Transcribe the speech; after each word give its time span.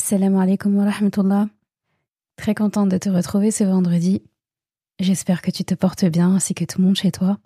Assalamu 0.00 0.38
alaikum 0.38 0.76
wa 0.76 0.84
rahmatullah. 0.84 1.48
Très 2.36 2.54
contente 2.54 2.88
de 2.88 2.98
te 2.98 3.08
retrouver 3.08 3.50
ce 3.50 3.64
vendredi. 3.64 4.22
J'espère 5.00 5.42
que 5.42 5.50
tu 5.50 5.64
te 5.64 5.74
portes 5.74 6.04
bien 6.04 6.36
ainsi 6.36 6.54
que 6.54 6.64
tout 6.64 6.80
le 6.80 6.86
monde 6.86 6.94
chez 6.94 7.10
toi. 7.10 7.40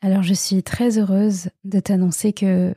Alors 0.00 0.24
je 0.24 0.34
suis 0.34 0.64
très 0.64 0.98
heureuse 0.98 1.48
de 1.62 1.78
t'annoncer 1.78 2.32
que 2.32 2.74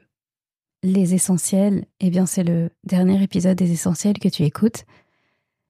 les 0.83 1.15
essentiels, 1.15 1.85
eh 1.99 2.11
bien 2.11 2.27
c'est 2.27 2.43
le 2.43 2.69
dernier 2.83 3.23
épisode 3.23 3.57
des 3.57 3.71
essentiels 3.71 4.19
que 4.19 4.29
tu 4.29 4.43
écoutes. 4.43 4.85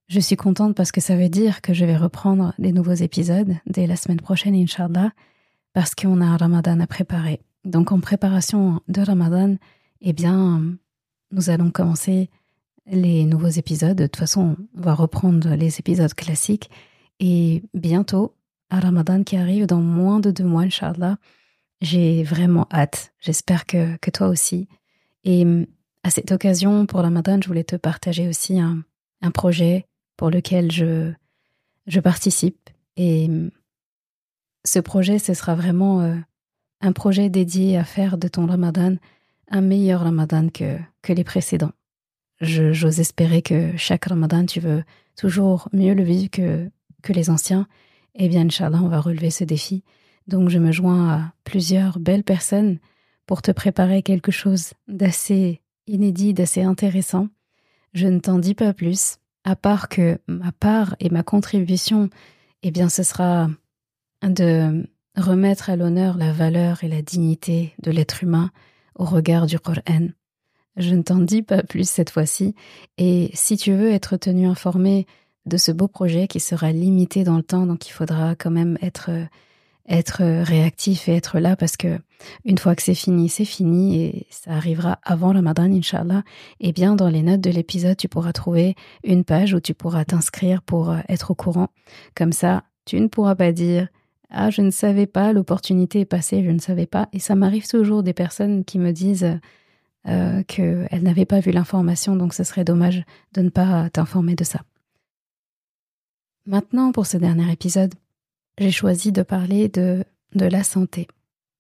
Je 0.10 0.20
suis 0.20 0.36
contente 0.36 0.76
parce 0.76 0.92
que 0.92 1.00
ça 1.00 1.16
veut 1.16 1.30
dire 1.30 1.62
que 1.62 1.74
je 1.74 1.86
vais 1.86 1.96
reprendre 1.96 2.54
des 2.60 2.74
nouveaux 2.74 2.92
épisodes 2.92 3.56
dès 3.68 3.88
la 3.88 3.96
semaine 3.96 4.20
prochaine, 4.20 4.54
Inch'Allah, 4.54 5.14
parce 5.72 5.96
qu'on 5.96 6.20
a 6.20 6.26
un 6.26 6.36
ramadan 6.36 6.82
à 6.82 6.88
préparer. 6.88 7.40
Donc 7.64 7.94
en 7.94 8.02
préparation 8.02 8.82
de 8.90 9.00
ramadan, 9.02 9.56
eh 10.02 10.12
bien, 10.12 10.62
nous 11.32 11.50
allons 11.50 11.72
commencer 11.72 12.30
les 12.92 13.26
nouveaux 13.26 13.48
épisodes. 13.48 13.96
De 13.96 14.06
toute 14.06 14.18
façon, 14.18 14.56
on 14.76 14.82
va 14.82 14.94
reprendre 14.94 15.56
les 15.56 15.80
épisodes 15.80 16.14
classiques. 16.14 16.70
Et 17.20 17.64
bientôt, 17.74 18.36
à 18.70 18.80
Ramadan 18.80 19.24
qui 19.24 19.36
arrive 19.36 19.66
dans 19.66 19.82
moins 19.82 20.20
de 20.20 20.32
deux 20.32 20.44
mois, 20.44 20.64
Inch'Allah, 20.64 21.18
j'ai 21.82 22.24
vraiment 22.24 22.68
hâte. 22.72 23.14
J'espère 23.20 23.66
que, 23.66 23.98
que 23.98 24.12
toi 24.12 24.28
aussi. 24.28 24.68
Et 25.24 25.46
à 26.04 26.10
cette 26.10 26.32
occasion, 26.32 26.86
pour 26.86 27.02
Ramadan, 27.02 27.40
je 27.42 27.48
voulais 27.48 27.64
te 27.64 27.76
partager 27.76 28.28
aussi 28.28 28.60
un, 28.60 28.84
un 29.22 29.32
projet 29.32 29.86
pour 30.18 30.30
lequel 30.30 30.72
je, 30.72 31.12
je 31.88 32.00
participe. 32.00 32.70
Et 32.98 33.30
ce 34.66 34.80
projet, 34.80 35.20
ce 35.20 35.34
sera 35.34 35.56
vraiment 35.56 36.02
euh, 36.02 36.16
un 36.82 36.92
projet 36.92 37.30
dédié 37.30 37.78
à 37.78 37.84
faire 37.84 38.18
de 38.18 38.28
ton 38.28 38.46
Ramadan 38.46 38.96
un 39.52 39.62
meilleur 39.62 40.02
Ramadan 40.02 40.50
que, 40.50 40.78
que 41.02 41.14
les 41.14 41.24
précédents 41.24 41.72
j'ose 42.42 43.00
espérer 43.00 43.42
que 43.42 43.76
chaque 43.78 44.06
Ramadan, 44.06 44.46
tu 44.46 44.60
veux 44.60 44.84
toujours 45.16 45.70
mieux 45.74 45.94
le 45.94 46.04
vivre 46.04 46.30
que, 46.30 46.70
que 47.02 47.14
les 47.14 47.30
anciens. 47.30 47.68
Eh 48.16 48.30
bien, 48.30 48.46
Inch'Allah, 48.46 48.80
on 48.82 48.88
va 48.88 49.02
relever 49.02 49.32
ce 49.32 49.44
défi. 49.44 49.84
Donc, 50.28 50.50
je 50.50 50.60
me 50.60 50.72
joins 50.72 51.10
à 51.10 51.34
plusieurs 51.44 52.00
belles 52.00 52.24
personnes 52.24 52.80
pour 53.26 53.42
te 53.42 53.52
préparer 53.52 54.04
quelque 54.04 54.32
chose 54.32 54.74
d'assez 54.88 55.62
inédit, 55.88 56.34
d'assez 56.34 56.62
intéressant. 56.62 57.28
Je 57.94 58.08
ne 58.08 58.20
t'en 58.20 58.40
dis 58.40 58.56
pas 58.56 58.74
plus, 58.74 59.18
à 59.44 59.56
part 59.56 59.90
que 59.90 60.20
ma 60.28 60.52
part 60.52 60.96
et 61.00 61.10
ma 61.10 61.24
contribution, 61.24 62.10
eh 62.64 62.72
bien, 62.72 62.90
ce 62.90 63.04
sera 63.04 63.50
de 64.24 64.88
remettre 65.16 65.70
à 65.70 65.76
l'honneur 65.76 66.18
la 66.18 66.32
valeur 66.32 66.84
et 66.84 66.88
la 66.88 67.02
dignité 67.02 67.74
de 67.82 67.92
l'être 67.92 68.24
humain 68.24 68.52
au 68.96 69.06
regard 69.06 69.48
du 69.48 69.60
Coran 69.60 70.10
je 70.80 70.96
ne 70.96 71.02
t'en 71.02 71.20
dis 71.20 71.42
pas 71.42 71.64
plus 71.64 71.88
cette 71.90 72.10
fois-ci. 72.10 72.56
Et 72.98 73.30
si 73.34 73.58
tu 73.58 73.74
veux 73.74 73.92
être 73.92 74.18
tenu 74.18 74.48
informé 74.48 75.06
de 75.46 75.58
ce 75.58 75.72
beau 75.72 75.88
projet 75.88 76.28
qui 76.28 76.40
sera 76.40 76.72
limité 76.72 77.24
dans 77.24 77.38
le 77.38 77.44
temps, 77.44 77.66
donc 77.66 77.88
il 77.88 77.92
faudra 77.92 78.36
quand 78.36 78.52
même 78.52 78.78
être 78.82 79.10
être 79.90 80.22
réactif 80.44 81.10
et 81.10 81.16
être 81.16 81.40
là 81.40 81.56
parce 81.56 81.76
que 81.76 82.00
une 82.46 82.60
fois 82.60 82.76
que 82.76 82.84
c'est 82.84 82.94
fini, 82.94 83.28
c'est 83.28 83.46
fini 83.46 84.04
et 84.04 84.28
ça 84.30 84.52
arrivera 84.52 85.00
avant 85.04 85.32
le 85.32 85.38
Ramadan, 85.38 85.64
Inch'Allah. 85.64 86.22
Et 86.60 86.74
bien, 86.74 86.96
dans 86.96 87.10
les 87.10 87.24
notes 87.24 87.42
de 87.42 87.50
l'épisode, 87.50 87.98
tu 87.98 88.08
pourras 88.08 88.34
trouver 88.34 88.76
une 89.04 89.24
page 89.24 89.54
où 89.56 89.60
tu 89.60 89.74
pourras 89.74 90.06
t'inscrire 90.06 90.62
pour 90.62 90.96
être 91.08 91.32
au 91.32 91.36
courant. 91.36 91.70
Comme 92.16 92.34
ça, 92.34 92.64
tu 92.86 93.00
ne 93.00 93.08
pourras 93.08 93.36
pas 93.36 93.52
dire 93.52 93.88
ah, 94.30 94.52
je 94.52 94.62
ne 94.62 94.70
savais 94.70 95.08
pas, 95.08 95.34
l'opportunité 95.34 96.02
est 96.02 96.06
passée, 96.06 96.44
je 96.44 96.52
ne 96.52 96.60
savais 96.60 96.86
pas. 96.86 97.10
Et 97.14 97.20
ça 97.20 97.34
m'arrive 97.34 97.68
toujours 97.68 98.04
des 98.04 98.14
personnes 98.14 98.64
qui 98.64 98.78
me 98.78 98.92
disent 98.92 99.40
euh, 100.08 100.44
qu'elle 100.44 101.04
n'avait 101.04 101.26
pas 101.26 101.40
vu 101.40 101.52
l'information, 101.52 102.16
donc 102.16 102.34
ce 102.34 102.44
serait 102.44 102.64
dommage 102.64 103.04
de 103.34 103.42
ne 103.42 103.50
pas 103.50 103.90
t'informer 103.90 104.36
de 104.36 104.44
ça. 104.44 104.62
Maintenant, 106.46 106.92
pour 106.92 107.06
ce 107.06 107.18
dernier 107.18 107.52
épisode, 107.52 107.94
j'ai 108.58 108.72
choisi 108.72 109.12
de 109.12 109.24
parler 109.24 109.68
de, 109.70 110.04
de 110.36 110.46
la 110.46 110.64
santé, 110.64 111.08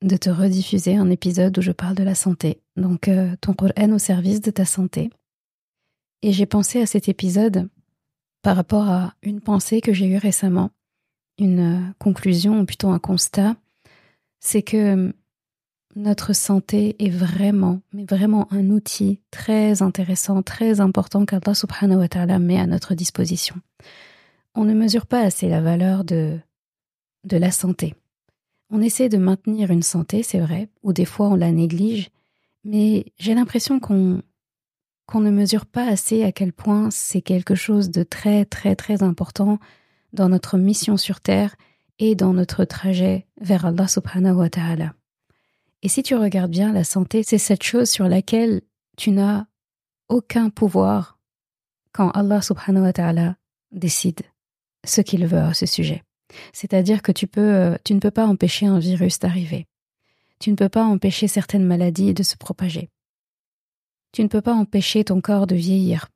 de 0.01 0.17
te 0.17 0.29
rediffuser 0.29 0.95
un 0.95 1.09
épisode 1.09 1.57
où 1.57 1.61
je 1.61 1.71
parle 1.71 1.95
de 1.95 2.03
la 2.03 2.15
santé, 2.15 2.61
donc 2.75 3.07
euh, 3.07 3.35
ton 3.41 3.53
Coran 3.53 3.91
au 3.91 3.99
service 3.99 4.41
de 4.41 4.51
ta 4.51 4.65
santé. 4.65 5.09
Et 6.21 6.31
j'ai 6.31 6.45
pensé 6.45 6.81
à 6.81 6.85
cet 6.85 7.07
épisode 7.07 7.69
par 8.41 8.55
rapport 8.55 8.89
à 8.89 9.13
une 9.21 9.41
pensée 9.41 9.81
que 9.81 9.93
j'ai 9.93 10.07
eue 10.07 10.17
récemment, 10.17 10.71
une 11.37 11.93
conclusion 11.99 12.61
ou 12.61 12.65
plutôt 12.65 12.89
un 12.89 12.99
constat, 12.99 13.55
c'est 14.39 14.61
que 14.61 15.13
notre 15.99 16.33
santé 16.33 16.95
est 16.99 17.09
vraiment, 17.09 17.81
mais 17.91 18.05
vraiment 18.05 18.47
un 18.51 18.69
outil 18.69 19.19
très 19.31 19.81
intéressant, 19.81 20.41
très 20.41 20.79
important 20.79 21.25
qu'Allah 21.25 21.53
subhanahu 21.53 21.99
wa 21.99 22.07
ta'ala 22.07 22.39
met 22.39 22.57
à 22.57 22.67
notre 22.67 22.95
disposition. 22.95 23.55
On 24.55 24.63
ne 24.63 24.73
mesure 24.73 25.05
pas 25.05 25.21
assez 25.21 25.49
la 25.49 25.61
valeur 25.61 26.05
de, 26.05 26.39
de 27.25 27.37
la 27.37 27.51
santé. 27.51 27.95
On 28.71 28.81
essaie 28.81 29.09
de 29.09 29.17
maintenir 29.17 29.71
une 29.71 29.83
santé, 29.83 30.23
c'est 30.23 30.39
vrai, 30.39 30.69
ou 30.83 30.93
des 30.93 31.05
fois 31.05 31.27
on 31.27 31.35
la 31.35 31.51
néglige, 31.51 32.09
mais 32.63 33.11
j'ai 33.17 33.33
l'impression 33.35 33.79
qu'on 33.79 34.21
qu'on 35.05 35.21
ne 35.21 35.31
mesure 35.31 35.65
pas 35.65 35.87
assez 35.87 36.23
à 36.23 36.31
quel 36.31 36.53
point 36.53 36.91
c'est 36.91 37.23
quelque 37.23 37.55
chose 37.55 37.89
de 37.89 38.03
très 38.03 38.45
très 38.45 38.75
très 38.75 39.01
important 39.01 39.57
dans 40.13 40.29
notre 40.29 40.57
mission 40.59 40.97
sur 40.97 41.19
Terre 41.19 41.55
et 41.97 42.13
dans 42.13 42.31
notre 42.31 42.63
trajet 42.63 43.25
vers 43.41 43.65
Allah 43.65 43.87
subhanahu 43.87 44.35
wa 44.35 44.49
ta'ala. 44.49 44.93
Et 45.81 45.87
si 45.89 46.03
tu 46.03 46.15
regardes 46.15 46.51
bien, 46.51 46.73
la 46.73 46.83
santé, 46.83 47.23
c'est 47.23 47.37
cette 47.37 47.63
chose 47.63 47.89
sur 47.89 48.07
laquelle 48.07 48.61
tu 48.97 49.11
n'as 49.11 49.45
aucun 50.09 50.49
pouvoir 50.49 51.19
quand 51.93 52.11
Allah 52.11 52.41
subhanahu 52.41 52.83
wa 52.83 52.93
ta'ala 52.93 53.35
décide 53.71 54.21
ce 54.85 55.01
qu'il 55.01 55.25
veut 55.25 55.39
à 55.39 55.53
ce 55.53 55.65
sujet. 55.65 56.03
C'est-à-dire 56.53 57.01
que 57.01 57.11
tu 57.11 57.27
euh, 57.37 57.77
tu 57.83 57.93
ne 57.93 57.99
peux 57.99 58.11
pas 58.11 58.25
empêcher 58.25 58.65
un 58.65 58.79
virus 58.79 59.19
d'arriver. 59.19 59.67
Tu 60.39 60.51
ne 60.51 60.55
peux 60.55 60.69
pas 60.69 60.83
empêcher 60.83 61.27
certaines 61.27 61.65
maladies 61.65 62.13
de 62.13 62.23
se 62.23 62.37
propager. 62.37 62.89
Tu 64.11 64.23
ne 64.23 64.27
peux 64.27 64.41
pas 64.41 64.53
empêcher 64.53 65.03
ton 65.03 65.21
corps 65.21 65.47
de 65.47 65.55
vieillir. 65.55 66.07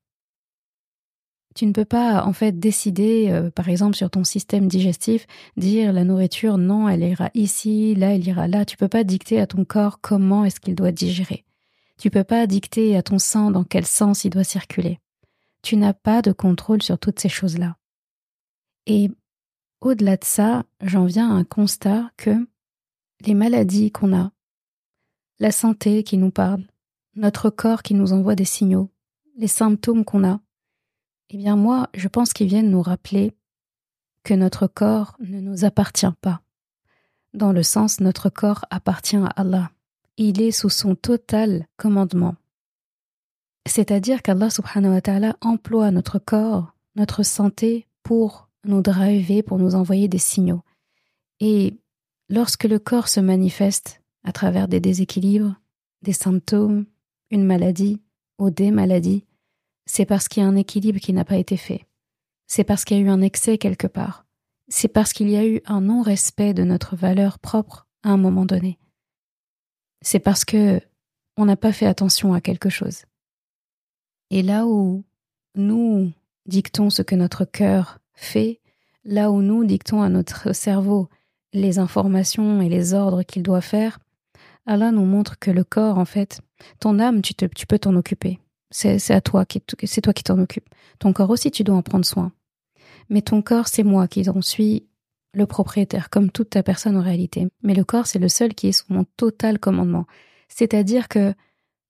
Tu 1.55 1.65
ne 1.65 1.71
peux 1.71 1.85
pas 1.85 2.25
en 2.25 2.33
fait 2.33 2.59
décider, 2.59 3.29
euh, 3.29 3.51
par 3.51 3.69
exemple 3.69 3.95
sur 3.95 4.09
ton 4.09 4.23
système 4.23 4.67
digestif, 4.67 5.27
dire 5.55 5.93
la 5.93 6.03
nourriture 6.03 6.57
non, 6.57 6.89
elle 6.89 7.03
ira 7.03 7.29
ici, 7.33 7.93
là, 7.95 8.15
elle 8.15 8.27
ira 8.27 8.47
là. 8.47 8.65
Tu 8.65 8.77
peux 8.77 8.87
pas 8.87 9.03
dicter 9.03 9.39
à 9.39 9.47
ton 9.47 9.65
corps 9.65 9.99
comment 10.01 10.45
est-ce 10.45 10.59
qu'il 10.59 10.75
doit 10.75 10.91
digérer. 10.91 11.45
Tu 11.99 12.09
peux 12.09 12.23
pas 12.23 12.47
dicter 12.47 12.97
à 12.97 13.03
ton 13.03 13.19
sang 13.19 13.51
dans 13.51 13.63
quel 13.63 13.85
sens 13.85 14.25
il 14.25 14.31
doit 14.31 14.43
circuler. 14.43 14.99
Tu 15.61 15.77
n'as 15.77 15.93
pas 15.93 16.21
de 16.21 16.31
contrôle 16.31 16.81
sur 16.81 16.97
toutes 16.97 17.19
ces 17.19 17.29
choses-là. 17.29 17.77
Et 18.85 19.09
au-delà 19.79 20.17
de 20.17 20.25
ça, 20.25 20.63
j'en 20.81 21.05
viens 21.05 21.29
à 21.29 21.33
un 21.33 21.43
constat 21.43 22.09
que 22.17 22.47
les 23.25 23.33
maladies 23.33 23.91
qu'on 23.91 24.15
a, 24.15 24.31
la 25.39 25.51
santé 25.51 26.03
qui 26.03 26.17
nous 26.17 26.31
parle, 26.31 26.63
notre 27.15 27.49
corps 27.49 27.83
qui 27.83 27.93
nous 27.93 28.11
envoie 28.11 28.35
des 28.35 28.45
signaux, 28.45 28.89
les 29.37 29.47
symptômes 29.47 30.03
qu'on 30.03 30.27
a, 30.27 30.41
eh 31.33 31.37
bien 31.37 31.55
moi, 31.55 31.89
je 31.95 32.07
pense 32.07 32.31
qu'ils 32.31 32.47
viennent 32.47 32.69
nous 32.69 32.83
rappeler 32.83 33.33
que 34.23 34.35
notre 34.35 34.67
corps 34.67 35.17
ne 35.19 35.39
nous 35.39 35.65
appartient 35.65 36.05
pas. 36.21 36.41
Dans 37.33 37.51
le 37.51 37.63
sens, 37.63 37.99
notre 37.99 38.29
corps 38.29 38.65
appartient 38.69 39.17
à 39.17 39.25
Allah. 39.25 39.71
Il 40.17 40.43
est 40.43 40.51
sous 40.51 40.69
son 40.69 40.93
total 40.93 41.67
commandement. 41.75 42.35
C'est-à-dire 43.65 44.21
qu'Allah 44.21 44.51
subhanahu 44.51 44.93
wa 44.93 45.01
ta'ala 45.01 45.35
emploie 45.41 45.89
notre 45.89 46.19
corps, 46.19 46.75
notre 46.95 47.23
santé 47.23 47.87
pour 48.03 48.47
nous 48.63 48.83
driver, 48.83 49.41
pour 49.41 49.57
nous 49.57 49.73
envoyer 49.73 50.07
des 50.07 50.19
signaux. 50.19 50.61
Et 51.39 51.79
lorsque 52.29 52.65
le 52.65 52.77
corps 52.77 53.07
se 53.07 53.19
manifeste 53.19 54.03
à 54.23 54.33
travers 54.33 54.67
des 54.67 54.79
déséquilibres, 54.79 55.55
des 56.03 56.13
symptômes, 56.13 56.85
une 57.31 57.43
maladie 57.43 58.03
ou 58.37 58.51
des 58.51 58.69
maladies, 58.69 59.25
c'est 59.85 60.05
parce 60.05 60.27
qu'il 60.27 60.43
y 60.43 60.45
a 60.45 60.49
un 60.49 60.55
équilibre 60.55 60.99
qui 60.99 61.13
n'a 61.13 61.25
pas 61.25 61.37
été 61.37 61.57
fait. 61.57 61.85
C'est 62.47 62.63
parce 62.63 62.85
qu'il 62.85 62.97
y 62.97 62.99
a 62.99 63.03
eu 63.03 63.09
un 63.09 63.21
excès 63.21 63.57
quelque 63.57 63.87
part. 63.87 64.25
C'est 64.67 64.87
parce 64.87 65.13
qu'il 65.13 65.29
y 65.29 65.35
a 65.35 65.45
eu 65.45 65.61
un 65.65 65.81
non-respect 65.81 66.53
de 66.53 66.63
notre 66.63 66.95
valeur 66.95 67.39
propre 67.39 67.87
à 68.03 68.09
un 68.09 68.17
moment 68.17 68.45
donné. 68.45 68.79
C'est 70.01 70.19
parce 70.19 70.45
que 70.45 70.79
on 71.37 71.45
n'a 71.45 71.55
pas 71.55 71.71
fait 71.71 71.87
attention 71.87 72.33
à 72.33 72.41
quelque 72.41 72.69
chose. 72.69 73.05
Et 74.29 74.43
là 74.43 74.65
où 74.65 75.03
nous 75.55 76.11
dictons 76.45 76.89
ce 76.89 77.01
que 77.01 77.15
notre 77.15 77.45
cœur 77.45 77.99
fait, 78.13 78.59
là 79.03 79.31
où 79.31 79.41
nous 79.41 79.63
dictons 79.65 80.01
à 80.01 80.09
notre 80.09 80.53
cerveau 80.53 81.09
les 81.53 81.79
informations 81.79 82.61
et 82.61 82.69
les 82.69 82.93
ordres 82.93 83.23
qu'il 83.23 83.43
doit 83.43 83.61
faire, 83.61 83.99
Allah 84.65 84.91
nous 84.91 85.05
montre 85.05 85.39
que 85.39 85.51
le 85.51 85.63
corps, 85.63 85.97
en 85.97 86.05
fait, 86.05 86.41
ton 86.79 86.99
âme, 86.99 87.21
tu, 87.21 87.33
tu 87.33 87.67
peux 87.67 87.79
t'en 87.79 87.95
occuper. 87.95 88.39
C'est 88.73 89.11
à 89.11 89.21
toi 89.21 89.45
qui 89.45 89.61
c'est 89.83 90.01
toi 90.01 90.13
qui 90.13 90.23
t'en 90.23 90.39
occupe. 90.39 90.67
Ton 90.97 91.13
corps 91.13 91.29
aussi, 91.29 91.51
tu 91.51 91.63
dois 91.63 91.75
en 91.75 91.83
prendre 91.83 92.05
soin. 92.05 92.31
Mais 93.09 93.21
ton 93.21 93.43
corps, 93.43 93.67
c'est 93.67 93.83
moi 93.83 94.07
qui 94.07 94.27
en 94.27 94.41
suis 94.41 94.87
le 95.33 95.45
propriétaire, 95.45 96.09
comme 96.09 96.31
toute 96.31 96.51
ta 96.51 96.63
personne 96.63 96.97
en 96.97 97.01
réalité. 97.01 97.47
Mais 97.61 97.75
le 97.75 97.83
corps, 97.83 98.07
c'est 98.07 98.19
le 98.19 98.29
seul 98.29 98.55
qui 98.55 98.67
est 98.67 98.71
sous 98.71 98.91
mon 98.91 99.05
total 99.15 99.59
commandement. 99.59 100.07
C'est-à-dire 100.47 101.07
que 101.07 101.35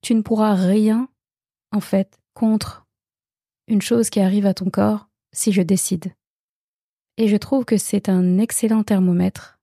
tu 0.01 0.13
ne 0.13 0.21
pourras 0.21 0.55
rien, 0.55 1.07
en 1.71 1.79
fait, 1.79 2.19
contre 2.33 2.85
une 3.67 3.81
chose 3.81 4.09
qui 4.09 4.19
arrive 4.19 4.45
à 4.45 4.53
ton 4.53 4.69
corps 4.69 5.07
si 5.31 5.53
je 5.53 5.61
décide. 5.61 6.13
Et 7.15 7.29
je 7.29 7.37
trouve 7.37 7.63
que 7.63 7.77
c'est 7.77 8.09
un 8.09 8.39
excellent 8.39 8.83
thermomètre 8.83 9.57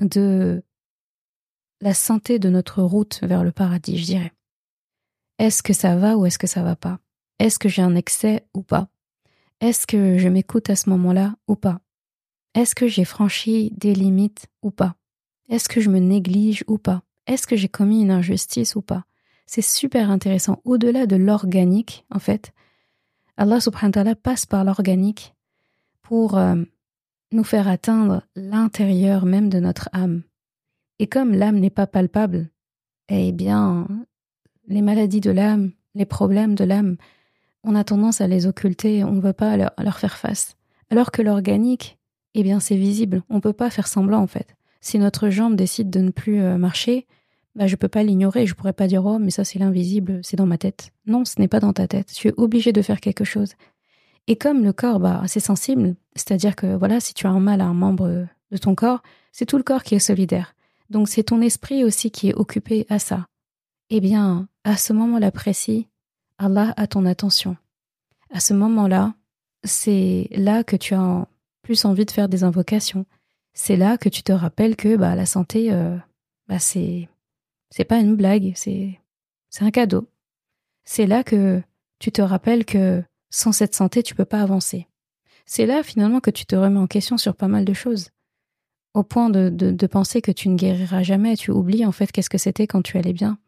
de 0.00 0.62
la 1.82 1.92
santé 1.92 2.38
de 2.38 2.48
notre 2.48 2.82
route 2.82 3.20
vers 3.22 3.44
le 3.44 3.52
paradis, 3.52 3.98
je 3.98 4.04
dirais. 4.04 4.32
Est-ce 5.38 5.62
que 5.62 5.72
ça 5.72 5.96
va 5.96 6.16
ou 6.16 6.26
est-ce 6.26 6.38
que 6.38 6.46
ça 6.46 6.62
va 6.62 6.76
pas? 6.76 6.98
Est-ce 7.38 7.58
que 7.58 7.68
j'ai 7.68 7.82
un 7.82 7.96
excès 7.96 8.46
ou 8.54 8.62
pas? 8.62 8.88
Est-ce 9.60 9.86
que 9.86 10.18
je 10.18 10.28
m'écoute 10.28 10.70
à 10.70 10.76
ce 10.76 10.90
moment-là 10.90 11.36
ou 11.48 11.56
pas? 11.56 11.80
Est-ce 12.54 12.74
que 12.74 12.86
j'ai 12.86 13.04
franchi 13.04 13.72
des 13.76 13.94
limites 13.94 14.46
ou 14.62 14.70
pas? 14.70 14.94
Est-ce 15.48 15.68
que 15.68 15.80
je 15.80 15.90
me 15.90 15.98
néglige 15.98 16.64
ou 16.68 16.78
pas? 16.78 17.02
Est-ce 17.26 17.46
que 17.46 17.56
j'ai 17.56 17.68
commis 17.68 18.02
une 18.02 18.10
injustice 18.10 18.76
ou 18.76 18.82
pas? 18.82 19.04
C'est 19.46 19.62
super 19.62 20.10
intéressant. 20.10 20.60
Au-delà 20.64 21.06
de 21.06 21.16
l'organique, 21.16 22.04
en 22.10 22.18
fait, 22.18 22.52
Allah 23.36 23.60
subhanahu 23.60 24.06
wa 24.06 24.14
passe 24.14 24.46
par 24.46 24.64
l'organique 24.64 25.34
pour 26.02 26.38
euh, 26.38 26.62
nous 27.32 27.44
faire 27.44 27.68
atteindre 27.68 28.22
l'intérieur 28.36 29.26
même 29.26 29.48
de 29.48 29.58
notre 29.58 29.88
âme. 29.92 30.22
Et 30.98 31.08
comme 31.08 31.34
l'âme 31.34 31.58
n'est 31.58 31.70
pas 31.70 31.86
palpable, 31.86 32.48
eh 33.08 33.32
bien, 33.32 33.88
les 34.66 34.82
maladies 34.82 35.20
de 35.20 35.30
l'âme, 35.30 35.72
les 35.94 36.06
problèmes 36.06 36.54
de 36.54 36.64
l'âme, 36.64 36.96
on 37.62 37.74
a 37.74 37.84
tendance 37.84 38.20
à 38.20 38.26
les 38.26 38.46
occulter, 38.46 39.04
on 39.04 39.12
ne 39.12 39.20
veut 39.20 39.32
pas 39.32 39.56
leur, 39.56 39.98
faire 39.98 40.16
face. 40.16 40.56
Alors 40.90 41.10
que 41.10 41.22
l'organique, 41.22 41.98
eh 42.34 42.42
bien, 42.42 42.60
c'est 42.60 42.76
visible, 42.76 43.22
on 43.30 43.36
ne 43.36 43.40
peut 43.40 43.52
pas 43.52 43.70
faire 43.70 43.86
semblant 43.86 44.20
en 44.20 44.26
fait. 44.26 44.54
Si 44.80 44.98
notre 44.98 45.30
jambe 45.30 45.56
décide 45.56 45.88
de 45.88 46.00
ne 46.00 46.10
plus 46.10 46.42
euh, 46.42 46.58
marcher, 46.58 47.06
bah, 47.54 47.66
je 47.66 47.76
peux 47.76 47.88
pas 47.88 48.02
l'ignorer, 48.02 48.46
je 48.46 48.54
pourrais 48.54 48.72
pas 48.72 48.86
dire 48.86 49.06
oh 49.06 49.18
mais 49.18 49.30
ça 49.30 49.44
c'est 49.44 49.58
l'invisible, 49.58 50.20
c'est 50.22 50.36
dans 50.36 50.46
ma 50.46 50.58
tête. 50.58 50.90
Non, 51.06 51.24
ce 51.24 51.40
n'est 51.40 51.48
pas 51.48 51.60
dans 51.60 51.72
ta 51.72 51.86
tête. 51.86 52.12
Tu 52.12 52.28
es 52.28 52.34
obligé 52.36 52.72
de 52.72 52.82
faire 52.82 53.00
quelque 53.00 53.24
chose. 53.24 53.54
Et 54.26 54.36
comme 54.36 54.64
le 54.64 54.72
corps, 54.72 55.00
bah, 55.00 55.22
c'est 55.26 55.40
sensible, 55.40 55.94
c'est-à-dire 56.16 56.56
que 56.56 56.74
voilà, 56.74 57.00
si 57.00 57.14
tu 57.14 57.26
as 57.26 57.30
un 57.30 57.40
mal 57.40 57.60
à 57.60 57.66
un 57.66 57.74
membre 57.74 58.26
de 58.50 58.56
ton 58.56 58.74
corps, 58.74 59.02
c'est 59.32 59.46
tout 59.46 59.56
le 59.56 59.62
corps 59.62 59.82
qui 59.82 59.94
est 59.94 60.00
solidaire. 60.00 60.54
Donc 60.90 61.08
c'est 61.08 61.24
ton 61.24 61.40
esprit 61.40 61.84
aussi 61.84 62.10
qui 62.10 62.28
est 62.28 62.34
occupé 62.34 62.86
à 62.88 62.98
ça. 62.98 63.26
Eh 63.96 64.00
bien, 64.00 64.48
à 64.64 64.76
ce 64.76 64.92
moment-là 64.92 65.30
précis, 65.30 65.86
Allah 66.38 66.74
a 66.76 66.88
ton 66.88 67.06
attention. 67.06 67.56
À 68.32 68.40
ce 68.40 68.52
moment-là, 68.52 69.14
c'est 69.62 70.26
là 70.32 70.64
que 70.64 70.74
tu 70.74 70.94
as 70.94 71.28
plus 71.62 71.84
envie 71.84 72.04
de 72.04 72.10
faire 72.10 72.28
des 72.28 72.42
invocations. 72.42 73.06
C'est 73.52 73.76
là 73.76 73.96
que 73.96 74.08
tu 74.08 74.24
te 74.24 74.32
rappelles 74.32 74.74
que 74.74 74.96
bah, 74.96 75.14
la 75.14 75.26
santé, 75.26 75.72
euh, 75.72 75.96
bah, 76.48 76.58
c'est 76.58 77.08
c'est 77.70 77.84
pas 77.84 78.00
une 78.00 78.16
blague, 78.16 78.50
c'est 78.56 78.98
c'est 79.48 79.64
un 79.64 79.70
cadeau. 79.70 80.08
C'est 80.82 81.06
là 81.06 81.22
que 81.22 81.62
tu 82.00 82.10
te 82.10 82.20
rappelles 82.20 82.64
que 82.64 83.00
sans 83.30 83.52
cette 83.52 83.76
santé, 83.76 84.02
tu 84.02 84.16
peux 84.16 84.24
pas 84.24 84.42
avancer. 84.42 84.88
C'est 85.46 85.66
là 85.66 85.84
finalement 85.84 86.18
que 86.18 86.32
tu 86.32 86.46
te 86.46 86.56
remets 86.56 86.80
en 86.80 86.88
question 86.88 87.16
sur 87.16 87.36
pas 87.36 87.46
mal 87.46 87.64
de 87.64 87.74
choses. 87.74 88.10
Au 88.92 89.04
point 89.04 89.30
de, 89.30 89.50
de 89.50 89.86
penser 89.86 90.20
que 90.20 90.32
tu 90.32 90.48
ne 90.48 90.56
guériras 90.56 91.04
jamais, 91.04 91.36
tu 91.36 91.52
oublies 91.52 91.86
en 91.86 91.92
fait 91.92 92.10
qu'est-ce 92.10 92.30
que 92.30 92.38
c'était 92.38 92.66
quand 92.66 92.82
tu 92.82 92.98
allais 92.98 93.12
bien. 93.12 93.38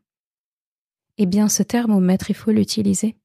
Eh 1.18 1.26
bien, 1.26 1.48
ce 1.48 1.62
thermomètre, 1.62 2.30
il 2.30 2.36
faut 2.36 2.50
l'utiliser. 2.50 3.16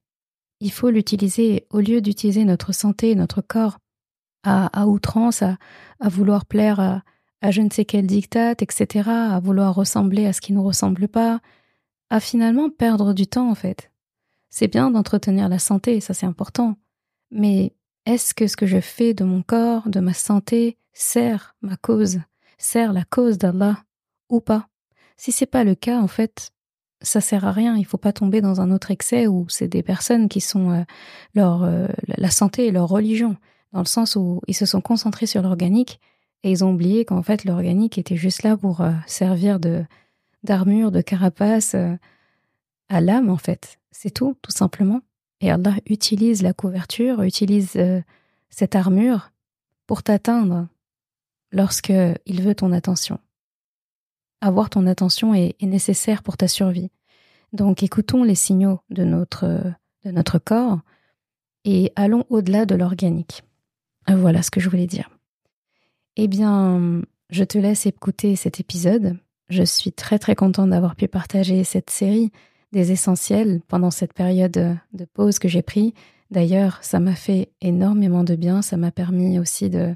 Il 0.60 0.72
faut 0.72 0.90
l'utiliser 0.90 1.66
au 1.70 1.80
lieu 1.80 2.00
d'utiliser 2.00 2.44
notre 2.44 2.72
santé, 2.72 3.14
notre 3.14 3.42
corps 3.42 3.78
à, 4.44 4.86
outrance, 4.86 5.42
à, 5.42 5.58
vouloir 6.00 6.46
plaire 6.46 6.80
à, 6.80 7.50
je 7.50 7.60
ne 7.62 7.70
sais 7.70 7.84
quel 7.84 8.06
diktat, 8.06 8.52
etc., 8.52 9.08
à 9.08 9.40
vouloir 9.40 9.74
ressembler 9.74 10.26
à 10.26 10.32
ce 10.32 10.40
qui 10.40 10.52
ne 10.52 10.60
ressemble 10.60 11.08
pas, 11.08 11.40
à 12.10 12.20
finalement 12.20 12.70
perdre 12.70 13.12
du 13.12 13.26
temps 13.26 13.50
en 13.50 13.54
fait. 13.54 13.90
C'est 14.50 14.68
bien 14.68 14.90
d'entretenir 14.90 15.48
la 15.48 15.58
santé, 15.58 16.00
ça 16.00 16.14
c'est 16.14 16.26
important, 16.26 16.76
mais 17.30 17.74
est-ce 18.04 18.34
que 18.34 18.46
ce 18.46 18.56
que 18.56 18.66
je 18.66 18.80
fais 18.80 19.14
de 19.14 19.24
mon 19.24 19.42
corps, 19.42 19.88
de 19.88 20.00
ma 20.00 20.12
santé, 20.12 20.76
sert 20.92 21.56
ma 21.62 21.76
cause, 21.76 22.20
sert 22.58 22.92
la 22.92 23.04
cause 23.04 23.38
d'Allah 23.38 23.84
ou 24.28 24.40
pas? 24.40 24.68
Si 25.16 25.32
c'est 25.32 25.46
pas 25.46 25.64
le 25.64 25.74
cas, 25.74 26.00
en 26.00 26.08
fait, 26.08 26.50
ça 27.02 27.20
sert 27.20 27.44
à 27.44 27.52
rien. 27.52 27.76
Il 27.76 27.84
faut 27.84 27.98
pas 27.98 28.12
tomber 28.12 28.40
dans 28.40 28.60
un 28.60 28.70
autre 28.70 28.90
excès 28.90 29.26
où 29.26 29.46
c'est 29.48 29.68
des 29.68 29.82
personnes 29.82 30.28
qui 30.28 30.40
sont 30.40 30.70
euh, 30.70 30.82
leur 31.34 31.64
euh, 31.64 31.88
la 32.06 32.30
santé 32.30 32.66
et 32.66 32.70
leur 32.70 32.88
religion, 32.88 33.36
dans 33.72 33.80
le 33.80 33.86
sens 33.86 34.16
où 34.16 34.40
ils 34.46 34.54
se 34.54 34.66
sont 34.66 34.80
concentrés 34.80 35.26
sur 35.26 35.42
l'organique 35.42 36.00
et 36.42 36.50
ils 36.50 36.64
ont 36.64 36.72
oublié 36.72 37.04
qu'en 37.04 37.22
fait 37.22 37.44
l'organique 37.44 37.98
était 37.98 38.16
juste 38.16 38.42
là 38.42 38.56
pour 38.56 38.80
euh, 38.80 38.92
servir 39.06 39.60
de 39.60 39.84
d'armure, 40.42 40.90
de 40.90 41.00
carapace 41.00 41.76
à 42.88 43.00
l'âme 43.00 43.30
en 43.30 43.36
fait. 43.36 43.78
C'est 43.92 44.10
tout, 44.10 44.36
tout 44.42 44.50
simplement. 44.50 45.00
Et 45.40 45.52
Allah 45.52 45.74
utilise 45.86 46.42
la 46.42 46.52
couverture, 46.52 47.22
utilise 47.22 47.78
cette 48.50 48.74
armure 48.74 49.30
pour 49.86 50.02
t'atteindre 50.02 50.66
lorsque 51.52 51.92
il 52.26 52.42
veut 52.42 52.56
ton 52.56 52.72
attention 52.72 53.20
avoir 54.42 54.68
ton 54.68 54.86
attention 54.86 55.34
est, 55.34 55.54
nécessaire 55.62 56.22
pour 56.22 56.36
ta 56.36 56.48
survie. 56.48 56.90
Donc 57.52 57.82
écoutons 57.82 58.24
les 58.24 58.34
signaux 58.34 58.80
de 58.90 59.04
notre, 59.04 59.46
de 60.04 60.10
notre 60.10 60.38
corps 60.38 60.80
et 61.64 61.92
allons 61.96 62.24
au-delà 62.28 62.66
de 62.66 62.74
l'organique. 62.74 63.44
Voilà 64.08 64.42
ce 64.42 64.50
que 64.50 64.60
je 64.60 64.68
voulais 64.68 64.88
dire. 64.88 65.08
Eh 66.16 66.28
bien, 66.28 67.02
je 67.30 67.44
te 67.44 67.56
laisse 67.56 67.86
écouter 67.86 68.36
cet 68.36 68.58
épisode. 68.58 69.16
Je 69.48 69.62
suis 69.62 69.92
très 69.92 70.18
très 70.18 70.34
contente 70.34 70.70
d'avoir 70.70 70.96
pu 70.96 71.08
partager 71.08 71.62
cette 71.62 71.90
série 71.90 72.32
des 72.72 72.90
essentiels 72.90 73.60
pendant 73.68 73.90
cette 73.90 74.12
période 74.12 74.52
de 74.92 75.04
pause 75.14 75.38
que 75.38 75.48
j'ai 75.48 75.62
pris. 75.62 75.94
D'ailleurs, 76.30 76.78
ça 76.82 76.98
m'a 76.98 77.14
fait 77.14 77.52
énormément 77.60 78.24
de 78.24 78.34
bien. 78.34 78.62
Ça 78.62 78.76
m'a 78.76 78.90
permis 78.90 79.38
aussi 79.38 79.70
de, 79.70 79.94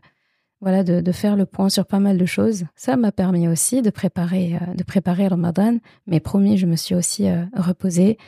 voilà, 0.67 0.83
de, 0.83 1.13
faire 1.13 1.37
le 1.37 1.47
point 1.47 1.69
sur 1.69 1.87
pas 1.87 2.01
mal 2.01 2.19
de 2.19 2.27
choses. 2.27 2.65
Ça 2.75 2.97
m'a 2.97 3.13
permis 3.13 3.47
aussi 3.47 3.83
de 3.83 3.91
préparer, 3.91 4.57
euh, 4.57 4.75
de 4.75 4.83
préparer 4.83 5.29
Ramadan, 5.29 5.79
mais 6.09 6.19
promis, 6.19 6.59
je 6.59 6.67
me 6.67 6.75
suis 6.75 6.97
aussi 6.97 7.29
euh, 7.29 7.45
reposée. 7.57 8.19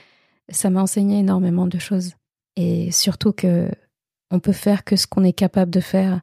Ça 0.49 0.71
m'a 0.71 0.81
enseigné 0.81 1.19
énormément 1.19 1.67
de 1.67 1.81
choses. 1.81 2.13
Et 2.55 2.93
surtout 2.93 3.33
que 3.33 3.69
on 4.31 4.39
peut 4.39 4.53
faire 4.53 4.85
que 4.85 4.95
ce 4.95 5.09
qu'on 5.09 5.25
est 5.25 5.33
capable 5.33 5.73
de 5.73 5.81
faire. 5.81 6.21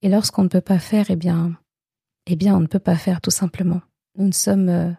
Et 0.00 0.08
lorsqu'on 0.08 0.44
ne 0.44 0.48
peut 0.48 0.62
pas 0.62 0.78
faire, 0.78 1.10
eh 1.10 1.16
bien, 1.16 1.52
eh 2.24 2.36
bien, 2.36 2.56
on 2.56 2.60
ne 2.60 2.66
peut 2.66 2.78
pas 2.78 2.96
faire 2.96 3.20
tout 3.20 3.30
simplement. 3.30 3.82
Nous 4.16 4.28
ne 4.28 4.32
sommes 4.32 4.70
euh, 4.70 4.90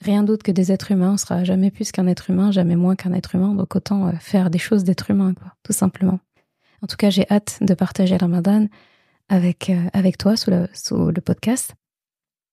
rien 0.00 0.22
d'autre 0.22 0.44
que 0.44 0.50
des 0.50 0.72
êtres 0.72 0.92
humains. 0.92 1.12
On 1.12 1.18
sera 1.18 1.44
jamais 1.44 1.70
plus 1.70 1.92
qu'un 1.92 2.06
être 2.06 2.30
humain, 2.30 2.52
jamais 2.52 2.76
moins 2.76 2.96
qu'un 2.96 3.12
être 3.12 3.34
humain. 3.34 3.52
Donc 3.52 3.76
autant 3.76 4.10
faire 4.18 4.48
des 4.48 4.58
choses 4.58 4.82
d'être 4.82 5.10
humain, 5.10 5.34
quoi, 5.34 5.52
tout 5.62 5.74
simplement. 5.74 6.20
En 6.80 6.86
tout 6.86 6.96
cas, 6.96 7.10
j'ai 7.10 7.26
hâte 7.30 7.58
de 7.60 7.74
partager 7.74 8.16
Ramadan 8.16 8.66
avec, 9.28 9.70
euh, 9.70 9.88
avec 9.92 10.18
toi 10.18 10.36
sous 10.36 10.50
le, 10.50 10.68
sous 10.72 11.10
le 11.10 11.20
podcast. 11.20 11.74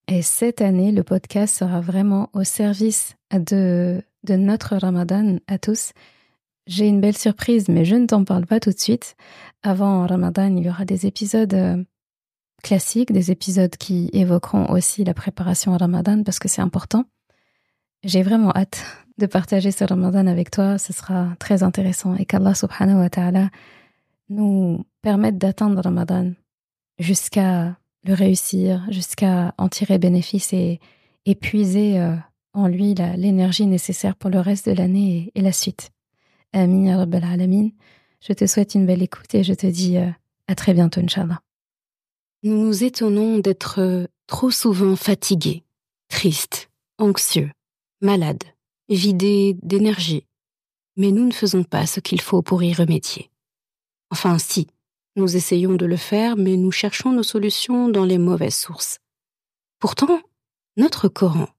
Et 0.07 0.21
cette 0.21 0.61
année, 0.61 0.91
le 0.91 1.03
podcast 1.03 1.57
sera 1.57 1.79
vraiment 1.79 2.29
au 2.33 2.43
service 2.43 3.15
de, 3.31 4.01
de 4.23 4.35
notre 4.35 4.75
Ramadan 4.75 5.37
à 5.47 5.57
tous. 5.57 5.93
J'ai 6.67 6.87
une 6.87 7.01
belle 7.01 7.17
surprise, 7.17 7.67
mais 7.69 7.85
je 7.85 7.95
ne 7.95 8.05
t'en 8.05 8.23
parle 8.23 8.45
pas 8.45 8.59
tout 8.59 8.71
de 8.71 8.79
suite. 8.79 9.15
Avant 9.63 10.05
Ramadan, 10.05 10.55
il 10.55 10.65
y 10.65 10.69
aura 10.69 10.85
des 10.85 11.05
épisodes 11.05 11.53
euh, 11.53 11.83
classiques, 12.63 13.11
des 13.11 13.31
épisodes 13.31 13.75
qui 13.77 14.09
évoqueront 14.13 14.69
aussi 14.71 15.03
la 15.03 15.13
préparation 15.13 15.73
à 15.73 15.77
Ramadan 15.77 16.23
parce 16.23 16.39
que 16.39 16.47
c'est 16.47 16.61
important. 16.61 17.05
J'ai 18.03 18.23
vraiment 18.23 18.51
hâte 18.51 18.83
de 19.17 19.25
partager 19.25 19.71
ce 19.71 19.83
Ramadan 19.83 20.27
avec 20.27 20.51
toi. 20.51 20.77
Ce 20.77 20.91
sera 20.93 21.35
très 21.39 21.63
intéressant 21.63 22.15
et 22.15 22.25
qu'Allah 22.25 22.53
subhanahu 22.53 22.97
wa 22.97 23.09
ta'ala 23.09 23.49
nous 24.29 24.85
permette 25.01 25.37
d'atteindre 25.37 25.81
Ramadan 25.81 26.31
jusqu'à 26.99 27.77
le 28.03 28.13
réussir, 28.13 28.85
jusqu'à 28.89 29.53
en 29.57 29.69
tirer 29.69 29.97
bénéfice 29.97 30.53
et 30.53 30.79
épuiser 31.25 31.99
euh, 31.99 32.15
en 32.53 32.67
lui 32.67 32.93
l'énergie 32.93 33.65
nécessaire 33.65 34.15
pour 34.15 34.29
le 34.29 34.39
reste 34.39 34.67
de 34.67 34.75
l'année 34.75 35.31
et, 35.35 35.41
la 35.41 35.51
suite. 35.51 35.91
Amin 36.51 36.85
ya 36.85 36.97
Rabbal. 36.97 37.23
Je 38.25 38.33
te 38.33 38.45
souhaite 38.45 38.75
une 38.75 38.85
belle 38.85 39.01
écoute 39.01 39.33
et 39.35 39.43
je 39.43 39.53
te 39.53 39.67
dis 39.67 39.97
euh, 39.97 40.09
à 40.47 40.55
très 40.55 40.73
bientôt, 40.73 41.01
Inch'Allah. 41.01 41.41
Nous 42.43 42.57
nous 42.57 42.83
étonnons 42.83 43.39
d'être 43.39 43.79
euh, 43.79 44.05
trop 44.27 44.51
souvent 44.51 44.95
fatigués, 44.95 45.63
tristes, 46.09 46.69
anxieux, 46.99 47.51
malades, 48.01 48.43
vidés 48.89 49.57
d'énergie, 49.61 50.25
mais 50.97 51.11
nous 51.11 51.25
ne 51.25 51.31
faisons 51.31 51.63
pas 51.63 51.85
ce 51.85 51.99
qu'il 51.99 52.21
faut 52.21 52.41
pour 52.41 52.61
y 52.63 52.73
remédier. 52.73 53.29
Enfin, 54.09 54.37
si, 54.37 54.67
nous 55.15 55.35
essayons 55.35 55.73
de 55.73 55.85
le 55.85 55.97
faire, 55.97 56.35
mais 56.35 56.57
nous 56.57 56.71
cherchons 56.71 57.11
nos 57.11 57.23
solutions 57.23 57.89
dans 57.89 58.05
les 58.05 58.17
mauvaises 58.17 58.55
sources. 58.55 58.99
Pourtant, 59.79 60.21
notre 60.77 61.07
Coran 61.07 61.49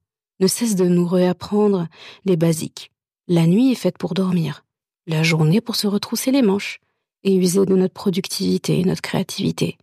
ne 0.41 0.47
cesse 0.47 0.75
de 0.75 0.87
nous 0.87 1.07
réapprendre 1.07 1.87
les 2.25 2.37
basiques. 2.37 2.91
La 3.29 3.47
nuit 3.47 3.71
est 3.71 3.77
faite 3.77 3.99
pour 3.99 4.15
dormir, 4.15 4.65
la 5.07 5.23
journée 5.23 5.61
pour 5.61 5.77
se 5.77 5.87
retrousser 5.87 6.33
les 6.33 6.43
manches 6.43 6.81
et 7.23 7.35
user 7.35 7.65
de 7.65 7.77
notre 7.77 7.95
productivité 7.95 8.81
et 8.81 8.85
notre 8.85 9.03
créativité. 9.03 9.79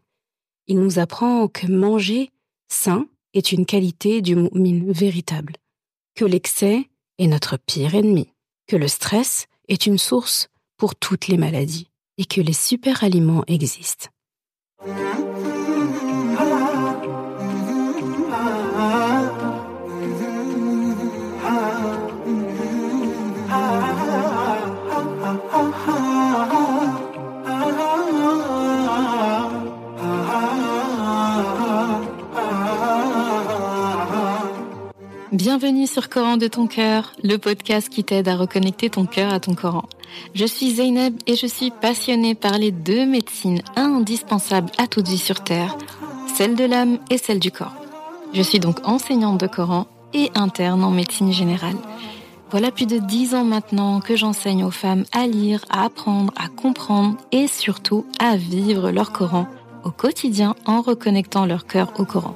Il 0.68 0.80
nous 0.80 1.00
apprend 1.00 1.48
que 1.48 1.68
manger 1.68 2.30
sain 2.68 3.08
est 3.34 3.52
une 3.52 3.66
qualité 3.66 4.22
du 4.22 4.36
mu'min 4.36 4.92
véritable, 4.92 5.56
que 6.16 6.26
l'excès 6.26 6.90
est 7.18 7.28
notre 7.28 7.58
pire 7.58 7.96
ennemi, 7.96 8.28
que 8.68 8.76
le 8.76 8.88
stress 8.88 9.48
est 9.70 9.86
une 9.86 9.98
source 9.98 10.50
pour 10.78 10.96
toutes 10.96 11.28
les 11.28 11.38
maladies 11.38 11.91
et 12.22 12.26
que 12.26 12.40
les 12.40 12.54
super 12.54 13.04
aliments 13.04 13.44
existent. 13.48 14.10
Bienvenue 35.32 35.88
sur 35.88 36.10
Coran 36.10 36.38
de 36.38 36.48
ton 36.48 36.68
cœur, 36.68 37.14
le 37.24 37.38
podcast 37.38 37.90
qui 37.90 38.04
t'aide 38.04 38.28
à 38.28 38.36
reconnecter 38.36 38.92
ton 38.92 39.08
cœur 39.08 39.34
à 39.34 39.40
ton 39.40 39.56
Coran. 39.56 39.86
Je 40.34 40.46
suis 40.46 40.72
Zeynep 40.72 41.14
et 41.28 41.36
je 41.36 41.48
suis 41.48 41.72
passionnée 41.72 42.36
par 42.36 42.58
les 42.58 42.72
deux 42.72 43.06
médecines 43.06 43.62
indispensables 43.76 44.72
à 44.78 44.88
toute 44.88 45.08
vie 45.08 45.18
sur 45.18 45.44
Terre, 45.44 45.78
celle 46.36 46.56
de 46.56 46.64
l'âme 46.64 47.00
et 47.10 47.18
celle 47.18 47.40
du 47.40 47.52
corps. 47.52 47.76
Je 48.34 48.42
suis 48.42 48.60
donc 48.60 48.78
enseignante 48.88 49.40
de 49.40 49.48
Coran 49.48 49.88
et 50.14 50.32
interne 50.36 50.84
en 50.84 50.92
médecine 50.92 51.32
générale. 51.32 51.76
Voilà 52.50 52.72
plus 52.72 52.86
de 52.86 52.98
dix 52.98 53.34
ans 53.34 53.46
maintenant 53.46 54.02
que 54.02 54.16
j'enseigne 54.16 54.64
aux 54.66 54.72
femmes 54.72 55.06
à 55.14 55.26
lire, 55.26 55.64
à 55.70 55.86
apprendre, 55.86 56.34
à 56.36 56.50
comprendre 56.50 57.18
et 57.32 57.48
surtout 57.48 58.06
à 58.20 58.36
vivre 58.36 58.92
leur 58.92 59.12
Coran 59.12 59.48
au 59.84 59.92
quotidien 59.92 60.56
en 60.66 60.82
reconnectant 60.82 61.46
leur 61.46 61.66
cœur 61.66 61.94
au 61.98 62.06
Coran. 62.06 62.36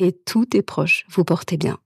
et 0.00 0.12
tous 0.12 0.46
tes 0.46 0.62
proches 0.62 1.04
vous 1.08 1.24
portez 1.24 1.56
bien. 1.56 1.78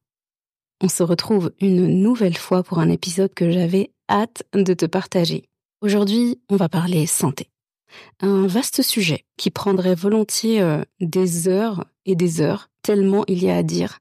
On 0.80 0.88
se 0.88 1.02
retrouve 1.02 1.52
une 1.60 2.02
nouvelle 2.02 2.36
fois 2.36 2.62
pour 2.62 2.78
un 2.78 2.88
épisode 2.88 3.34
que 3.34 3.50
j'avais 3.50 3.90
hâte 4.08 4.44
de 4.54 4.74
te 4.74 4.86
partager. 4.86 5.44
Aujourd'hui, 5.80 6.40
on 6.48 6.56
va 6.56 6.68
parler 6.68 7.06
santé. 7.06 7.50
Un 8.20 8.46
vaste 8.46 8.82
sujet 8.82 9.24
qui 9.36 9.50
prendrait 9.50 9.94
volontiers 9.94 10.60
euh, 10.60 10.82
des 11.00 11.48
heures 11.48 11.84
et 12.06 12.16
des 12.16 12.40
heures, 12.40 12.68
tellement 12.82 13.24
il 13.28 13.42
y 13.42 13.50
a 13.50 13.56
à 13.56 13.62
dire, 13.62 13.98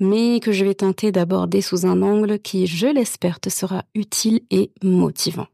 mais 0.00 0.40
que 0.40 0.52
je 0.52 0.64
vais 0.64 0.74
tenter 0.74 1.12
d'aborder 1.12 1.60
sous 1.60 1.86
un 1.86 2.02
angle 2.02 2.38
qui, 2.38 2.66
je 2.66 2.86
l'espère, 2.86 3.40
te 3.40 3.50
sera 3.50 3.84
utile 3.94 4.40
et 4.50 4.72
motivant. 4.82 5.48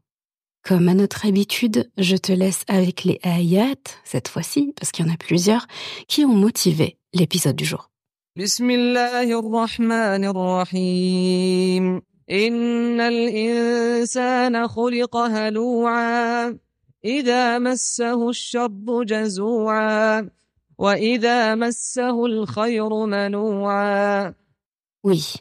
Comme 0.63 0.87
à 0.87 0.93
notre 0.93 1.25
habitude, 1.25 1.91
je 1.97 2.15
te 2.15 2.31
laisse 2.31 2.63
avec 2.69 3.03
les 3.03 3.19
ayats, 3.23 3.75
cette 4.05 4.29
fois-ci, 4.29 4.73
parce 4.77 4.91
qu'il 4.91 5.05
y 5.05 5.09
en 5.09 5.13
a 5.13 5.17
plusieurs, 5.17 5.67
qui 6.07 6.23
ont 6.23 6.33
motivé 6.33 6.97
l'épisode 7.13 7.57
du 7.57 7.65
jour. 7.65 7.89
بسم 8.37 8.69
الله 8.69 9.39
الرحمن 9.39 10.25
الرحيم 10.25 12.01
إن 12.31 13.01
الإنسان 13.01 14.67
خلق 14.67 15.17
هلوعا 15.17 16.57
إذا 17.05 17.59
مسه 17.59 18.29
الشر 18.29 19.03
جزوعا 19.03 20.29
وإذا 20.77 21.55
مسه 21.55 22.25
الخير 22.25 23.05
منوعا 23.05 24.33
Oui, 25.03 25.35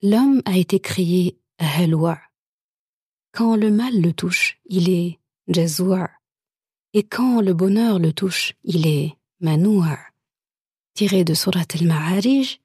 l'homme 0.00 0.40
a 0.46 0.56
été 0.56 0.80
créé 0.80 1.36
haloua. 1.58 2.18
Quand 3.32 3.56
le 3.56 3.70
mal 3.70 4.00
le 4.00 4.14
touche, 4.14 4.58
il 4.64 4.88
est 4.88 5.18
jazoua. 5.48 6.08
Et 6.94 7.02
quand 7.02 7.42
le 7.42 7.52
bonheur 7.52 7.98
le 7.98 8.14
touche, 8.14 8.54
il 8.64 8.86
est 8.86 9.18
manoua 9.40 9.98
tiré 10.94 11.24
de 11.24 11.34
Surat 11.34 11.66
al-Ma'arij, 11.78 12.60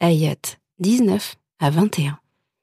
ayat 0.00 0.58
19 0.78 1.36
à 1.60 1.70
21. 1.70 2.18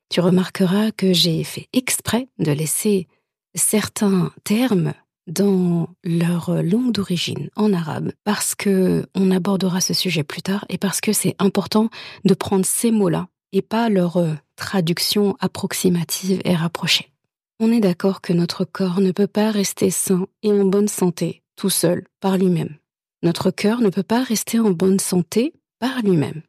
Tu 0.10 0.20
remarqueras 0.20 0.92
que 0.92 1.14
j'ai 1.14 1.44
fait 1.44 1.68
exprès 1.74 2.28
de 2.40 2.52
laisser 2.52 3.08
certains 3.56 4.32
termes 4.44 4.94
dans 5.28 5.90
leur 6.04 6.62
langue 6.62 6.92
d'origine 6.92 7.50
en 7.56 7.74
arabe 7.74 8.12
parce 8.24 8.54
que 8.54 9.08
on 9.16 9.32
abordera 9.32 9.82
ce 9.82 9.94
sujet 9.94 10.24
plus 10.24 10.44
tard 10.44 10.66
et 10.70 10.78
parce 10.78 11.02
que 11.02 11.14
c'est 11.14 11.36
important 11.40 11.90
de 12.26 12.34
prendre 12.36 12.66
ces 12.66 12.92
mots-là 12.92 13.28
et 13.52 13.62
pas 13.64 13.90
leur 13.90 14.22
traduction 14.56 15.36
approximative 15.40 16.42
et 16.46 16.56
rapprochée. 16.56 17.12
On 17.60 17.72
est 17.72 17.80
d'accord 17.80 18.22
que 18.22 18.34
notre 18.34 18.66
corps 18.66 19.00
ne 19.00 19.12
peut 19.12 19.28
pas 19.28 19.50
rester 19.50 19.90
sain 19.90 20.28
et 20.44 20.52
en 20.52 20.66
bonne 20.66 20.90
santé 20.90 21.42
tout 21.56 21.70
seul 21.70 22.06
par 22.20 22.38
lui-même. 22.38 22.78
Notre 23.26 23.50
cœur 23.50 23.82
ne 23.82 23.90
peut 23.90 24.04
pas 24.04 24.22
rester 24.22 24.60
en 24.60 24.70
bonne 24.70 25.00
santé 25.00 25.56
par 25.80 26.04
lui-même. 26.04 26.44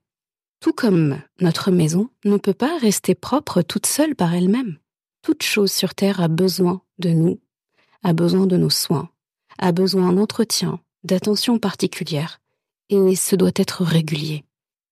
Tout 0.61 0.75
comme 0.75 1.19
notre 1.41 1.71
maison 1.71 2.11
ne 2.27 2.37
peut 2.37 2.53
pas 2.53 2.77
rester 2.77 3.15
propre 3.15 3.63
toute 3.63 3.87
seule 3.87 4.15
par 4.15 4.35
elle-même. 4.35 4.77
Toute 5.23 5.43
chose 5.43 5.73
sur 5.73 5.95
Terre 5.95 6.21
a 6.21 6.29
besoin 6.29 6.83
de 6.99 7.09
nous, 7.09 7.41
a 8.03 8.13
besoin 8.13 8.47
de 8.47 8.59
nos 8.59 8.69
soins, 8.69 9.09
a 9.59 9.73
besoin 9.73 10.13
d'entretien, 10.13 10.79
d'attention 11.03 11.59
particulière, 11.59 12.43
et 12.91 13.17
ce 13.17 13.37
doit 13.37 13.53
être 13.57 13.83
régulier. 13.83 14.45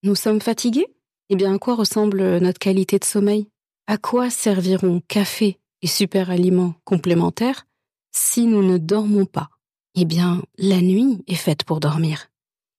Nous 0.04 0.14
sommes 0.14 0.40
fatigués? 0.40 0.86
Eh 1.28 1.36
bien, 1.36 1.54
à 1.54 1.58
quoi 1.58 1.74
ressemble 1.74 2.38
notre 2.38 2.60
qualité 2.60 2.98
de 2.98 3.04
sommeil? 3.04 3.46
À 3.86 3.98
quoi 3.98 4.30
serviront 4.30 5.02
café 5.06 5.58
et 5.82 5.86
super 5.86 6.30
aliments 6.30 6.76
complémentaires 6.84 7.66
si 8.10 8.46
nous 8.46 8.62
ne 8.62 8.78
dormons 8.78 9.26
pas? 9.26 9.50
Eh 9.94 10.04
bien, 10.04 10.42
la 10.58 10.80
nuit 10.80 11.22
est 11.26 11.34
faite 11.34 11.64
pour 11.64 11.80
dormir. 11.80 12.26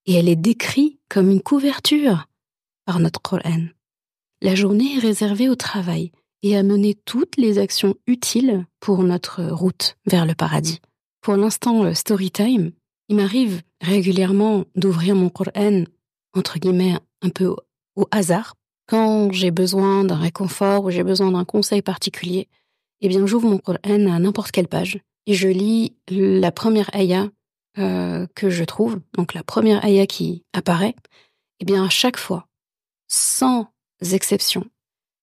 Et 0.06 0.14
elle 0.14 0.30
est 0.30 0.36
décrite 0.36 1.00
comme 1.10 1.30
une 1.30 1.42
couverture 1.42 2.28
par 2.86 3.00
notre 3.00 3.22
Coran. 3.22 3.66
La 4.42 4.56
journée 4.56 4.96
est 4.96 5.00
réservée 5.00 5.50
au 5.50 5.56
travail 5.56 6.12
et 6.44 6.56
à 6.56 6.64
mener 6.64 6.94
toutes 7.06 7.38
les 7.38 7.58
actions 7.58 7.96
utiles 8.06 8.66
pour 8.80 9.02
notre 9.04 9.44
route 9.46 9.98
vers 10.06 10.26
le 10.26 10.36
paradis. 10.36 10.80
Pour 11.22 11.38
l'instant, 11.38 11.92
story 11.96 12.30
time, 12.30 12.72
il 13.10 13.16
m'arrive 13.16 13.62
régulièrement 13.82 14.66
d'ouvrir 14.76 15.16
mon 15.16 15.30
Coran, 15.30 15.86
entre 16.36 16.60
guillemets, 16.60 17.00
un 17.22 17.30
peu 17.30 17.56
au 17.96 18.06
hasard. 18.12 18.56
Quand 18.88 19.32
j'ai 19.32 19.50
besoin 19.50 20.04
d'un 20.04 20.18
réconfort 20.18 20.84
ou 20.84 20.92
j'ai 20.92 21.04
besoin 21.04 21.32
d'un 21.32 21.46
conseil 21.46 21.82
particulier, 21.82 22.48
eh 23.02 23.08
bien, 23.08 23.26
j'ouvre 23.26 23.50
mon 23.50 23.58
Coran 23.58 23.80
à 23.84 24.20
n'importe 24.20 24.52
quelle 24.52 24.68
page 24.68 25.00
je 25.34 25.48
lis 25.48 25.96
la 26.10 26.52
première 26.52 26.94
ayah 26.96 27.30
euh, 27.78 28.28
que 28.36 28.50
je 28.50 28.64
trouve, 28.64 29.00
donc 29.14 29.34
la 29.34 29.44
première 29.44 29.84
ayah 29.84 30.06
qui 30.06 30.44
apparaît, 30.54 30.96
eh 31.60 31.66
bien 31.66 31.84
à 31.84 31.90
chaque 31.90 32.18
fois, 32.18 32.48
sans 33.08 33.68
exception, 34.12 34.66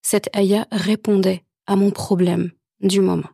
cette 0.01 0.29
ayah 0.35 0.67
répondait 0.71 1.43
à 1.67 1.75
mon 1.75 1.91
problème 1.91 2.51
du 2.81 2.99
moment. 2.99 3.29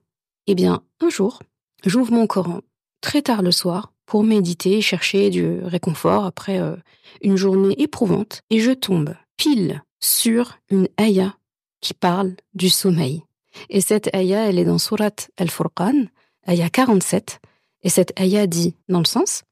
Eh 0.47 0.55
bien, 0.55 0.83
un 1.01 1.09
jour, 1.09 1.41
j'ouvre 1.85 2.13
mon 2.13 2.27
Coran 2.27 2.61
très 3.01 3.21
tard 3.21 3.41
le 3.41 3.51
soir 3.51 3.93
pour 4.05 4.23
méditer 4.23 4.77
et 4.77 4.81
chercher 4.81 5.29
du 5.29 5.59
réconfort 5.63 6.25
après 6.25 6.59
euh, 6.59 6.75
une 7.21 7.35
journée 7.35 7.79
éprouvante, 7.81 8.41
et 8.49 8.59
je 8.59 8.71
tombe 8.71 9.15
pile 9.37 9.83
sur 9.99 10.57
une 10.69 10.87
ayah 10.99 11.35
qui 11.81 11.93
parle 11.93 12.35
du 12.53 12.69
sommeil. 12.69 13.23
Et 13.69 13.81
cette 13.81 14.13
ayah, 14.15 14.47
elle 14.47 14.59
est 14.59 14.65
dans 14.65 14.77
Surat 14.77 15.11
Al-Furqan, 15.37 16.05
ayah 16.47 16.69
47, 16.69 17.39
et 17.83 17.89
cette 17.89 18.19
ayah 18.19 18.47
dit 18.47 18.75
dans 18.87 18.99
le 18.99 19.05
sens, 19.05 19.43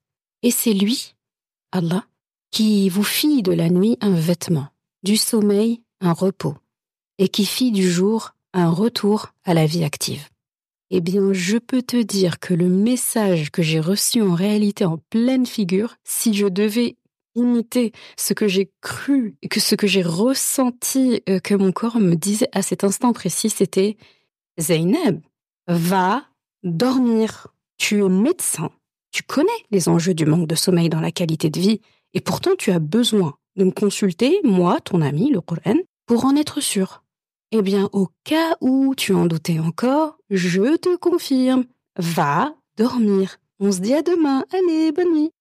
et 0.43 0.51
c'est 0.51 0.73
lui, 0.73 1.15
Allah, 1.71 2.05
qui 2.51 2.89
vous 2.89 3.03
fit 3.03 3.43
de 3.43 3.51
la 3.51 3.69
nuit 3.69 3.97
un 4.01 4.13
vêtement, 4.13 4.67
du 5.03 5.17
sommeil 5.17 5.81
un 6.01 6.13
repos, 6.13 6.55
et 7.17 7.29
qui 7.29 7.45
fit 7.45 7.71
du 7.71 7.89
jour 7.89 8.33
un 8.53 8.69
retour 8.69 9.33
à 9.43 9.53
la 9.53 9.65
vie 9.65 9.83
active. 9.83 10.29
Eh 10.89 11.01
bien, 11.01 11.33
je 11.33 11.57
peux 11.57 11.81
te 11.81 12.01
dire 12.01 12.39
que 12.39 12.53
le 12.53 12.69
message 12.69 13.51
que 13.51 13.61
j'ai 13.61 13.79
reçu 13.79 14.21
en 14.21 14.33
réalité 14.33 14.85
en 14.85 14.97
pleine 15.09 15.45
figure, 15.45 15.95
si 16.05 16.33
je 16.33 16.47
devais 16.47 16.95
imiter 17.35 17.91
ce 18.17 18.33
que 18.33 18.47
j'ai 18.47 18.71
cru 18.81 19.35
que 19.49 19.59
ce 19.59 19.75
que 19.75 19.85
j'ai 19.85 20.01
ressenti 20.01 21.21
euh, 21.29 21.39
que 21.39 21.53
mon 21.53 21.71
corps 21.71 21.99
me 21.99 22.15
disait 22.15 22.49
à 22.53 22.61
cet 22.61 22.83
instant 22.83 23.13
précis, 23.13 23.49
c'était 23.49 23.97
Zainab, 24.59 25.21
va 25.67 26.25
dormir. 26.63 27.47
Tu 27.77 28.03
es 28.03 28.09
médecin. 28.09 28.71
Tu 29.11 29.23
connais 29.23 29.47
les 29.71 29.89
enjeux 29.89 30.13
du 30.13 30.25
manque 30.25 30.47
de 30.47 30.55
sommeil 30.55 30.89
dans 30.89 31.01
la 31.01 31.11
qualité 31.11 31.49
de 31.49 31.59
vie. 31.59 31.81
Et 32.13 32.21
pourtant, 32.21 32.51
tu 32.57 32.71
as 32.71 32.79
besoin 32.79 33.35
de 33.55 33.65
me 33.65 33.71
consulter, 33.71 34.39
moi, 34.43 34.79
ton 34.81 35.01
ami, 35.01 35.31
le 35.31 35.41
Coran, 35.41 35.77
pour 36.05 36.25
en 36.25 36.35
être 36.35 36.61
sûr. 36.61 37.03
Eh 37.51 37.61
bien, 37.61 37.89
au 37.93 38.09
cas 38.23 38.57
où 38.61 38.93
tu 38.95 39.13
en 39.13 39.25
doutais 39.25 39.59
encore, 39.59 40.17
je 40.29 40.75
te 40.75 40.95
confirme, 40.97 41.65
va 41.97 42.53
dormir. 42.77 43.37
On 43.59 43.71
se 43.71 43.79
dit 43.79 43.93
à 43.93 44.01
demain. 44.01 44.45
Allez, 44.53 44.91
bonne 44.91 45.13
nuit. 45.13 45.31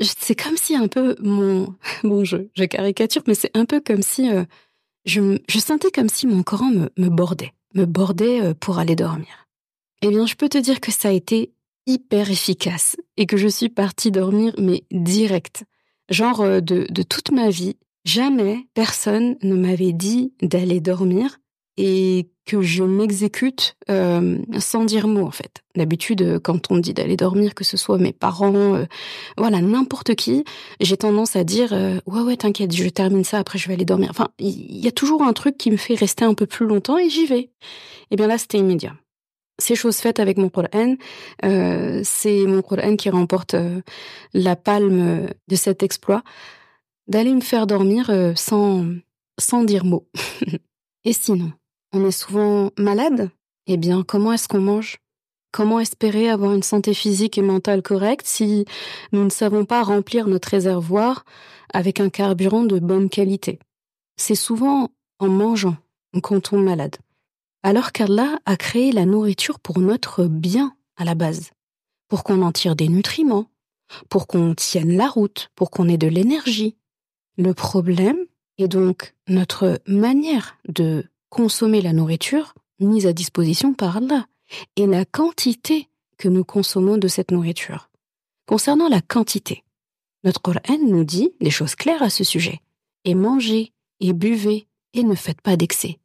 c'est 0.00 0.40
comme 0.40 0.56
si 0.56 0.76
un 0.76 0.88
peu 0.88 1.16
mon 1.20 1.74
bon 2.04 2.24
je, 2.24 2.36
je 2.54 2.64
caricature 2.64 3.22
mais 3.26 3.34
c'est 3.34 3.56
un 3.56 3.64
peu 3.64 3.80
comme 3.80 4.02
si 4.02 4.30
euh, 4.30 4.44
je, 5.06 5.38
sentais 5.58 5.90
comme 5.90 6.10
si 6.10 6.26
mon 6.26 6.42
corps 6.42 6.64
me, 6.64 6.90
me 6.98 7.08
bordait 7.08 7.54
me 7.74 7.86
bordait 7.86 8.42
euh, 8.42 8.54
pour 8.54 8.78
aller 8.78 8.96
dormir. 8.96 9.48
Eh 10.02 10.08
bien 10.08 10.26
je 10.26 10.34
peux 10.34 10.48
te 10.48 10.58
dire 10.58 10.80
que 10.80 10.92
ça 10.92 11.08
a 11.08 11.12
été 11.12 11.52
hyper 11.86 12.30
efficace 12.30 12.96
et 13.16 13.26
que 13.26 13.36
je 13.36 13.48
suis 13.48 13.68
partie 13.68 14.10
dormir 14.10 14.54
mais 14.58 14.84
direct 14.90 15.64
genre 16.10 16.40
euh, 16.40 16.60
de, 16.60 16.86
de 16.90 17.02
toute 17.02 17.30
ma 17.30 17.50
vie 17.50 17.76
jamais 18.04 18.66
personne 18.74 19.36
ne 19.42 19.54
m'avait 19.54 19.92
dit 19.92 20.32
d'aller 20.42 20.80
dormir 20.80 21.38
et 21.76 22.28
que 22.44 22.60
je 22.62 22.82
m'exécute 22.82 23.76
euh, 23.90 24.38
sans 24.58 24.84
dire 24.84 25.06
mot 25.06 25.24
en 25.24 25.30
fait. 25.30 25.62
D'habitude, 25.76 26.20
euh, 26.20 26.40
quand 26.40 26.70
on 26.70 26.74
me 26.74 26.80
dit 26.80 26.92
d'aller 26.92 27.16
dormir, 27.16 27.54
que 27.54 27.64
ce 27.64 27.76
soit 27.76 27.96
mes 27.96 28.12
parents, 28.12 28.84
voilà, 29.38 29.62
n'importe 29.62 30.14
qui, 30.14 30.44
j'ai 30.80 30.96
tendance 30.96 31.36
à 31.36 31.44
dire 31.44 31.72
ouais 32.06 32.20
ouais 32.20 32.36
t'inquiète, 32.36 32.74
je 32.74 32.88
termine 32.88 33.24
ça, 33.24 33.38
après 33.38 33.58
je 33.58 33.68
vais 33.68 33.74
aller 33.74 33.84
dormir. 33.84 34.08
Enfin, 34.10 34.28
il 34.38 34.78
y 34.78 34.88
a 34.88 34.92
toujours 34.92 35.22
un 35.22 35.32
truc 35.32 35.56
qui 35.56 35.70
me 35.70 35.76
fait 35.76 35.94
rester 35.94 36.24
un 36.24 36.34
peu 36.34 36.44
plus 36.44 36.66
longtemps 36.66 36.98
et 36.98 37.08
j'y 37.08 37.24
vais. 37.24 37.40
Et 37.40 37.50
eh 38.10 38.16
bien 38.16 38.26
là, 38.26 38.36
c'était 38.36 38.58
immédiat. 38.58 38.94
C'est 39.60 39.76
chose 39.76 39.98
faite 39.98 40.18
avec 40.18 40.36
mon 40.36 40.48
Coran. 40.48 40.96
c'est 41.42 42.46
mon 42.46 42.62
Coran 42.62 42.96
qui 42.96 43.10
remporte 43.10 43.54
la 44.34 44.56
palme 44.56 45.28
de 45.48 45.56
cet 45.56 45.82
exploit 45.82 46.22
d'aller 47.06 47.34
me 47.34 47.40
faire 47.40 47.66
dormir 47.66 48.10
sans 48.34 48.86
sans 49.38 49.64
dire 49.64 49.84
mot. 49.84 50.06
et 51.04 51.12
sinon 51.12 51.52
on 51.92 52.06
est 52.06 52.12
souvent 52.12 52.70
malade, 52.78 53.30
eh 53.66 53.76
bien, 53.76 54.02
comment 54.02 54.32
est-ce 54.32 54.48
qu'on 54.48 54.60
mange? 54.60 54.98
Comment 55.52 55.80
espérer 55.80 56.30
avoir 56.30 56.52
une 56.54 56.62
santé 56.62 56.94
physique 56.94 57.36
et 57.36 57.42
mentale 57.42 57.82
correcte 57.82 58.26
si 58.26 58.64
nous 59.10 59.24
ne 59.24 59.30
savons 59.30 59.64
pas 59.64 59.82
remplir 59.82 60.28
notre 60.28 60.48
réservoir 60.48 61.24
avec 61.74 61.98
un 61.98 62.08
carburant 62.08 62.62
de 62.62 62.78
bonne 62.78 63.08
qualité? 63.08 63.58
C'est 64.16 64.36
souvent 64.36 64.90
en 65.18 65.28
mangeant 65.28 65.76
qu'on 66.22 66.40
tombe 66.40 66.62
malade. 66.62 66.96
Alors 67.62 67.92
qu'Allah 67.92 68.38
a 68.46 68.56
créé 68.56 68.92
la 68.92 69.04
nourriture 69.04 69.60
pour 69.60 69.80
notre 69.80 70.26
bien 70.26 70.74
à 70.96 71.04
la 71.04 71.14
base, 71.14 71.50
pour 72.08 72.24
qu'on 72.24 72.42
en 72.42 72.52
tire 72.52 72.76
des 72.76 72.88
nutriments, 72.88 73.46
pour 74.08 74.26
qu'on 74.26 74.54
tienne 74.54 74.96
la 74.96 75.08
route, 75.08 75.50
pour 75.54 75.70
qu'on 75.70 75.88
ait 75.88 75.98
de 75.98 76.06
l'énergie. 76.06 76.76
Le 77.36 77.54
problème 77.54 78.18
est 78.58 78.68
donc 78.68 79.14
notre 79.28 79.80
manière 79.86 80.56
de 80.68 81.04
consommer 81.28 81.80
la 81.80 81.92
nourriture 81.92 82.54
mise 82.78 83.06
à 83.06 83.12
disposition 83.12 83.74
par 83.74 83.98
Allah 83.98 84.26
et 84.76 84.86
la 84.86 85.04
quantité 85.04 85.88
que 86.16 86.28
nous 86.28 86.44
consommons 86.44 86.98
de 86.98 87.08
cette 87.08 87.30
nourriture. 87.30 87.90
Concernant 88.46 88.88
la 88.88 89.00
quantité, 89.00 89.64
notre 90.24 90.42
Coran 90.42 90.78
nous 90.86 91.04
dit 91.04 91.30
des 91.40 91.50
choses 91.50 91.74
claires 91.74 92.02
à 92.02 92.10
ce 92.10 92.24
sujet. 92.24 92.60
Et 93.04 93.14
mangez, 93.14 93.72
et 94.00 94.12
buvez, 94.12 94.66
et 94.92 95.02
ne 95.02 95.14
faites 95.14 95.40
pas 95.40 95.56
d'excès. 95.56 95.98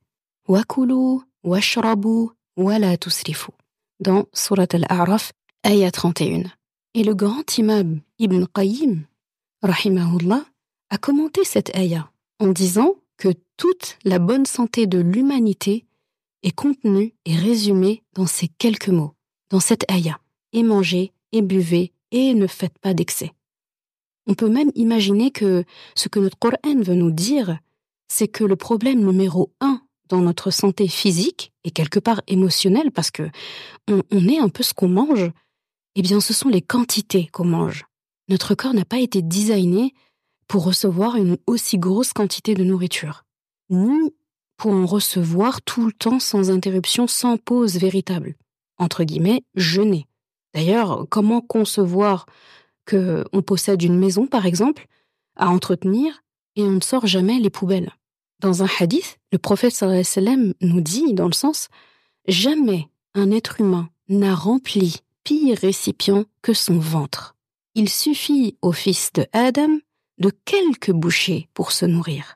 Wakulu, 0.47 1.21
washrabu, 1.45 2.31
wala. 2.57 2.97
Dans 4.01 4.25
Surat 4.33 4.67
al-A'raf, 4.73 5.31
ayah 5.65 5.91
31. 5.91 6.43
Et 6.95 7.03
le 7.03 7.13
grand 7.13 7.57
imam 7.57 8.01
Ibn 8.19 8.45
Qayyim, 8.53 9.05
rahimahullah, 9.61 10.43
a 10.89 10.97
commenté 10.97 11.43
cette 11.45 11.75
ayah 11.77 12.09
en 12.39 12.47
disant 12.47 12.95
que 13.17 13.29
toute 13.57 13.97
la 14.03 14.19
bonne 14.19 14.45
santé 14.45 14.87
de 14.87 14.99
l'humanité 14.99 15.85
est 16.43 16.51
contenue 16.51 17.13
et 17.25 17.35
résumée 17.35 18.03
dans 18.13 18.25
ces 18.25 18.47
quelques 18.47 18.89
mots, 18.89 19.13
dans 19.49 19.61
cette 19.61 19.89
ayah. 19.89 20.19
Et 20.51 20.63
mangez, 20.63 21.13
et 21.31 21.41
buvez, 21.41 21.93
et 22.11 22.33
ne 22.33 22.47
faites 22.47 22.77
pas 22.79 22.93
d'excès. 22.93 23.31
On 24.27 24.33
peut 24.33 24.49
même 24.49 24.71
imaginer 24.75 25.31
que 25.31 25.63
ce 25.95 26.09
que 26.09 26.19
notre 26.19 26.39
Coran 26.39 26.81
veut 26.81 26.95
nous 26.95 27.11
dire, 27.11 27.59
c'est 28.07 28.27
que 28.27 28.43
le 28.43 28.55
problème 28.55 29.05
numéro 29.05 29.51
un 29.59 29.81
dans 30.09 30.21
notre 30.21 30.51
santé 30.51 30.87
physique 30.87 31.51
et 31.63 31.71
quelque 31.71 31.99
part 31.99 32.21
émotionnelle, 32.27 32.91
parce 32.91 33.11
que 33.11 33.29
on, 33.87 34.27
est 34.27 34.39
un 34.39 34.49
peu 34.49 34.63
ce 34.63 34.73
qu'on 34.73 34.87
mange, 34.87 35.31
eh 35.95 36.01
bien, 36.01 36.19
ce 36.19 36.33
sont 36.33 36.49
les 36.49 36.61
quantités 36.61 37.27
qu'on 37.27 37.45
mange. 37.45 37.85
Notre 38.29 38.55
corps 38.55 38.73
n'a 38.73 38.85
pas 38.85 38.99
été 38.99 39.21
designé 39.21 39.93
pour 40.47 40.63
recevoir 40.63 41.15
une 41.15 41.37
aussi 41.47 41.77
grosse 41.77 42.13
quantité 42.13 42.53
de 42.53 42.63
nourriture, 42.63 43.23
ni 43.69 44.13
pour 44.57 44.71
en 44.71 44.85
recevoir 44.85 45.61
tout 45.61 45.85
le 45.85 45.93
temps 45.93 46.19
sans 46.19 46.49
interruption, 46.49 47.07
sans 47.07 47.37
pause 47.37 47.77
véritable. 47.77 48.35
Entre 48.77 49.03
guillemets, 49.03 49.43
jeûner. 49.55 50.05
D'ailleurs, 50.53 51.05
comment 51.09 51.41
concevoir 51.41 52.25
que 52.85 53.25
on 53.33 53.41
possède 53.41 53.81
une 53.81 53.97
maison, 53.97 54.27
par 54.27 54.45
exemple, 54.45 54.87
à 55.35 55.49
entretenir 55.49 56.21
et 56.55 56.63
on 56.63 56.71
ne 56.71 56.81
sort 56.81 57.07
jamais 57.07 57.39
les 57.39 57.49
poubelles? 57.49 57.91
Dans 58.39 58.63
un 58.63 58.67
hadith, 58.79 59.17
le 59.31 59.37
prophète 59.37 59.73
sallam 59.73 60.53
nous 60.61 60.81
dit, 60.81 61.13
dans 61.13 61.27
le 61.27 61.33
sens, 61.33 61.69
jamais 62.27 62.89
un 63.13 63.31
être 63.31 63.61
humain 63.61 63.89
n'a 64.09 64.35
rempli 64.35 65.01
pire 65.23 65.57
récipient 65.57 66.25
que 66.41 66.53
son 66.53 66.77
ventre. 66.77 67.35
Il 67.73 67.89
suffit 67.89 68.57
au 68.61 68.71
fils 68.71 69.11
de 69.13 69.25
Adam 69.33 69.79
de 70.19 70.31
quelques 70.45 70.91
bouchées 70.91 71.49
pour 71.53 71.71
se 71.71 71.85
nourrir. 71.85 72.35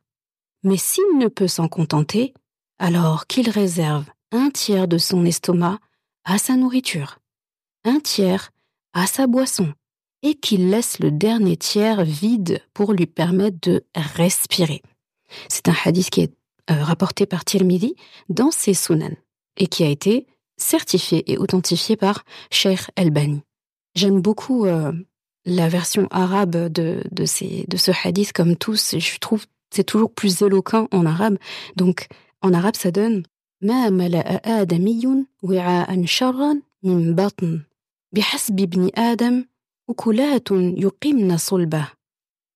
Mais 0.64 0.78
s'il 0.78 1.18
ne 1.18 1.28
peut 1.28 1.48
s'en 1.48 1.70
contenter, 1.70 2.34
alors 2.78 3.28
qu'il 3.28 3.50
réserve 3.50 4.06
un 4.32 4.50
tiers 4.50 4.88
de 4.88 4.98
son 4.98 5.26
estomac 5.26 5.80
à 6.26 6.38
sa 6.38 6.56
nourriture, 6.56 7.20
un 7.86 8.00
tiers 8.00 8.52
à 8.94 9.08
sa 9.08 9.28
boisson, 9.28 9.74
et 10.22 10.36
qu'il 10.36 10.70
laisse 10.70 11.00
le 11.00 11.12
dernier 11.12 11.56
tiers 11.56 12.04
vide 12.04 12.62
pour 12.74 12.92
lui 12.92 13.06
permettre 13.06 13.58
de 13.62 13.86
respirer. 13.96 14.82
C'est 15.49 15.69
un 15.69 15.75
hadith 15.85 16.11
qui 16.11 16.23
est 16.23 16.33
euh, 16.71 16.83
rapporté 16.83 17.27
par 17.27 17.45
Tirmidhi 17.45 17.95
dans 18.29 18.51
ses 18.51 18.75
Sunan 18.75 19.15
et 19.57 19.67
qui 19.67 19.85
a 19.85 19.89
été 19.89 20.27
certifié 20.57 21.31
et 21.31 21.39
authentifié 21.39 21.97
par 21.97 22.25
Sheikh 22.51 22.91
El-Bani. 22.97 23.43
J'aime 23.95 24.21
beaucoup 24.21 24.67
euh, 24.67 24.93
la 25.45 25.69
version 25.69 26.09
arabe 26.11 26.57
de, 26.73 27.03
de, 27.11 27.25
ces, 27.25 27.65
de 27.69 27.77
ce 27.77 27.91
hadith, 28.05 28.33
comme 28.33 28.57
tous, 28.57 28.97
je 28.99 29.19
trouve 29.19 29.47
c'est 29.71 29.85
toujours 29.85 30.13
plus 30.13 30.41
éloquent 30.43 30.87
en 30.93 31.05
arabe. 31.05 31.37
Donc, 31.75 32.07
en 32.43 32.53
arabe, 32.55 32.77
ça 32.77 32.93
donne 32.93 33.25
ما 33.65 33.91
ملأ 33.91 34.61
آدمي 34.61 35.27
وعاء 35.43 36.05
شرا 36.05 36.61
من 36.83 37.15
بطن 37.15 37.61
بحسب 38.13 38.61
ابن 38.61 38.91
آدم 38.95 39.45
أكلات 39.91 40.51
يقمن 40.51 41.37
صلبه 41.37 41.89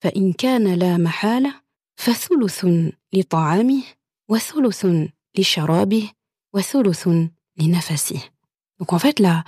فإن 0.02 0.32
كان 0.32 0.74
لا 0.74 0.96
محالة 0.96 1.54
فثلث 1.96 2.66
لطعامه 3.12 3.82
وثلث 4.28 4.86
لشرابه 5.38 6.10
وثلث 6.54 7.08
لنفسه. 7.58 8.20
Donc 8.78 8.92
en 8.92 8.98
fait, 8.98 9.18
la, 9.18 9.44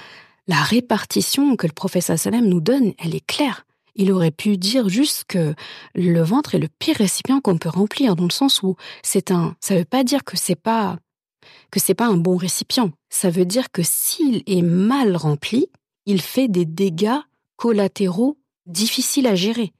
la 0.46 0.62
répartition 0.62 1.56
que 1.56 1.66
le 1.66 1.72
professeur 1.72 2.18
Salem 2.18 2.48
nous 2.48 2.60
donne, 2.60 2.92
elle 2.98 3.14
est 3.14 3.24
claire. 3.24 3.64
Il 3.94 4.12
aurait 4.12 4.30
pu 4.30 4.56
dire 4.56 4.88
juste 4.88 5.24
que 5.28 5.54
le 5.94 6.22
ventre 6.22 6.54
est 6.54 6.58
le 6.58 6.68
pire 6.68 6.96
récipient 6.96 7.40
qu'on 7.40 7.58
peut 7.58 7.68
remplir, 7.68 8.16
dans 8.16 8.24
le 8.24 8.30
sens 8.30 8.62
où 8.62 8.76
c'est 9.02 9.30
un, 9.30 9.56
ça 9.60 9.76
veut 9.76 9.84
pas 9.84 10.04
dire 10.04 10.24
que 10.24 10.36
c'est 10.36 10.56
pas, 10.56 10.98
que 11.70 11.80
c'est 11.80 11.94
pas 11.94 12.06
un 12.06 12.16
bon 12.16 12.36
récipient. 12.36 12.90
Ça 13.10 13.30
veut 13.30 13.44
dire 13.44 13.70
que 13.70 13.82
s'il 13.82 14.42
est 14.46 14.62
mal 14.62 15.16
rempli, 15.16 15.68
il 16.06 16.20
fait 16.20 16.48
des 16.48 16.64
dégâts 16.64 17.20
collatéraux 17.56 18.38
difficiles 18.66 19.26
à 19.26 19.34
gérer. 19.34 19.72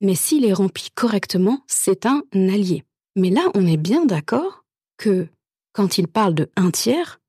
Mais 0.00 0.14
s'il 0.14 0.44
est 0.44 0.52
rempli 0.52 0.90
correctement, 0.94 1.62
c'est 1.66 2.06
un 2.06 2.22
allié. 2.32 2.84
Mais 3.16 3.30
là, 3.30 3.50
on 3.54 3.66
est 3.66 3.76
bien 3.76 4.04
d'accord 4.04 4.64
que 4.96 5.28
quand 5.72 5.98
il 5.98 6.08
parle 6.08 6.34
de 6.34 6.50
un 6.56 6.70
tiers, 6.70 7.20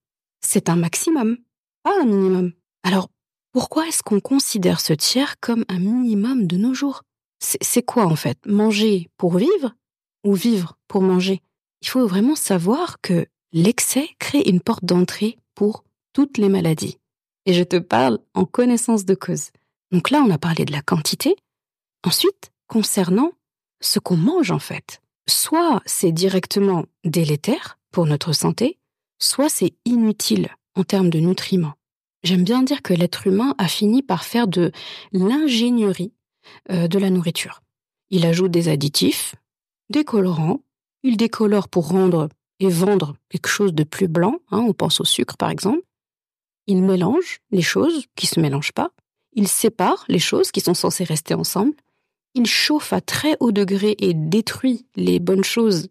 c'est 0.41 0.69
un 0.69 0.75
maximum, 0.75 1.37
pas 1.83 1.99
un 2.01 2.05
minimum. 2.05 2.53
Alors, 2.83 3.09
pourquoi 3.51 3.87
est-ce 3.87 4.03
qu'on 4.03 4.19
considère 4.19 4.81
ce 4.81 4.93
tiers 4.93 5.39
comme 5.39 5.65
un 5.69 5.79
minimum 5.79 6.47
de 6.47 6.57
nos 6.57 6.73
jours? 6.73 7.03
C'est 7.39 7.83
quoi 7.83 8.05
en 8.05 8.15
fait? 8.15 8.37
Manger 8.45 9.09
pour 9.17 9.37
vivre 9.37 9.75
ou 10.23 10.33
vivre 10.33 10.77
pour 10.87 11.01
manger? 11.01 11.41
Il 11.81 11.87
faut 11.87 12.07
vraiment 12.07 12.35
savoir 12.35 12.99
que 13.01 13.27
l'excès 13.53 14.09
crée 14.19 14.43
une 14.45 14.61
porte 14.61 14.85
d'entrée 14.85 15.37
pour 15.53 15.83
toutes 16.13 16.37
les 16.37 16.49
maladies. 16.49 16.97
Et 17.45 17.53
je 17.53 17.63
te 17.63 17.77
parle 17.77 18.19
en 18.33 18.45
connaissance 18.45 19.05
de 19.05 19.15
cause. 19.15 19.51
Donc 19.91 20.09
là, 20.09 20.23
on 20.25 20.31
a 20.31 20.37
parlé 20.37 20.65
de 20.65 20.71
la 20.71 20.81
quantité. 20.81 21.35
Ensuite, 22.03 22.51
concernant 22.67 23.31
ce 23.81 23.99
qu'on 23.99 24.17
mange 24.17 24.51
en 24.51 24.59
fait. 24.59 25.01
Soit 25.27 25.81
c'est 25.85 26.11
directement 26.11 26.85
délétère 27.03 27.79
pour 27.91 28.05
notre 28.05 28.33
santé, 28.33 28.77
soit 29.19 29.49
c'est 29.49 29.73
inutile 29.85 30.49
en 30.75 30.83
termes 30.83 31.09
de 31.09 31.19
nutriments. 31.19 31.73
J'aime 32.23 32.43
bien 32.43 32.63
dire 32.63 32.81
que 32.81 32.93
l'être 32.93 33.27
humain 33.27 33.55
a 33.57 33.67
fini 33.67 34.01
par 34.01 34.23
faire 34.23 34.47
de 34.47 34.71
l'ingénierie 35.11 36.13
euh, 36.71 36.87
de 36.87 36.99
la 36.99 37.09
nourriture. 37.09 37.61
Il 38.09 38.25
ajoute 38.25 38.51
des 38.51 38.67
additifs, 38.67 39.35
des 39.89 40.03
colorants, 40.03 40.61
il 41.03 41.17
décolore 41.17 41.67
pour 41.67 41.89
rendre 41.89 42.29
et 42.59 42.69
vendre 42.69 43.15
quelque 43.29 43.47
chose 43.47 43.73
de 43.73 43.83
plus 43.83 44.07
blanc, 44.07 44.39
hein, 44.49 44.59
on 44.59 44.73
pense 44.73 45.01
au 45.01 45.05
sucre 45.05 45.37
par 45.37 45.49
exemple. 45.49 45.81
Il 46.67 46.81
mélange 46.81 47.41
les 47.51 47.61
choses 47.61 48.05
qui 48.15 48.25
ne 48.25 48.29
se 48.29 48.39
mélangent 48.39 48.73
pas, 48.73 48.89
il 49.33 49.47
sépare 49.47 50.05
les 50.07 50.19
choses 50.19 50.51
qui 50.51 50.61
sont 50.61 50.73
censées 50.73 51.03
rester 51.03 51.33
ensemble, 51.33 51.73
il 52.35 52.45
chauffe 52.45 52.93
à 52.93 53.01
très 53.01 53.37
haut 53.39 53.51
degré 53.51 53.95
et 53.99 54.13
détruit 54.13 54.85
les 54.95 55.19
bonnes 55.19 55.43
choses 55.43 55.87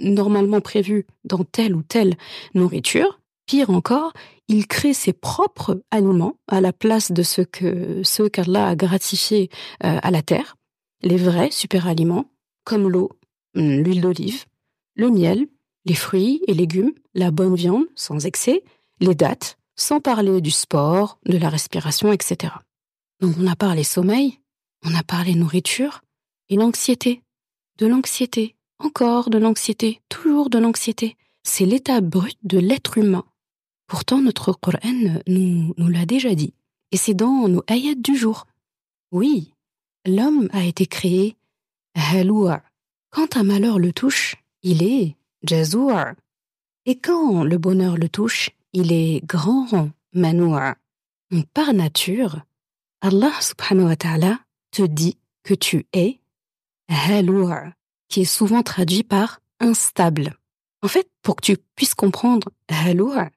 normalement 0.00 0.60
prévues 0.60 1.06
dans 1.24 1.44
telle 1.44 1.74
ou 1.74 1.82
telle 1.82 2.16
nourriture. 2.54 3.20
Pire 3.46 3.70
encore, 3.70 4.12
il 4.48 4.66
crée 4.66 4.92
ses 4.92 5.12
propres 5.12 5.80
aliments 5.90 6.38
à 6.48 6.60
la 6.60 6.72
place 6.72 7.12
de 7.12 7.22
ce 7.22 7.42
que 7.42 8.02
ceux 8.04 8.28
qu'Allah 8.28 8.68
a 8.68 8.76
gratifiés 8.76 9.50
euh, 9.84 9.98
à 10.02 10.10
la 10.10 10.22
terre, 10.22 10.56
les 11.02 11.16
vrais 11.16 11.50
super 11.50 11.86
aliments 11.86 12.26
comme 12.64 12.88
l'eau, 12.88 13.10
hum, 13.56 13.82
l'huile 13.82 14.00
d'olive, 14.00 14.44
le 14.96 15.10
miel, 15.10 15.46
les 15.84 15.94
fruits 15.94 16.42
et 16.48 16.54
légumes, 16.54 16.92
la 17.14 17.30
bonne 17.30 17.54
viande 17.54 17.86
sans 17.94 18.26
excès, 18.26 18.64
les 19.00 19.14
dates, 19.14 19.56
sans 19.76 20.00
parler 20.00 20.40
du 20.40 20.50
sport, 20.50 21.18
de 21.26 21.38
la 21.38 21.48
respiration, 21.48 22.12
etc. 22.12 22.52
Donc 23.20 23.36
on 23.40 23.46
a 23.46 23.54
parlé 23.54 23.84
sommeil, 23.84 24.40
on 24.86 24.94
a 24.94 25.02
parlé 25.02 25.34
nourriture 25.34 26.02
et 26.48 26.56
l'anxiété. 26.56 27.22
De 27.78 27.86
l'anxiété, 27.86 28.54
encore 28.78 29.28
de 29.28 29.36
l'anxiété, 29.36 30.00
toujours 30.08 30.48
de 30.48 30.58
l'anxiété. 30.58 31.16
C'est 31.42 31.66
l'état 31.66 32.00
brut 32.00 32.38
de 32.44 32.58
l'être 32.58 32.96
humain. 32.96 33.24
Pourtant 33.86 34.22
notre 34.22 34.52
Coran 34.52 35.20
nous, 35.26 35.74
l'a 35.76 36.06
déjà 36.06 36.34
dit. 36.34 36.54
Et 36.92 36.96
c'est 36.96 37.14
dans 37.14 37.48
nos 37.48 37.62
ayats 37.68 37.94
du 37.96 38.16
jour. 38.16 38.46
Oui, 39.12 39.52
l'homme 40.06 40.48
a 40.52 40.64
été 40.64 40.86
créé 40.86 41.36
haloua. 41.94 42.62
Quand 43.10 43.36
un 43.36 43.42
malheur 43.42 43.78
le 43.78 43.92
touche, 43.92 44.36
il 44.62 44.82
est 44.82 45.16
jazoua. 45.42 46.14
Et 46.86 46.96
quand 46.96 47.44
le 47.44 47.58
bonheur 47.58 47.96
le 47.96 48.08
touche, 48.08 48.50
il 48.72 48.92
est 48.92 49.20
grand 49.26 49.90
manoua. 50.12 50.76
Par 51.52 51.74
nature, 51.74 52.40
Allah 53.02 53.32
subhanahu 53.40 53.86
wa 53.86 53.96
ta'ala 53.96 54.45
te 54.76 54.82
dit 54.82 55.16
que 55.42 55.54
tu 55.54 55.86
es 55.94 56.20
haloua, 56.88 57.72
qui 58.08 58.20
est 58.20 58.24
souvent 58.24 58.62
traduit 58.62 59.04
par 59.04 59.40
instable. 59.58 60.36
En 60.82 60.88
fait, 60.88 61.08
pour 61.22 61.36
que 61.36 61.42
tu 61.46 61.56
puisses 61.74 61.94
comprendre 61.94 62.50
haloua, 62.68 63.30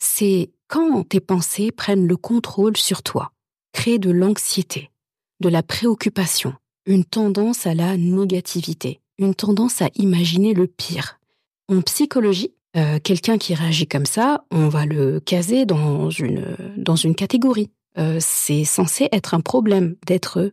c'est 0.00 0.50
quand 0.66 1.08
tes 1.08 1.20
pensées 1.20 1.70
prennent 1.70 2.08
le 2.08 2.16
contrôle 2.16 2.76
sur 2.76 3.04
toi, 3.04 3.30
créent 3.72 4.00
de 4.00 4.10
l'anxiété, 4.10 4.90
de 5.38 5.48
la 5.48 5.62
préoccupation, 5.62 6.54
une 6.86 7.04
tendance 7.04 7.68
à 7.68 7.74
la 7.74 7.96
négativité, 7.96 9.00
une 9.18 9.36
tendance 9.36 9.82
à 9.82 9.90
imaginer 9.94 10.54
le 10.54 10.66
pire. 10.66 11.20
En 11.68 11.82
psychologie, 11.82 12.52
euh, 12.76 12.98
quelqu'un 12.98 13.38
qui 13.38 13.54
réagit 13.54 13.86
comme 13.86 14.06
ça, 14.06 14.44
on 14.50 14.68
va 14.68 14.86
le 14.86 15.20
caser 15.20 15.66
dans 15.66 16.10
une, 16.10 16.56
dans 16.76 16.96
une 16.96 17.14
catégorie. 17.14 17.70
Euh, 17.96 18.18
c'est 18.20 18.64
censé 18.64 19.08
être 19.12 19.34
un 19.34 19.40
problème 19.40 19.94
d'être 20.04 20.52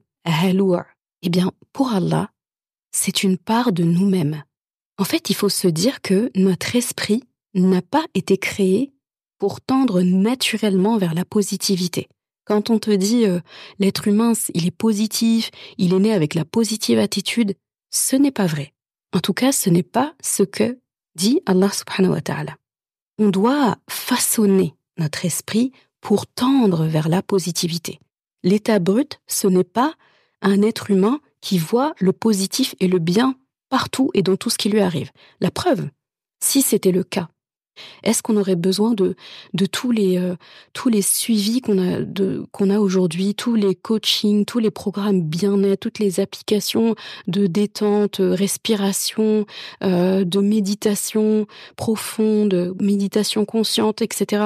Eh 1.21 1.29
bien, 1.29 1.51
pour 1.73 1.91
Allah, 1.91 2.29
c'est 2.91 3.23
une 3.23 3.37
part 3.37 3.71
de 3.71 3.83
nous-mêmes. 3.83 4.43
En 4.97 5.03
fait, 5.03 5.29
il 5.29 5.35
faut 5.35 5.49
se 5.49 5.67
dire 5.67 6.01
que 6.01 6.31
notre 6.35 6.75
esprit 6.75 7.23
n'a 7.53 7.81
pas 7.81 8.05
été 8.13 8.37
créé 8.37 8.93
pour 9.37 9.61
tendre 9.61 10.01
naturellement 10.01 10.97
vers 10.97 11.13
la 11.13 11.25
positivité. 11.25 12.07
Quand 12.45 12.69
on 12.69 12.79
te 12.79 12.91
dit 12.91 13.25
euh, 13.25 13.39
l'être 13.79 14.07
humain, 14.07 14.33
il 14.53 14.65
est 14.65 14.71
positif, 14.71 15.51
il 15.77 15.93
est 15.93 15.99
né 15.99 16.13
avec 16.13 16.33
la 16.33 16.45
positive 16.45 16.97
attitude, 16.97 17.55
ce 17.91 18.15
n'est 18.15 18.31
pas 18.31 18.47
vrai. 18.47 18.73
En 19.13 19.19
tout 19.19 19.33
cas, 19.33 19.51
ce 19.51 19.69
n'est 19.69 19.83
pas 19.83 20.13
ce 20.21 20.43
que 20.43 20.79
dit 21.15 21.41
Allah 21.45 21.71
subhanahu 21.71 22.13
wa 22.13 22.21
ta'ala. 22.21 22.57
On 23.19 23.29
doit 23.29 23.77
façonner 23.89 24.75
notre 24.97 25.25
esprit 25.25 25.71
pour 26.01 26.27
tendre 26.27 26.85
vers 26.85 27.09
la 27.09 27.21
positivité. 27.21 27.99
L'état 28.43 28.79
brut, 28.79 29.19
ce 29.27 29.47
n'est 29.47 29.63
pas 29.63 29.93
un 30.41 30.61
être 30.61 30.91
humain 30.91 31.19
qui 31.41 31.57
voit 31.57 31.93
le 31.99 32.13
positif 32.13 32.75
et 32.79 32.87
le 32.87 32.99
bien 32.99 33.35
partout 33.69 34.11
et 34.13 34.21
dans 34.21 34.37
tout 34.37 34.49
ce 34.49 34.57
qui 34.57 34.69
lui 34.69 34.81
arrive. 34.81 35.11
La 35.41 35.51
preuve, 35.51 35.89
si 36.39 36.61
c'était 36.61 36.91
le 36.91 37.03
cas, 37.03 37.29
est-ce 38.03 38.23
qu'on 38.23 38.37
aurait 38.37 38.55
besoin 38.55 38.93
de, 38.93 39.15
de 39.53 39.65
tous, 39.65 39.91
les, 39.91 40.17
euh, 40.17 40.35
tous 40.73 40.89
les 40.89 41.01
suivis 41.01 41.61
qu'on 41.61 41.77
a, 41.77 41.99
qu'on 42.51 42.69
a 42.69 42.79
aujourd'hui, 42.79 43.35
tous 43.35 43.55
les 43.55 43.75
coachings, 43.75 44.45
tous 44.45 44.59
les 44.59 44.71
programmes 44.71 45.21
bien-être, 45.21 45.81
toutes 45.81 45.99
les 45.99 46.19
applications 46.19 46.95
de 47.27 47.47
détente, 47.47 48.17
respiration, 48.19 49.45
euh, 49.83 50.23
de 50.23 50.39
méditation 50.39 51.45
profonde, 51.75 52.75
méditation 52.79 53.45
consciente, 53.45 54.01
etc., 54.01 54.45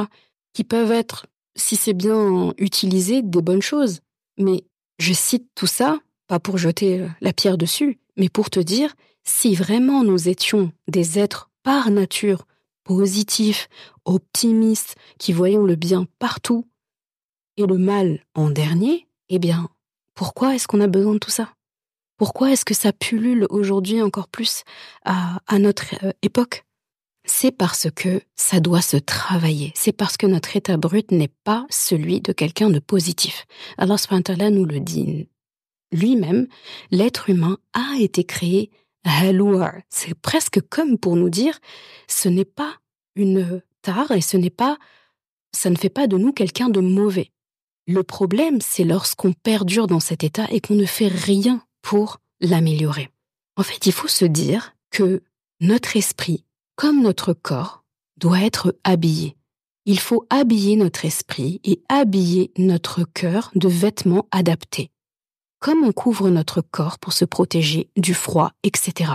qui 0.53 0.63
peuvent 0.63 0.91
être, 0.91 1.27
si 1.55 1.75
c'est 1.77 1.93
bien 1.93 2.53
utilisé, 2.57 3.21
des 3.21 3.41
bonnes 3.41 3.61
choses. 3.61 4.01
Mais 4.37 4.63
je 5.01 5.13
cite 5.13 5.49
tout 5.55 5.67
ça, 5.67 5.99
pas 6.27 6.39
pour 6.39 6.57
jeter 6.57 7.01
euh, 7.01 7.07
la 7.21 7.33
pierre 7.33 7.57
dessus, 7.57 7.99
mais 8.17 8.29
pour 8.29 8.49
te 8.49 8.59
dire, 8.59 8.93
si 9.23 9.55
vraiment 9.55 10.03
nous 10.03 10.29
étions 10.29 10.71
des 10.87 11.19
êtres 11.19 11.49
par 11.63 11.89
nature 11.89 12.45
positifs, 12.83 13.67
optimistes, 14.05 14.95
qui 15.17 15.33
voyons 15.33 15.63
le 15.63 15.75
bien 15.75 16.05
partout 16.19 16.67
et 17.57 17.65
le 17.65 17.77
mal 17.77 18.23
en 18.35 18.49
dernier, 18.49 19.07
eh 19.29 19.39
bien, 19.39 19.69
pourquoi 20.13 20.55
est-ce 20.55 20.67
qu'on 20.67 20.81
a 20.81 20.87
besoin 20.87 21.13
de 21.13 21.19
tout 21.19 21.31
ça? 21.31 21.53
Pourquoi 22.17 22.51
est-ce 22.51 22.65
que 22.65 22.73
ça 22.73 22.93
pullule 22.93 23.47
aujourd'hui 23.49 24.01
encore 24.01 24.27
plus 24.27 24.63
à, 25.03 25.39
notre 25.57 25.95
euh, 26.03 26.11
époque? 26.21 26.65
C'est 27.23 27.51
parce 27.51 27.87
que 27.95 28.21
ça 28.35 28.59
doit 28.59 28.81
se 28.81 28.97
travailler. 28.97 29.71
C'est 29.75 29.91
parce 29.91 30.17
que 30.17 30.25
notre 30.25 30.55
état 30.55 30.77
brut 30.77 31.11
n'est 31.11 31.33
pas 31.43 31.65
celui 31.69 32.19
de 32.19 32.33
quelqu'un 32.33 32.69
de 32.69 32.79
positif. 32.79 33.45
Alors, 33.77 33.99
Allah 34.09 34.49
nous 34.49 34.65
le 34.65 34.79
dit 34.79 35.27
lui-même, 35.91 36.47
l'être 36.89 37.29
humain 37.29 37.57
a 37.73 37.97
été 37.99 38.23
créé 38.23 38.71
c'est 39.89 40.13
presque 40.13 40.61
comme 40.69 40.97
pour 40.97 41.15
nous 41.15 41.29
dire, 41.29 41.59
ce 42.07 42.29
n'est 42.29 42.45
pas 42.45 42.75
une 43.15 43.61
tare 43.81 44.11
et 44.11 44.21
ce 44.21 44.37
n'est 44.37 44.51
pas, 44.51 44.77
ça 45.53 45.69
ne 45.69 45.75
fait 45.75 45.89
pas 45.89 46.07
de 46.07 46.17
nous 46.17 46.31
quelqu'un 46.31 46.69
de 46.69 46.79
mauvais. 46.79 47.31
Le 47.87 48.03
problème, 48.03 48.59
c'est 48.61 48.83
lorsqu'on 48.83 49.33
perdure 49.33 49.87
dans 49.87 49.99
cet 49.99 50.23
état 50.23 50.45
et 50.51 50.61
qu'on 50.61 50.75
ne 50.75 50.85
fait 50.85 51.07
rien 51.07 51.63
pour 51.81 52.19
l'améliorer. 52.39 53.09
En 53.57 53.63
fait, 53.63 53.85
il 53.85 53.91
faut 53.91 54.07
se 54.07 54.25
dire 54.25 54.75
que 54.91 55.23
notre 55.59 55.97
esprit, 55.97 56.45
comme 56.81 57.03
notre 57.03 57.33
corps, 57.33 57.83
doit 58.17 58.41
être 58.41 58.75
habillé. 58.83 59.37
Il 59.85 59.99
faut 59.99 60.25
habiller 60.31 60.75
notre 60.75 61.05
esprit 61.05 61.61
et 61.63 61.83
habiller 61.89 62.51
notre 62.57 63.03
cœur 63.03 63.51
de 63.53 63.67
vêtements 63.67 64.27
adaptés 64.31 64.89
comme 65.59 65.83
on 65.83 65.91
couvre 65.91 66.31
notre 66.31 66.61
corps 66.61 66.97
pour 66.97 67.13
se 67.13 67.23
protéger 67.23 67.91
du 67.95 68.15
froid, 68.15 68.51
etc. 68.63 69.11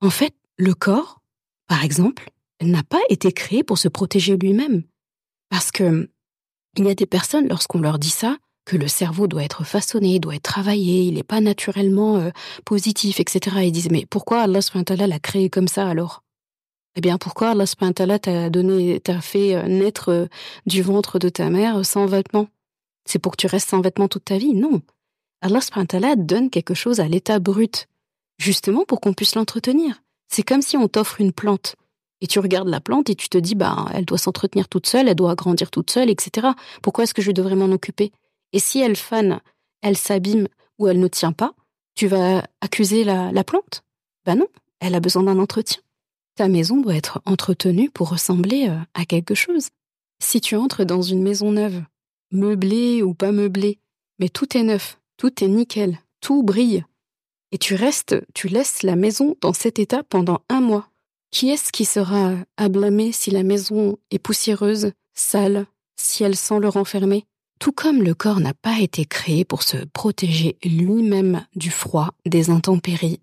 En 0.00 0.10
fait, 0.10 0.34
le 0.56 0.74
corps, 0.74 1.22
par 1.68 1.84
exemple, 1.84 2.30
n'a 2.60 2.82
pas 2.82 3.00
été 3.08 3.30
créé 3.30 3.62
pour 3.62 3.78
se 3.78 3.86
protéger 3.86 4.36
lui-même. 4.36 4.82
Parce 5.48 5.70
que 5.70 6.10
il 6.76 6.86
y 6.86 6.90
a 6.90 6.94
des 6.96 7.06
personnes, 7.06 7.46
lorsqu'on 7.46 7.80
leur 7.80 8.00
dit 8.00 8.10
ça, 8.10 8.36
que 8.64 8.76
le 8.76 8.88
cerveau 8.88 9.28
doit 9.28 9.44
être 9.44 9.62
façonné, 9.62 10.18
doit 10.18 10.34
être 10.34 10.42
travaillé, 10.42 11.02
il 11.04 11.14
n'est 11.14 11.22
pas 11.22 11.40
naturellement 11.40 12.16
euh, 12.16 12.30
positif, 12.64 13.20
etc. 13.20 13.58
Ils 13.62 13.70
disent, 13.70 13.92
mais 13.92 14.06
pourquoi 14.06 14.42
Allah 14.42 14.58
l'a 15.06 15.18
créé 15.20 15.48
comme 15.50 15.68
ça 15.68 15.88
alors? 15.88 16.24
Eh 16.98 17.02
bien, 17.02 17.18
pourquoi 17.18 17.50
Allah 17.50 17.66
t'a 18.18 18.48
donné, 18.48 19.00
t'a 19.00 19.20
fait 19.20 19.54
euh, 19.54 19.68
naître 19.68 20.08
euh, 20.08 20.26
du 20.64 20.80
ventre 20.80 21.18
de 21.18 21.28
ta 21.28 21.50
mère 21.50 21.84
sans 21.84 22.06
vêtements? 22.06 22.48
C'est 23.04 23.18
pour 23.18 23.32
que 23.32 23.36
tu 23.36 23.46
restes 23.46 23.68
sans 23.68 23.82
vêtements 23.82 24.08
toute 24.08 24.24
ta 24.24 24.38
vie? 24.38 24.54
Non. 24.54 24.80
Allah 25.42 25.60
subhanahu 25.60 26.16
donne 26.16 26.48
quelque 26.48 26.72
chose 26.72 27.00
à 27.00 27.06
l'état 27.06 27.38
brut, 27.38 27.86
justement 28.38 28.86
pour 28.86 29.02
qu'on 29.02 29.12
puisse 29.12 29.34
l'entretenir. 29.34 30.02
C'est 30.28 30.42
comme 30.42 30.62
si 30.62 30.78
on 30.78 30.88
t'offre 30.88 31.20
une 31.20 31.32
plante 31.32 31.76
et 32.22 32.26
tu 32.26 32.38
regardes 32.38 32.68
la 32.68 32.80
plante 32.80 33.10
et 33.10 33.14
tu 33.14 33.28
te 33.28 33.36
dis 33.36 33.54
bah 33.54 33.84
elle 33.92 34.06
doit 34.06 34.16
s'entretenir 34.16 34.66
toute 34.66 34.86
seule, 34.86 35.06
elle 35.06 35.14
doit 35.14 35.34
grandir 35.34 35.70
toute 35.70 35.90
seule, 35.90 36.08
etc. 36.08 36.48
Pourquoi 36.82 37.04
est-ce 37.04 37.14
que 37.14 37.20
je 37.22 37.30
devrais 37.30 37.56
m'en 37.56 37.66
occuper? 37.66 38.10
Et 38.54 38.58
si 38.58 38.80
elle 38.80 38.96
fane, 38.96 39.40
elle 39.82 39.98
s'abîme 39.98 40.48
ou 40.78 40.88
elle 40.88 40.98
ne 40.98 41.08
tient 41.08 41.32
pas, 41.32 41.52
tu 41.94 42.06
vas 42.06 42.42
accuser 42.62 43.04
la, 43.04 43.30
la 43.32 43.44
plante? 43.44 43.82
Ben 44.24 44.36
non, 44.36 44.48
elle 44.80 44.94
a 44.94 45.00
besoin 45.00 45.22
d'un 45.24 45.38
entretien. 45.38 45.82
Ta 46.36 46.48
maison 46.48 46.76
doit 46.76 46.94
être 46.94 47.22
entretenue 47.24 47.88
pour 47.90 48.10
ressembler 48.10 48.68
euh, 48.68 48.78
à 48.92 49.06
quelque 49.06 49.34
chose. 49.34 49.68
Si 50.22 50.42
tu 50.42 50.54
entres 50.54 50.84
dans 50.84 51.00
une 51.00 51.22
maison 51.22 51.50
neuve, 51.50 51.82
meublée 52.30 53.02
ou 53.02 53.14
pas 53.14 53.32
meublée, 53.32 53.78
mais 54.18 54.28
tout 54.28 54.56
est 54.56 54.62
neuf, 54.62 55.00
tout 55.16 55.42
est 55.42 55.48
nickel, 55.48 55.98
tout 56.20 56.42
brille. 56.42 56.84
Et 57.52 57.58
tu 57.58 57.74
restes, 57.74 58.16
tu 58.34 58.48
laisses 58.48 58.82
la 58.82 58.96
maison 58.96 59.34
dans 59.40 59.54
cet 59.54 59.78
état 59.78 60.02
pendant 60.02 60.42
un 60.50 60.60
mois. 60.60 60.90
Qui 61.30 61.50
est-ce 61.50 61.72
qui 61.72 61.86
sera 61.86 62.34
à 62.58 62.68
blâmer 62.68 63.12
si 63.12 63.30
la 63.30 63.42
maison 63.42 63.98
est 64.10 64.18
poussiéreuse, 64.18 64.92
sale, 65.14 65.66
si 65.96 66.22
elle 66.22 66.36
sent 66.36 66.58
le 66.60 66.68
renfermer? 66.68 67.24
Tout 67.58 67.72
comme 67.72 68.02
le 68.02 68.14
corps 68.14 68.40
n'a 68.40 68.52
pas 68.52 68.80
été 68.80 69.06
créé 69.06 69.46
pour 69.46 69.62
se 69.62 69.78
protéger 69.94 70.58
lui-même 70.62 71.46
du 71.54 71.70
froid, 71.70 72.10
des 72.26 72.50
intempéries, 72.50 73.20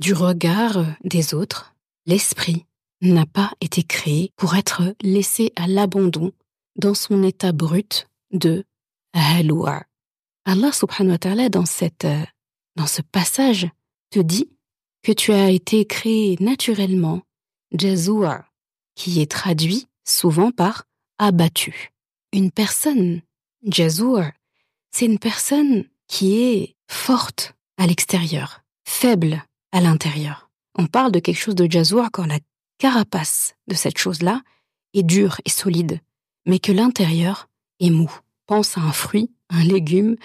du 0.00 0.14
regard 0.14 0.84
des 1.04 1.34
autres, 1.34 1.75
l'esprit 2.06 2.64
n'a 3.02 3.26
pas 3.26 3.52
été 3.60 3.82
créé 3.82 4.32
pour 4.36 4.56
être 4.56 4.94
laissé 5.02 5.52
à 5.56 5.66
l'abandon 5.66 6.32
dans 6.76 6.94
son 6.94 7.22
état 7.22 7.52
brut 7.52 8.08
de 8.32 8.64
haloua, 9.12 9.82
Allah 10.44 10.72
subhanahu 10.72 11.12
wa 11.12 11.18
ta'ala 11.18 11.48
dans 11.48 11.66
cette, 11.66 12.04
euh, 12.04 12.24
dans 12.76 12.86
ce 12.86 13.02
passage 13.02 13.68
te 14.10 14.20
dit 14.20 14.50
que 15.02 15.12
tu 15.12 15.32
as 15.32 15.50
été 15.50 15.84
créé 15.86 16.36
naturellement, 16.40 17.22
Jazua, 17.72 18.44
qui 18.94 19.20
est 19.20 19.30
traduit 19.30 19.86
souvent 20.04 20.50
par 20.50 20.84
abattu. 21.18 21.92
Une 22.32 22.50
personne, 22.50 23.22
Jazua, 23.64 24.32
c'est 24.92 25.06
une 25.06 25.18
personne 25.18 25.84
qui 26.06 26.38
est 26.38 26.76
forte 26.88 27.54
à 27.76 27.86
l'extérieur, 27.86 28.62
faible 28.84 29.42
à 29.72 29.80
l'intérieur. 29.80 30.45
On 30.76 30.86
parle 30.86 31.10
de 31.10 31.20
quelque 31.20 31.38
chose 31.38 31.54
de 31.54 31.70
Jazua 31.70 32.10
quand 32.12 32.26
la 32.26 32.38
carapace 32.78 33.54
de 33.66 33.74
cette 33.74 33.98
chose-là 33.98 34.42
est 34.92 35.02
dure 35.02 35.40
et 35.44 35.50
solide, 35.50 36.00
mais 36.44 36.58
que 36.58 36.72
l'intérieur 36.72 37.48
est 37.80 37.90
mou. 37.90 38.10
Pense 38.46 38.76
à 38.76 38.82
un 38.82 38.92
fruit, 38.92 39.30
un 39.48 39.64
légume 39.64 40.16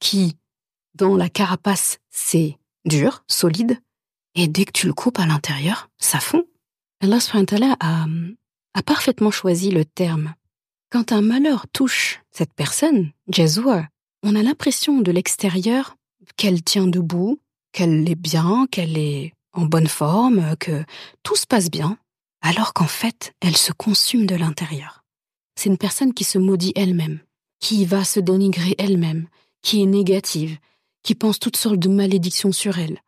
qui, 0.00 0.36
dans 0.94 1.16
la 1.16 1.28
carapace, 1.28 1.98
c'est 2.10 2.58
dur, 2.84 3.24
solide, 3.28 3.80
et 4.34 4.48
dès 4.48 4.64
que 4.64 4.72
tu 4.72 4.86
le 4.86 4.92
coupes 4.92 5.18
à 5.18 5.26
l'intérieur, 5.26 5.88
ça 5.98 6.18
fond. 6.20 6.44
Allah 7.00 7.18
a, 7.80 8.06
a 8.74 8.82
parfaitement 8.82 9.30
choisi 9.30 9.70
le 9.70 9.84
terme. 9.84 10.34
Quand 10.90 11.12
un 11.12 11.22
malheur 11.22 11.66
touche 11.72 12.20
cette 12.30 12.52
personne, 12.52 13.12
Jazua, 13.28 13.86
on 14.22 14.34
a 14.34 14.42
l'impression 14.42 15.00
de 15.00 15.12
l'extérieur 15.12 15.96
qu'elle 16.36 16.62
tient 16.62 16.86
debout, 16.86 17.40
qu'elle 17.72 18.08
est 18.08 18.16
bien, 18.16 18.66
qu'elle 18.70 18.98
est 18.98 19.32
en 19.52 19.64
bonne 19.64 19.88
forme, 19.88 20.56
que 20.58 20.84
tout 21.22 21.36
se 21.36 21.46
passe 21.46 21.70
bien, 21.70 21.98
alors 22.40 22.72
qu'en 22.72 22.86
fait, 22.86 23.32
elle 23.40 23.56
se 23.56 23.72
consume 23.72 24.26
de 24.26 24.34
l'intérieur. 24.34 25.04
C'est 25.56 25.68
une 25.68 25.78
personne 25.78 26.14
qui 26.14 26.24
se 26.24 26.38
maudit 26.38 26.72
elle-même, 26.74 27.20
qui 27.58 27.84
va 27.84 28.04
se 28.04 28.20
dénigrer 28.20 28.74
elle-même, 28.78 29.28
qui 29.62 29.82
est 29.82 29.86
négative, 29.86 30.58
qui 31.02 31.14
pense 31.14 31.38
toutes 31.38 31.56
sortes 31.56 31.78
de 31.78 31.88
malédictions 31.88 32.52
sur 32.52 32.78
elle. 32.78 33.00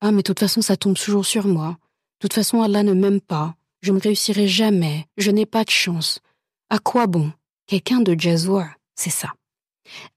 Ah, 0.00 0.10
mais 0.10 0.18
de 0.18 0.22
toute 0.22 0.40
façon, 0.40 0.60
ça 0.60 0.76
tombe 0.76 0.96
toujours 0.96 1.24
sur 1.24 1.46
moi. 1.46 1.78
De 2.20 2.28
toute 2.28 2.34
façon, 2.34 2.62
Allah 2.62 2.82
ne 2.82 2.92
m'aime 2.92 3.20
pas. 3.20 3.54
Je 3.80 3.92
ne 3.92 4.00
réussirai 4.00 4.46
jamais. 4.46 5.06
Je 5.16 5.30
n'ai 5.30 5.46
pas 5.46 5.64
de 5.64 5.70
chance. 5.70 6.20
À 6.70 6.78
quoi 6.78 7.06
bon? 7.06 7.32
Quelqu'un 7.66 8.00
de 8.00 8.18
Jazwa, 8.18 8.68
c'est 8.94 9.10
ça. 9.10 9.34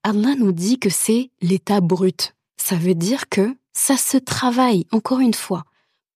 Allah 0.02 0.34
nous 0.36 0.52
dit 0.52 0.78
que 0.78 0.90
c'est 0.90 1.30
l'état 1.40 1.80
brut. 1.80 2.34
Ça 2.56 2.76
veut 2.76 2.94
dire 2.94 3.28
que 3.28 3.56
ça 3.72 3.96
se 3.96 4.16
travaille, 4.16 4.86
encore 4.92 5.20
une 5.20 5.34
fois. 5.34 5.64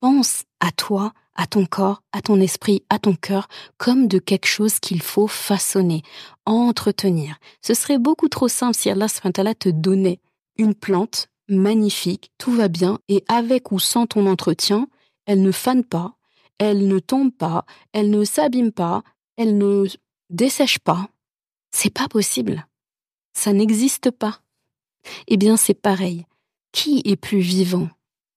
Pense 0.01 0.45
à 0.61 0.71
toi, 0.73 1.12
à 1.35 1.47
ton 1.47 1.67
corps, 1.67 2.03
à 2.12 2.23
ton 2.23 2.40
esprit, 2.40 2.83
à 2.90 2.99
ton 2.99 3.14
cœur, 3.14 3.49
comme 3.79 4.07
de 4.07 4.19
quelque 4.19 4.47
chose 4.47 4.79
qu'il 4.81 5.03
faut 5.03 5.27
façonner, 5.27 6.03
entretenir. 6.47 7.37
Ce 7.62 7.75
serait 7.75 7.99
beaucoup 7.99 8.29
trop 8.29 8.49
simple 8.49 8.77
si 8.77 8.90
Allah 8.90 9.09
te 9.55 9.69
donnait 9.69 10.21
une 10.57 10.75
plante 10.75 11.29
magnifique, 11.49 12.31
tout 12.38 12.53
va 12.53 12.69
bien, 12.69 12.99
et 13.09 13.25
avec 13.29 13.73
ou 13.73 13.79
sans 13.79 14.07
ton 14.07 14.27
entretien, 14.27 14.88
elle 15.27 15.43
ne 15.43 15.53
fane 15.53 15.85
pas, 15.85 16.14
elle 16.59 16.87
ne 16.87 16.99
tombe 16.99 17.33
pas, 17.33 17.64
elle 17.93 18.11
ne 18.11 18.25
s'abîme 18.25 18.73
pas, 18.73 19.03
elle 19.37 19.59
ne 19.59 19.87
dessèche 20.31 20.79
pas. 20.79 21.09
C'est 21.71 21.93
pas 21.93 22.09
possible. 22.09 22.67
Ça 23.37 23.53
n'existe 23.53 24.11
pas. 24.11 24.40
Eh 25.27 25.37
bien, 25.37 25.57
c'est 25.57 25.75
pareil. 25.75 26.27
Qui 26.75 27.03
est 27.05 27.15
plus 27.15 27.39
vivant 27.39 27.89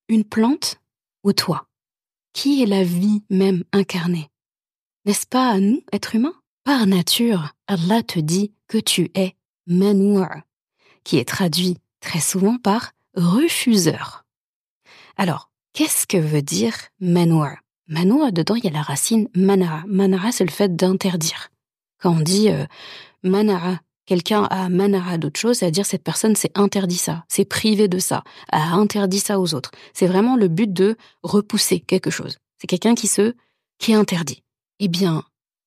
Une 0.10 0.24
plante 0.24 0.80
ou 1.24 1.34
toi? 1.34 1.68
Qui 2.34 2.62
est 2.62 2.68
la 2.68 2.84
vie 2.84 3.24
même 3.32 3.64
incarnée? 3.74 4.30
N'est-ce 5.06 5.26
pas 5.26 5.50
à 5.50 5.60
nous, 5.60 5.82
êtres 5.92 6.14
humains? 6.14 6.36
Par 6.64 6.86
nature, 6.86 7.56
Allah 7.66 8.04
te 8.04 8.20
dit 8.20 8.54
que 8.68 8.78
tu 8.78 9.10
es 9.16 9.36
manouar, 9.66 10.44
qui 11.04 11.18
est 11.18 11.28
traduit 11.28 11.78
très 12.00 12.20
souvent 12.20 12.60
par 12.60 12.92
refuseur. 13.16 14.24
Alors, 15.18 15.50
qu'est-ce 15.74 16.06
que 16.06 16.18
veut 16.18 16.44
dire 16.44 16.76
manouar 17.00 17.58
Manouar, 17.88 18.32
dedans, 18.32 18.54
il 18.54 18.66
y 18.66 18.68
a 18.68 18.72
la 18.72 18.84
racine 18.84 19.30
manara. 19.34 19.84
Manara, 19.88 20.32
c'est 20.32 20.46
le 20.46 20.52
fait 20.52 20.76
d'interdire. 20.76 21.50
Quand 21.98 22.12
on 22.12 22.22
dit 22.22 22.52
euh, 22.52 22.68
manara, 23.24 23.80
quelqu'un 24.08 24.44
a 24.46 24.70
manara 24.70 25.20
d'autre 25.20 25.40
chose, 25.40 25.58
c'est-à-dire 25.58 25.86
cette 25.86 26.04
personne 26.04 26.36
s'est 26.36 26.52
interdit 26.56 26.98
ça, 26.98 27.26
s'est 27.28 27.46
privé 27.46 27.88
de 27.88 28.00
ça, 28.00 28.24
a 28.52 28.74
interdit 28.74 29.20
ça 29.20 29.40
aux 29.40 29.54
autres. 29.54 29.72
C'est 29.94 30.08
vraiment 30.08 30.36
le 30.36 30.48
but 30.48 30.74
de 30.74 30.98
repousser 31.22 31.80
quelque 31.80 32.10
chose. 32.10 32.40
C'est 32.60 32.68
quelqu'un 32.68 32.96
qui 32.96 33.08
se, 33.08 33.36
qui 33.78 33.92
est 33.92 33.96
interdit. 33.96 34.44
Eh 34.80 34.88
bien, 34.88 35.24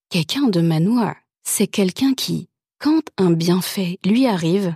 quelqu'un 0.09 0.48
de 0.48 0.61
manouar, 0.61 1.14
c'est 1.44 1.68
quelqu'un 1.68 2.14
qui, 2.14 2.48
quand 2.79 3.03
un 3.18 3.31
bienfait 3.31 4.00
lui 4.05 4.26
arrive, 4.26 4.74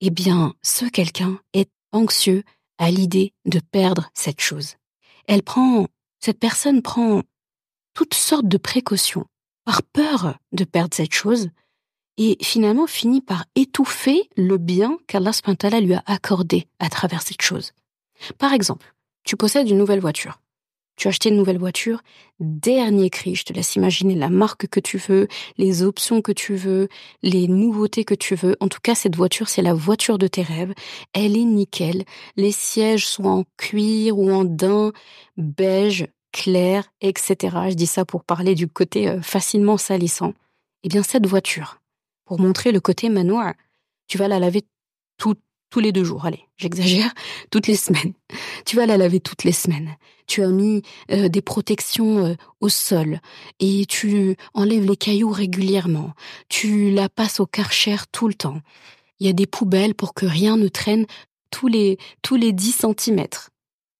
eh 0.00 0.10
bien, 0.10 0.54
ce 0.62 0.86
quelqu'un 0.86 1.38
est 1.52 1.70
anxieux 1.92 2.44
à 2.78 2.90
l'idée 2.90 3.34
de 3.44 3.60
perdre 3.60 4.10
cette 4.14 4.40
chose. 4.40 4.76
Elle 5.26 5.42
prend, 5.42 5.88
cette 6.20 6.38
personne 6.38 6.82
prend 6.82 7.22
toutes 7.92 8.14
sortes 8.14 8.48
de 8.48 8.56
précautions 8.56 9.26
par 9.64 9.82
peur 9.82 10.38
de 10.52 10.64
perdre 10.64 10.94
cette 10.94 11.14
chose 11.14 11.48
et 12.18 12.36
finalement 12.42 12.86
finit 12.86 13.20
par 13.20 13.44
étouffer 13.54 14.28
le 14.36 14.56
bien 14.58 14.98
qu'Allah 15.06 15.32
lui 15.80 15.94
a 15.94 16.02
accordé 16.06 16.66
à 16.78 16.88
travers 16.88 17.22
cette 17.22 17.42
chose. 17.42 17.72
Par 18.38 18.52
exemple, 18.52 18.94
tu 19.24 19.36
possèdes 19.36 19.68
une 19.68 19.78
nouvelle 19.78 20.00
voiture. 20.00 20.40
Tu 20.96 21.08
as 21.08 21.10
acheté 21.10 21.28
une 21.28 21.36
nouvelle 21.36 21.58
voiture, 21.58 22.02
dernier 22.38 23.10
cri, 23.10 23.34
je 23.34 23.44
te 23.44 23.52
laisse 23.52 23.74
imaginer 23.74 24.14
la 24.14 24.28
marque 24.28 24.68
que 24.68 24.78
tu 24.78 24.96
veux, 24.96 25.26
les 25.58 25.82
options 25.82 26.22
que 26.22 26.30
tu 26.30 26.54
veux, 26.54 26.88
les 27.22 27.48
nouveautés 27.48 28.04
que 28.04 28.14
tu 28.14 28.36
veux. 28.36 28.56
En 28.60 28.68
tout 28.68 28.78
cas, 28.80 28.94
cette 28.94 29.16
voiture, 29.16 29.48
c'est 29.48 29.62
la 29.62 29.74
voiture 29.74 30.18
de 30.18 30.28
tes 30.28 30.42
rêves. 30.42 30.72
Elle 31.12 31.36
est 31.36 31.44
nickel. 31.44 32.04
Les 32.36 32.52
sièges 32.52 33.08
sont 33.08 33.24
en 33.24 33.44
cuir 33.56 34.16
ou 34.16 34.30
en 34.30 34.44
daim, 34.44 34.92
beige, 35.36 36.06
clair, 36.32 36.84
etc. 37.00 37.36
Je 37.70 37.74
dis 37.74 37.86
ça 37.86 38.04
pour 38.04 38.22
parler 38.22 38.54
du 38.54 38.68
côté 38.68 39.08
euh, 39.08 39.20
facilement 39.20 39.78
salissant. 39.78 40.32
Eh 40.84 40.88
bien, 40.88 41.02
cette 41.02 41.26
voiture, 41.26 41.80
pour 42.24 42.40
montrer 42.40 42.72
le 42.72 42.80
côté 42.80 43.08
manoir, 43.08 43.54
tu 44.06 44.18
vas 44.18 44.28
la 44.28 44.38
laver 44.38 44.62
tous 45.74 45.80
les 45.80 45.90
deux 45.90 46.04
jours. 46.04 46.24
Allez, 46.24 46.44
j'exagère, 46.56 47.12
toutes 47.50 47.66
les 47.66 47.74
semaines. 47.74 48.12
Tu 48.64 48.76
vas 48.76 48.86
la 48.86 48.96
laver 48.96 49.18
toutes 49.18 49.42
les 49.42 49.50
semaines. 49.50 49.96
Tu 50.28 50.40
as 50.42 50.48
mis 50.48 50.82
euh, 51.10 51.28
des 51.28 51.42
protections 51.42 52.24
euh, 52.24 52.34
au 52.60 52.68
sol 52.68 53.20
et 53.58 53.84
tu 53.86 54.36
enlèves 54.54 54.84
les 54.84 54.96
cailloux 54.96 55.32
régulièrement. 55.32 56.12
Tu 56.48 56.92
la 56.92 57.08
passes 57.08 57.40
au 57.40 57.46
karcher 57.46 57.96
tout 58.12 58.28
le 58.28 58.34
temps. 58.34 58.60
Il 59.18 59.26
y 59.26 59.30
a 59.30 59.32
des 59.32 59.46
poubelles 59.46 59.96
pour 59.96 60.14
que 60.14 60.26
rien 60.26 60.56
ne 60.56 60.68
traîne 60.68 61.06
tous 61.50 61.66
les 61.66 61.98
tous 62.22 62.36
les 62.36 62.52
10 62.52 62.72
centimètres 62.72 63.50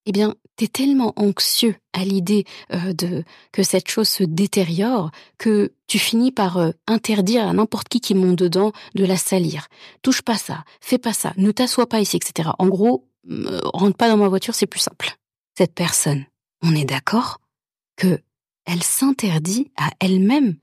eh 0.06 0.12
bien, 0.12 0.34
t'es 0.56 0.68
tellement 0.68 1.12
anxieux 1.16 1.76
à 1.92 2.04
l'idée 2.04 2.44
euh, 2.72 2.92
de 2.92 3.24
que 3.52 3.62
cette 3.62 3.88
chose 3.88 4.08
se 4.08 4.24
détériore 4.24 5.10
que 5.38 5.72
tu 5.86 5.98
finis 5.98 6.32
par 6.32 6.58
euh, 6.58 6.70
interdire 6.86 7.46
à 7.46 7.52
n'importe 7.52 7.88
qui 7.88 8.00
qui 8.00 8.14
monte 8.14 8.38
dedans 8.38 8.72
de 8.94 9.04
la 9.04 9.16
salir. 9.16 9.68
Touche 10.02 10.22
pas 10.22 10.38
ça, 10.38 10.64
fais 10.80 10.98
pas 10.98 11.12
ça, 11.12 11.32
ne 11.36 11.50
t'assois 11.50 11.88
pas 11.88 12.00
ici, 12.00 12.16
etc. 12.16 12.50
En 12.58 12.68
gros, 12.68 13.06
rentre 13.72 13.96
pas 13.96 14.08
dans 14.08 14.16
ma 14.16 14.28
voiture, 14.28 14.54
c'est 14.54 14.66
plus 14.66 14.80
simple. 14.80 15.16
Cette 15.56 15.74
personne, 15.74 16.24
on 16.62 16.74
est 16.74 16.84
d'accord 16.84 17.40
que 17.96 18.20
elle 18.66 18.82
s'interdit 18.82 19.70
à 19.76 19.90
elle-même 20.00 20.56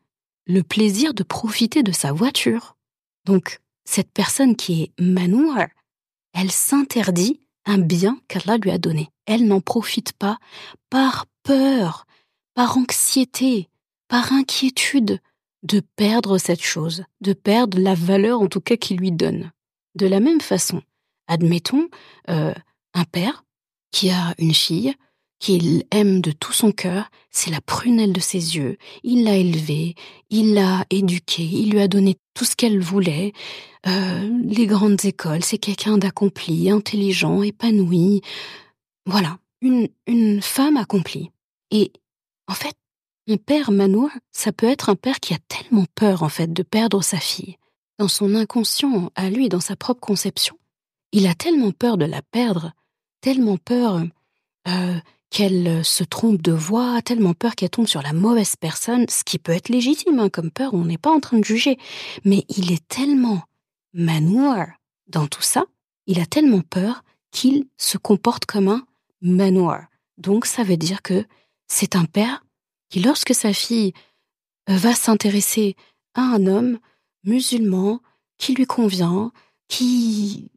le 0.48 0.64
plaisir 0.64 1.14
de 1.14 1.24
profiter 1.24 1.84
de 1.84 1.92
sa 1.92 2.12
voiture. 2.12 2.76
Donc, 3.26 3.60
cette 3.86 4.12
personne 4.12 4.56
qui 4.56 4.84
est 4.84 5.02
manoir, 5.02 5.68
elle 6.34 6.52
s'interdit 6.52 7.40
un 7.66 7.78
bien 7.78 8.20
qu'Allah 8.28 8.58
lui 8.58 8.72
a 8.72 8.78
donné. 8.78 9.10
Elle 9.26 9.48
n'en 9.48 9.62
profite 9.62 10.14
pas 10.14 10.38
par 10.90 11.26
peur, 11.44 12.06
par 12.54 12.78
anxiété, 12.78 13.70
par 14.08 14.32
inquiétude 14.34 15.20
de 15.64 15.82
perdre 15.96 16.38
cette 16.38 16.64
chose, 16.64 17.04
de 17.22 17.34
perdre 17.34 17.80
la 17.80 17.94
valeur 17.94 18.42
en 18.42 18.48
tout 18.48 18.62
cas 18.62 18.78
qu'il 18.78 18.98
lui 18.98 19.12
donne. 19.12 19.52
De 19.96 20.08
la 20.08 20.20
même 20.20 20.42
façon, 20.42 20.82
admettons 21.28 21.88
euh, 22.30 22.54
un 22.94 23.04
père 23.06 23.44
qui 23.92 24.10
a 24.10 24.34
une 24.38 24.54
fille 24.54 24.94
qu'il 25.40 25.86
aime 25.92 26.22
de 26.22 26.32
tout 26.32 26.54
son 26.54 26.72
cœur, 26.72 27.10
c'est 27.32 27.50
la 27.50 27.62
prunelle 27.62 28.14
de 28.14 28.20
ses 28.20 28.58
yeux, 28.58 28.78
il 29.04 29.24
l'a 29.24 29.38
élevée, 29.38 29.96
il 30.30 30.54
l'a 30.54 30.86
éduquée, 30.92 31.44
il 31.44 31.72
lui 31.72 31.82
a 31.82 31.88
donné 31.88 32.18
tout 32.36 32.46
ce 32.46 32.56
qu'elle 32.56 32.80
voulait, 32.80 33.34
euh, 33.88 34.42
les 34.44 34.68
grandes 34.68 35.04
écoles, 35.06 35.44
c'est 35.44 35.58
quelqu'un 35.58 35.98
d'accompli, 35.98 36.70
intelligent, 36.70 37.42
épanoui, 37.42 38.22
voilà, 39.06 39.40
une, 39.62 39.88
une 40.08 40.42
femme 40.42 40.78
accomplie. 40.78 41.32
Et 41.72 41.92
en 42.48 42.54
fait, 42.54 42.76
un 43.28 43.38
père 43.38 43.72
manoir, 43.72 44.12
ça 44.32 44.52
peut 44.52 44.68
être 44.68 44.90
un 44.90 44.96
père 44.96 45.20
qui 45.20 45.34
a 45.34 45.40
tellement 45.48 45.86
peur 45.96 46.24
en 46.24 46.30
fait 46.30 46.52
de 46.52 46.64
perdre 46.64 47.02
sa 47.04 47.18
fille. 47.18 47.58
Dans 47.98 48.08
son 48.08 48.36
inconscient, 48.36 49.12
à 49.16 49.30
lui, 49.30 49.50
dans 49.50 49.60
sa 49.60 49.76
propre 49.76 50.02
conception, 50.02 50.58
il 51.12 51.28
a 51.28 51.36
tellement 51.36 51.72
peur 51.72 51.98
de 51.98 52.06
la 52.06 52.22
perdre, 52.22 52.74
tellement 53.22 53.58
peur 53.58 54.04
euh, 54.68 55.00
qu'elle 55.30 55.86
se 55.86 56.04
trompe 56.04 56.42
de 56.42 56.52
voix, 56.52 57.02
tellement 57.02 57.34
peur 57.34 57.56
qu'elle 57.56 57.70
tombe 57.70 57.88
sur 57.88 58.02
la 58.02 58.14
mauvaise 58.14 58.56
personne, 58.56 59.06
ce 59.10 59.24
qui 59.24 59.40
peut 59.40 59.52
être 59.52 59.70
légitime 59.70 60.20
hein, 60.20 60.30
comme 60.30 60.52
peur, 60.52 60.74
on 60.74 60.86
n'est 60.86 60.98
pas 60.98 61.12
en 61.12 61.20
train 61.20 61.40
de 61.40 61.46
juger, 61.46 61.78
mais 62.26 62.44
il 62.50 62.72
est 62.72 62.86
tellement 62.88 63.42
manoir 63.94 64.68
dans 65.08 65.28
tout 65.28 65.42
ça, 65.42 65.66
il 66.08 66.20
a 66.20 66.26
tellement 66.26 66.62
peur 66.62 67.04
qu'il 67.32 67.68
se 67.78 67.98
comporte 67.98 68.46
comme 68.46 68.68
un 68.68 68.86
manoir. 69.22 69.86
Donc 70.18 70.46
ça 70.46 70.64
veut 70.64 70.78
dire 70.78 71.02
que 71.02 71.26
c'est 71.68 71.96
un 71.96 72.06
père 72.06 72.44
qui, 72.90 73.00
lorsque 73.00 73.34
sa 73.34 73.54
fille 73.54 73.94
va 74.68 74.94
s'intéresser 74.94 75.76
à 76.14 76.22
un 76.22 76.46
homme 76.46 76.80
musulman 77.24 78.02
qui 78.38 78.54
lui 78.54 78.66
convient, 78.66 79.32
qui, 79.68 80.52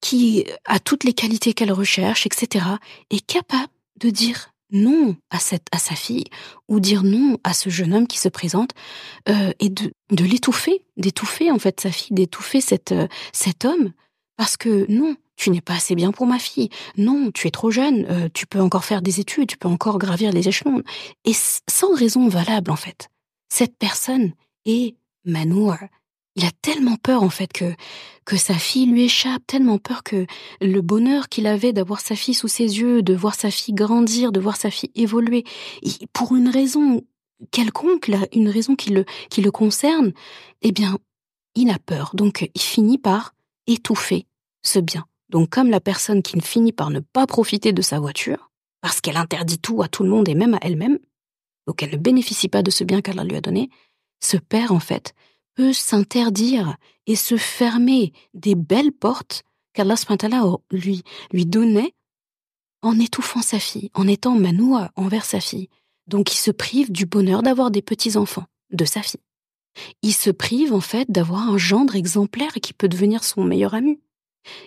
qui 0.00 0.46
a 0.64 0.78
toutes 0.78 1.04
les 1.04 1.12
qualités 1.12 1.54
qu'elle 1.54 1.72
recherche, 1.72 2.26
etc., 2.26 2.66
est 3.10 3.24
capable 3.26 3.72
de 3.96 4.10
dire 4.10 4.53
non 4.74 5.16
à, 5.30 5.38
cette, 5.38 5.66
à 5.72 5.78
sa 5.78 5.94
fille 5.94 6.26
ou 6.68 6.80
dire 6.80 7.02
non 7.02 7.38
à 7.44 7.54
ce 7.54 7.70
jeune 7.70 7.94
homme 7.94 8.06
qui 8.06 8.18
se 8.18 8.28
présente 8.28 8.72
euh, 9.30 9.52
et 9.60 9.70
de, 9.70 9.92
de 10.10 10.24
l'étouffer, 10.24 10.84
d'étouffer 10.98 11.50
en 11.50 11.58
fait 11.58 11.80
sa 11.80 11.90
fille, 11.90 12.14
d'étouffer 12.14 12.60
cette, 12.60 12.92
euh, 12.92 13.08
cet 13.32 13.64
homme 13.64 13.92
parce 14.36 14.56
que 14.56 14.84
non, 14.90 15.16
tu 15.36 15.50
n'es 15.50 15.60
pas 15.60 15.74
assez 15.74 15.94
bien 15.94 16.12
pour 16.12 16.26
ma 16.26 16.38
fille. 16.38 16.68
Non, 16.96 17.30
tu 17.32 17.46
es 17.46 17.50
trop 17.50 17.70
jeune, 17.70 18.06
euh, 18.10 18.28
tu 18.32 18.46
peux 18.46 18.60
encore 18.60 18.84
faire 18.84 19.02
des 19.02 19.20
études, 19.20 19.48
tu 19.48 19.56
peux 19.56 19.68
encore 19.68 19.98
gravir 19.98 20.32
les 20.32 20.48
échelons. 20.48 20.82
Et 21.24 21.32
sans 21.34 21.94
raison 21.94 22.28
valable, 22.28 22.70
en 22.70 22.76
fait. 22.76 23.08
Cette 23.48 23.76
personne 23.78 24.32
est 24.64 24.96
Manour. 25.24 25.76
Il 26.36 26.44
a 26.44 26.50
tellement 26.62 26.96
peur, 26.96 27.22
en 27.22 27.30
fait, 27.30 27.52
que, 27.52 27.74
que 28.24 28.36
sa 28.36 28.54
fille 28.54 28.86
lui 28.86 29.04
échappe, 29.04 29.46
tellement 29.46 29.78
peur 29.78 30.02
que 30.02 30.26
le 30.60 30.80
bonheur 30.80 31.28
qu'il 31.28 31.46
avait 31.46 31.72
d'avoir 31.72 32.00
sa 32.00 32.16
fille 32.16 32.34
sous 32.34 32.48
ses 32.48 32.80
yeux, 32.80 33.02
de 33.02 33.14
voir 33.14 33.34
sa 33.34 33.50
fille 33.50 33.74
grandir, 33.74 34.32
de 34.32 34.40
voir 34.40 34.56
sa 34.56 34.70
fille 34.70 34.90
évoluer, 34.94 35.44
pour 36.12 36.34
une 36.34 36.48
raison 36.48 37.02
quelconque, 37.50 38.10
une 38.32 38.48
raison 38.48 38.74
qui 38.74 38.90
le, 38.90 39.04
qui 39.30 39.42
le 39.42 39.50
concerne, 39.50 40.12
eh 40.62 40.72
bien, 40.72 40.98
il 41.54 41.70
a 41.70 41.78
peur. 41.78 42.10
Donc, 42.14 42.50
il 42.54 42.60
finit 42.60 42.98
par 42.98 43.34
étouffer 43.66 44.26
ce 44.62 44.78
bien. 44.78 45.06
Donc 45.28 45.50
comme 45.50 45.70
la 45.70 45.80
personne 45.80 46.22
qui 46.22 46.40
finit 46.40 46.72
par 46.72 46.90
ne 46.90 47.00
pas 47.00 47.26
profiter 47.26 47.72
de 47.72 47.82
sa 47.82 47.98
voiture, 47.98 48.50
parce 48.80 49.00
qu'elle 49.00 49.16
interdit 49.16 49.58
tout 49.58 49.82
à 49.82 49.88
tout 49.88 50.02
le 50.02 50.10
monde 50.10 50.28
et 50.28 50.34
même 50.34 50.54
à 50.54 50.58
elle-même, 50.62 50.98
donc 51.66 51.82
elle 51.82 51.90
ne 51.90 51.96
bénéficie 51.96 52.48
pas 52.48 52.62
de 52.62 52.70
ce 52.70 52.84
bien 52.84 53.00
qu'Allah 53.00 53.24
lui 53.24 53.36
a 53.36 53.40
donné, 53.40 53.70
ce 54.20 54.36
père, 54.36 54.72
en 54.72 54.80
fait, 54.80 55.14
peut 55.54 55.72
s'interdire 55.72 56.76
et 57.06 57.16
se 57.16 57.36
fermer 57.36 58.12
des 58.34 58.54
belles 58.54 58.92
portes 58.92 59.44
qu'Allah 59.72 59.96
lui, 60.70 61.02
lui 61.32 61.46
donnait 61.46 61.94
en 62.82 62.98
étouffant 62.98 63.42
sa 63.42 63.58
fille, 63.58 63.90
en 63.94 64.06
étant 64.06 64.34
manoua 64.34 64.90
envers 64.96 65.24
sa 65.24 65.40
fille. 65.40 65.68
Donc 66.06 66.32
il 66.34 66.38
se 66.38 66.50
prive 66.50 66.92
du 66.92 67.06
bonheur 67.06 67.42
d'avoir 67.42 67.70
des 67.70 67.82
petits-enfants 67.82 68.46
de 68.70 68.84
sa 68.84 69.02
fille. 69.02 69.20
Il 70.02 70.12
se 70.12 70.30
prive 70.30 70.72
en 70.72 70.80
fait 70.80 71.10
d'avoir 71.10 71.48
un 71.48 71.58
gendre 71.58 71.96
exemplaire 71.96 72.52
qui 72.62 72.72
peut 72.72 72.88
devenir 72.88 73.24
son 73.24 73.42
meilleur 73.42 73.74
ami 73.74 74.00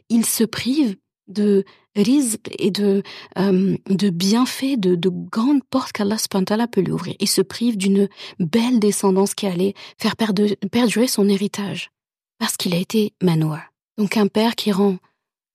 il 0.10 0.26
se 0.26 0.44
prive 0.44 0.98
de 1.28 1.66
rizq 1.96 2.50
et 2.58 2.72
de, 2.72 3.04
euh, 3.38 3.78
de 3.90 4.10
bienfaits, 4.10 4.78
de, 4.78 4.96
de 4.96 5.10
grandes 5.10 5.64
portes 5.64 5.92
qu'Allah 5.92 6.68
peut 6.68 6.82
lui 6.82 6.92
ouvrir. 6.92 7.16
Il 7.20 7.28
se 7.28 7.42
prive 7.42 7.78
d'une 7.78 8.08
belle 8.40 8.80
descendance 8.80 9.34
qui 9.34 9.48
allait 9.48 9.74
faire 9.98 10.16
perdurer 10.16 11.08
son 11.08 11.28
héritage. 11.28 11.92
Parce 12.40 12.56
qu'il 12.56 12.74
a 12.76 12.78
été 12.78 13.14
manoir. 13.22 13.62
Donc 13.98 14.16
un 14.18 14.28
père 14.28 14.56
qui 14.56 14.72
rend 14.72 14.98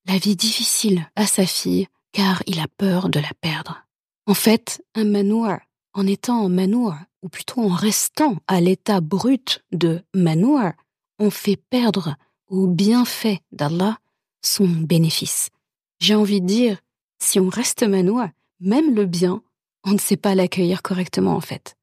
la 0.07 0.19
vie 0.19 0.37
difficile 0.37 1.09
à 1.15 1.27
sa 1.27 1.47
fille 1.47 1.87
car 2.13 2.43
il 2.47 2.61
a 2.61 2.67
peur 2.77 3.09
de 3.09 3.21
la 3.21 3.31
perdre. 3.41 3.87
En 4.27 4.35
fait, 4.35 4.85
un 4.95 5.05
manoir, 5.05 5.61
en 5.95 6.07
étant 6.07 6.49
manoir, 6.49 6.99
ou 7.23 7.29
plutôt 7.29 7.63
en 7.63 7.75
restant 7.75 8.37
à 8.47 8.61
l'état 8.61 9.01
brut 9.01 9.65
de 9.73 10.03
manoir, 10.15 10.73
on 11.19 11.31
fait 11.31 11.57
perdre 11.57 12.17
au 12.49 12.67
bienfait 12.67 13.41
d'Allah 13.53 13.99
son 14.43 14.67
bénéfice. 14.67 15.51
J'ai 16.03 16.17
envie 16.17 16.41
de 16.41 16.47
dire, 16.47 16.79
si 17.21 17.39
on 17.39 17.49
reste 17.49 17.85
manoua, 17.85 18.33
même 18.59 18.93
le 18.93 19.07
bien, 19.07 19.41
on 19.85 19.93
ne 19.93 19.99
sait 19.99 20.17
pas 20.17 20.35
l'accueillir 20.35 20.83
correctement 20.83 21.37
en 21.37 21.41
fait. 21.41 21.77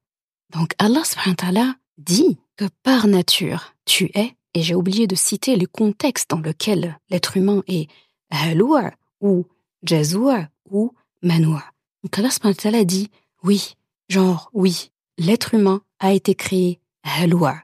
Donc 0.52 0.74
Allah 0.78 1.02
subhanahu 1.04 1.72
dit 1.96 2.36
que 2.58 2.66
par 2.82 3.06
nature, 3.06 3.74
tu 3.86 4.10
es, 4.12 4.36
et 4.52 4.60
j'ai 4.60 4.74
oublié 4.74 5.06
de 5.06 5.14
citer 5.14 5.56
le 5.56 5.66
contexte 5.66 6.28
dans 6.28 6.40
lequel 6.40 6.98
l'être 7.08 7.38
humain 7.38 7.62
est 7.66 7.88
haloua 8.28 8.90
ou 9.22 9.46
jazoua 9.84 10.50
ou 10.68 10.92
manoua. 11.22 11.64
Donc 12.04 12.18
Allah 12.18 12.30
subhanahu 12.30 12.84
dit 12.84 13.08
oui, 13.42 13.74
genre 14.10 14.50
oui, 14.52 14.90
l'être 15.16 15.54
humain 15.54 15.80
a 15.98 16.12
été 16.12 16.34
créé 16.34 16.78
haloua. 17.04 17.62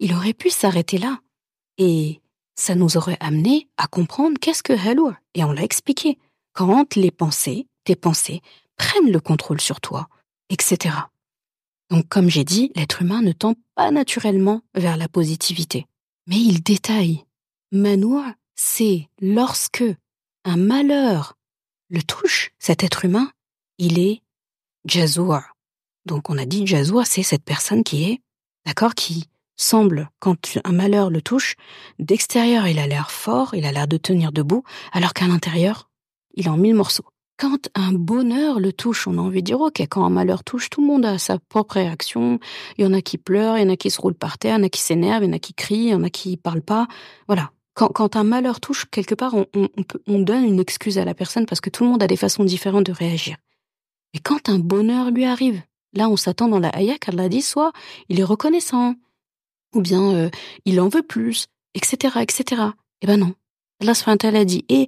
Il 0.00 0.12
aurait 0.12 0.34
pu 0.34 0.50
s'arrêter 0.50 0.98
là 0.98 1.18
et 1.78 2.20
ça 2.54 2.74
nous 2.74 2.96
aurait 2.96 3.16
amené 3.20 3.68
à 3.76 3.86
comprendre 3.86 4.38
qu'est-ce 4.40 4.62
que 4.62 4.72
Hello 4.72 5.12
Et 5.34 5.44
on 5.44 5.52
l'a 5.52 5.62
expliqué. 5.62 6.18
Quand 6.52 6.96
les 6.96 7.10
pensées, 7.10 7.66
tes 7.84 7.96
pensées, 7.96 8.42
prennent 8.76 9.10
le 9.10 9.20
contrôle 9.20 9.60
sur 9.60 9.80
toi, 9.80 10.08
etc. 10.50 10.94
Donc, 11.90 12.08
comme 12.08 12.28
j'ai 12.28 12.44
dit, 12.44 12.72
l'être 12.74 13.02
humain 13.02 13.22
ne 13.22 13.32
tend 13.32 13.54
pas 13.74 13.90
naturellement 13.90 14.62
vers 14.74 14.96
la 14.96 15.08
positivité. 15.08 15.86
Mais 16.26 16.36
il 16.36 16.62
détaille. 16.62 17.24
Manoua, 17.70 18.34
c'est 18.54 19.08
lorsque 19.20 19.84
un 20.44 20.56
malheur 20.56 21.36
le 21.88 22.02
touche, 22.02 22.52
cet 22.58 22.82
être 22.84 23.04
humain, 23.04 23.30
il 23.78 23.98
est 23.98 24.22
jazoua. 24.86 25.44
Donc, 26.06 26.30
on 26.30 26.38
a 26.38 26.46
dit 26.46 26.66
jazoua, 26.66 27.04
c'est 27.04 27.22
cette 27.22 27.44
personne 27.44 27.84
qui 27.84 28.04
est, 28.04 28.22
d'accord, 28.64 28.94
qui 28.94 29.28
semble, 29.56 30.10
quand 30.18 30.58
un 30.64 30.72
malheur 30.72 31.10
le 31.10 31.22
touche, 31.22 31.56
d'extérieur 31.98 32.66
il 32.66 32.78
a 32.78 32.86
l'air 32.86 33.10
fort, 33.10 33.54
il 33.54 33.64
a 33.64 33.72
l'air 33.72 33.88
de 33.88 33.96
tenir 33.96 34.32
debout, 34.32 34.64
alors 34.92 35.12
qu'à 35.12 35.26
l'intérieur, 35.26 35.90
il 36.34 36.46
est 36.46 36.50
en 36.50 36.56
mille 36.56 36.74
morceaux. 36.74 37.04
Quand 37.38 37.68
un 37.74 37.92
bonheur 37.92 38.60
le 38.60 38.72
touche, 38.72 39.06
on 39.08 39.18
a 39.18 39.20
envie 39.20 39.40
de 39.40 39.46
dire, 39.46 39.60
ok, 39.60 39.80
quand 39.90 40.04
un 40.04 40.10
malheur 40.10 40.44
touche, 40.44 40.70
tout 40.70 40.80
le 40.80 40.86
monde 40.86 41.04
a 41.04 41.18
sa 41.18 41.38
propre 41.38 41.74
réaction. 41.74 42.38
Il 42.78 42.84
y 42.84 42.86
en 42.86 42.92
a 42.92 43.00
qui 43.00 43.18
pleurent, 43.18 43.58
il 43.58 43.62
y 43.62 43.66
en 43.66 43.72
a 43.72 43.76
qui 43.76 43.90
se 43.90 44.00
roulent 44.00 44.14
par 44.14 44.38
terre, 44.38 44.56
il 44.56 44.60
y 44.60 44.62
en 44.62 44.66
a 44.66 44.68
qui 44.68 44.80
s'énervent, 44.80 45.24
il 45.24 45.28
y 45.28 45.30
en 45.30 45.36
a 45.36 45.38
qui 45.38 45.54
crient, 45.54 45.86
il 45.86 45.88
y 45.88 45.94
en 45.94 46.04
a 46.04 46.10
qui 46.10 46.36
parlent 46.36 46.62
pas. 46.62 46.86
Voilà. 47.26 47.50
Quand, 47.74 48.16
un 48.16 48.22
malheur 48.22 48.60
touche, 48.60 48.84
quelque 48.90 49.14
part, 49.14 49.34
on, 49.34 49.46
on 50.06 50.18
donne 50.18 50.44
une 50.44 50.60
excuse 50.60 50.98
à 50.98 51.06
la 51.06 51.14
personne 51.14 51.46
parce 51.46 51.62
que 51.62 51.70
tout 51.70 51.84
le 51.84 51.90
monde 51.90 52.02
a 52.02 52.06
des 52.06 52.18
façons 52.18 52.44
différentes 52.44 52.84
de 52.84 52.92
réagir. 52.92 53.36
Mais 54.12 54.20
quand 54.20 54.50
un 54.50 54.58
bonheur 54.58 55.10
lui 55.10 55.24
arrive, 55.24 55.62
là, 55.94 56.10
on 56.10 56.16
s'attend 56.16 56.48
dans 56.48 56.58
la 56.58 56.76
ayah 56.76 56.98
qu'Allah 56.98 57.30
dit, 57.30 57.40
soit 57.40 57.72
il 58.10 58.20
est 58.20 58.24
reconnaissant, 58.24 58.94
ou 59.74 59.80
bien 59.80 60.14
euh, 60.14 60.30
il 60.64 60.80
en 60.80 60.88
veut 60.88 61.02
plus, 61.02 61.46
etc., 61.74 62.18
etc. 62.20 62.62
Eh 63.00 63.06
ben 63.06 63.18
non. 63.18 63.34
Allah 63.80 63.94
a 64.06 64.44
dit, 64.44 64.64
et 64.68 64.86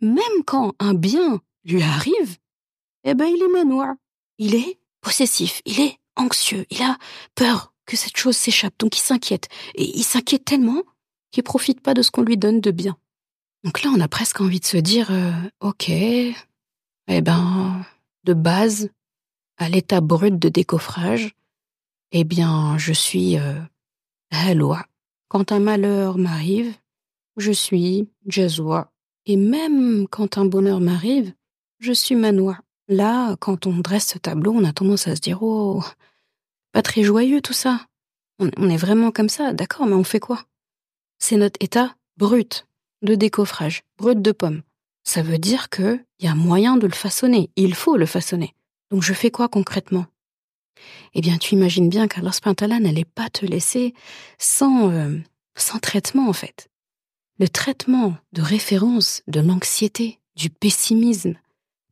même 0.00 0.42
quand 0.44 0.74
un 0.80 0.94
bien 0.94 1.40
lui 1.64 1.82
arrive, 1.82 2.36
eh 3.04 3.14
ben 3.14 3.26
il 3.26 3.40
est 3.42 3.52
manoir, 3.52 3.94
il 4.38 4.56
est 4.56 4.78
possessif, 5.00 5.62
il 5.64 5.80
est 5.80 5.98
anxieux, 6.16 6.66
il 6.70 6.82
a 6.82 6.98
peur 7.36 7.72
que 7.86 7.96
cette 7.96 8.16
chose 8.16 8.36
s'échappe, 8.36 8.74
donc 8.78 8.96
il 8.96 9.00
s'inquiète. 9.00 9.48
Et 9.76 9.84
il 9.96 10.02
s'inquiète 10.02 10.44
tellement 10.44 10.82
qu'il 11.30 11.44
profite 11.44 11.80
pas 11.80 11.94
de 11.94 12.02
ce 12.02 12.10
qu'on 12.10 12.22
lui 12.22 12.36
donne 12.36 12.60
de 12.60 12.70
bien. 12.70 12.96
Donc 13.62 13.82
là, 13.82 13.90
on 13.94 14.00
a 14.00 14.08
presque 14.08 14.40
envie 14.40 14.60
de 14.60 14.64
se 14.64 14.76
dire, 14.76 15.10
euh, 15.10 15.32
ok, 15.60 15.88
eh 15.88 16.34
ben, 17.06 17.84
de 18.24 18.34
base, 18.34 18.90
à 19.56 19.68
l'état 19.68 20.00
brut 20.00 20.38
de 20.38 20.48
décoffrage, 20.48 21.34
eh 22.12 22.24
bien, 22.24 22.76
je 22.78 22.92
suis 22.92 23.38
euh, 23.38 23.54
Quand 25.28 25.52
un 25.52 25.60
malheur 25.60 26.18
m'arrive, 26.18 26.74
je 27.36 27.52
suis 27.52 28.08
Jazwa. 28.26 28.92
Et 29.26 29.36
même 29.36 30.06
quand 30.08 30.38
un 30.38 30.44
bonheur 30.44 30.80
m'arrive, 30.80 31.32
je 31.78 31.92
suis 31.92 32.14
Manoa. 32.14 32.58
Là, 32.88 33.36
quand 33.36 33.66
on 33.66 33.78
dresse 33.78 34.08
ce 34.08 34.18
tableau, 34.18 34.52
on 34.52 34.64
a 34.64 34.72
tendance 34.72 35.08
à 35.08 35.16
se 35.16 35.20
dire 35.20 35.42
Oh, 35.42 35.82
pas 36.72 36.82
très 36.82 37.02
joyeux 37.02 37.40
tout 37.40 37.52
ça. 37.52 37.86
On, 38.38 38.68
est 38.68 38.76
vraiment 38.76 39.10
comme 39.10 39.28
ça, 39.28 39.52
d'accord, 39.52 39.86
mais 39.86 39.94
on 39.94 40.04
fait 40.04 40.20
quoi? 40.20 40.44
C'est 41.18 41.36
notre 41.36 41.58
état 41.60 41.94
brut 42.16 42.66
de 43.02 43.14
décoffrage, 43.14 43.82
brut 43.96 44.20
de 44.20 44.32
pomme. 44.32 44.62
Ça 45.04 45.22
veut 45.22 45.38
dire 45.38 45.70
qu'il 45.70 46.04
y 46.20 46.26
a 46.26 46.34
moyen 46.34 46.76
de 46.76 46.86
le 46.86 46.92
façonner, 46.92 47.50
il 47.56 47.74
faut 47.74 47.96
le 47.96 48.06
façonner. 48.06 48.54
Donc 48.90 49.02
je 49.02 49.14
fais 49.14 49.30
quoi 49.30 49.48
concrètement? 49.48 50.06
Eh 51.14 51.20
bien 51.20 51.38
tu 51.38 51.54
imagines 51.54 51.88
bien 51.88 52.08
qu'Allah 52.08 52.32
Spintala 52.32 52.80
n'allait 52.80 53.04
pas 53.04 53.30
te 53.30 53.46
laisser 53.46 53.94
sans, 54.38 54.90
euh, 54.90 55.18
sans 55.56 55.78
traitement 55.78 56.28
en 56.28 56.32
fait. 56.32 56.68
Le 57.38 57.48
traitement 57.48 58.16
de 58.32 58.42
référence 58.42 59.22
de 59.26 59.40
l'anxiété, 59.40 60.20
du 60.36 60.50
pessimisme, 60.50 61.34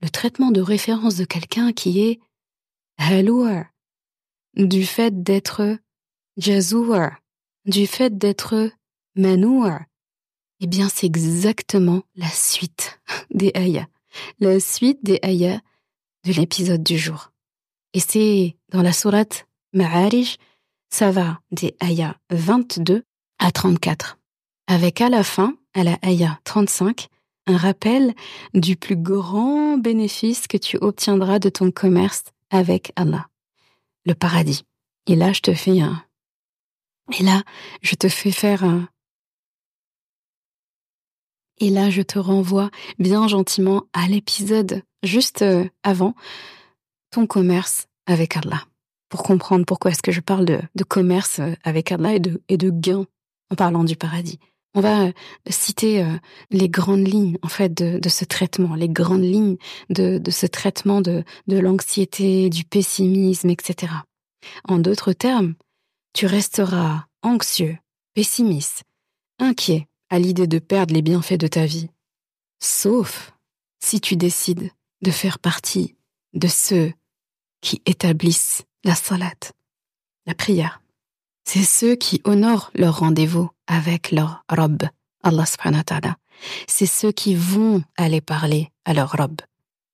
le 0.00 0.08
traitement 0.08 0.50
de 0.50 0.60
référence 0.60 1.16
de 1.16 1.24
quelqu'un 1.24 1.72
qui 1.72 2.00
est 2.00 2.20
haloua, 2.98 3.66
du 4.56 4.84
fait 4.84 5.22
d'être 5.22 5.78
jazoua, 6.36 7.12
du 7.64 7.86
fait 7.86 8.16
d'être 8.18 8.70
manoua, 9.14 9.80
eh 10.60 10.66
bien 10.66 10.88
c'est 10.88 11.06
exactement 11.06 12.02
la 12.14 12.28
suite 12.28 13.00
des 13.30 13.50
ayats, 13.54 13.88
la 14.38 14.60
suite 14.60 15.02
des 15.02 15.18
ayats 15.22 15.60
de 16.24 16.32
l'épisode 16.32 16.82
du 16.82 16.98
jour. 16.98 17.32
Et 17.94 18.00
c'est 18.00 18.56
dans 18.72 18.82
la 18.82 18.92
sourate 18.92 19.46
Ma'arij, 19.72 20.38
ça 20.90 21.10
va 21.10 21.40
des 21.50 21.76
ayats 21.80 22.16
22 22.30 23.04
à 23.38 23.50
34. 23.50 24.18
avec 24.66 25.00
à 25.00 25.08
la 25.08 25.24
fin, 25.24 25.56
à 25.74 25.84
la 25.84 25.98
ayah 26.02 26.38
35, 26.44 27.08
un 27.46 27.56
rappel 27.56 28.14
du 28.54 28.76
plus 28.76 28.96
grand 28.96 29.76
bénéfice 29.76 30.46
que 30.46 30.56
tu 30.56 30.78
obtiendras 30.78 31.38
de 31.38 31.48
ton 31.48 31.70
commerce 31.70 32.24
avec 32.50 32.92
Allah, 32.96 33.28
le 34.04 34.14
paradis. 34.14 34.64
Et 35.06 35.16
là, 35.16 35.32
je 35.32 35.40
te 35.40 35.52
fais 35.52 35.80
un... 35.80 36.02
Et 37.18 37.22
là, 37.22 37.42
je 37.82 37.94
te 37.96 38.08
fais 38.08 38.30
faire 38.30 38.64
un... 38.64 38.88
Et 41.58 41.70
là, 41.70 41.90
je 41.90 42.02
te 42.02 42.18
renvoie 42.18 42.70
bien 42.98 43.28
gentiment 43.28 43.84
à 43.92 44.06
l'épisode 44.06 44.82
juste 45.02 45.42
euh, 45.42 45.68
avant 45.82 46.14
ton 47.10 47.26
commerce 47.26 47.88
avec 48.07 48.36
Allah, 48.36 48.64
pour 49.09 49.22
comprendre 49.22 49.64
pourquoi 49.64 49.90
est-ce 49.90 50.03
que 50.03 50.12
je 50.12 50.20
parle 50.20 50.44
de, 50.44 50.84
commerce 50.84 51.38
euh, 51.40 51.55
avec 51.64 51.92
Allah 51.92 52.14
et 52.14 52.20
de, 52.20 52.42
et 52.48 52.57
de 52.57 52.70
gain 52.70 53.07
en 53.50 53.55
parlant 53.55 53.84
du 53.84 53.96
paradis. 53.96 54.38
On 54.74 54.80
va 54.80 55.07
euh, 55.07 55.12
citer 55.50 56.05
les 56.50 56.68
grandes 56.68 57.07
lignes 57.07 57.36
en 57.42 57.48
fait 57.48 57.74
de, 57.74 58.09
ce 58.09 58.24
traitement, 58.24 58.74
les 58.74 58.88
grandes 58.88 59.24
lignes 59.24 59.59
de, 59.90 60.18
de 60.18 60.30
ce 60.30 60.46
traitement 60.46 61.00
de, 61.00 61.24
de 61.46 61.59
l'anxiété, 61.59 62.48
du 62.48 62.64
pessimisme, 62.64 63.50
etc. 63.50 63.92
En 64.64 64.78
d'autres 64.78 65.12
termes, 65.12 65.55
tu 66.12 66.26
resteras 66.26 67.07
anxieux, 67.22 67.76
pessimiste, 68.14 68.84
inquiet 69.38 69.88
à 70.11 70.18
l'idée 70.18 70.46
de 70.46 70.59
perdre 70.59 70.94
les 70.94 71.03
bienfaits 71.03 71.38
de 71.38 71.46
ta 71.46 71.64
vie, 71.64 71.88
sauf 72.61 73.32
si 73.80 74.00
tu 74.00 74.16
décides 74.16 74.70
de 75.03 75.11
faire 75.11 75.38
partie 75.38 75.96
de 76.34 76.48
ceux 76.48 76.92
qui 77.62 77.80
établissent 77.86 78.64
la 78.84 78.94
salat, 78.94 79.32
la 80.26 80.34
prière. 80.34 80.82
C'est 81.44 81.62
ceux 81.62 81.96
qui 81.96 82.20
honorent 82.24 82.70
leur 82.74 82.98
rendez-vous 82.98 83.50
avec 83.66 84.12
leur 84.12 84.44
robe, 84.50 84.84
Allah 85.22 85.46
subhanahu 85.46 85.80
wa 85.80 85.84
ta'ala. 85.84 86.16
C'est 86.66 86.86
ceux 86.86 87.12
qui 87.12 87.34
vont 87.34 87.82
aller 87.96 88.20
parler 88.20 88.70
à 88.84 88.92
leur 88.92 89.12
robe. 89.12 89.40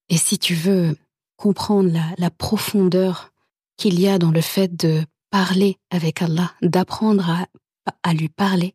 Et 0.09 0.17
si 0.17 0.39
tu 0.39 0.55
veux 0.55 0.97
comprendre 1.37 1.93
la, 1.93 2.05
la 2.19 2.31
profondeur 2.31 3.33
qu'il 3.77 4.01
y 4.01 4.09
a 4.09 4.19
dans 4.19 4.31
le 4.31 4.41
fait 4.41 4.75
de 4.75 5.05
parler 5.31 5.79
avec 5.91 6.23
Allah, 6.23 6.53
d'apprendre 6.63 7.29
à, 7.31 7.47
à 8.03 8.13
lui 8.15 8.29
parler, 8.29 8.75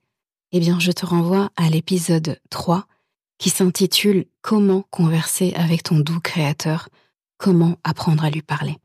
eh 0.52 0.60
bien, 0.60 0.80
je 0.80 0.92
te 0.92 1.06
renvoie 1.06 1.50
à 1.56 1.70
l'épisode 1.70 2.40
3 2.50 2.86
qui 3.40 3.50
s'intitule 3.50 4.26
Comment 4.42 4.84
converser 4.92 5.54
avec 5.56 5.84
ton 5.84 6.00
doux 6.00 6.20
créateur, 6.20 6.90
comment 7.38 7.78
apprendre 7.84 8.24
à 8.24 8.30
lui 8.30 8.42
parler. 8.42 8.78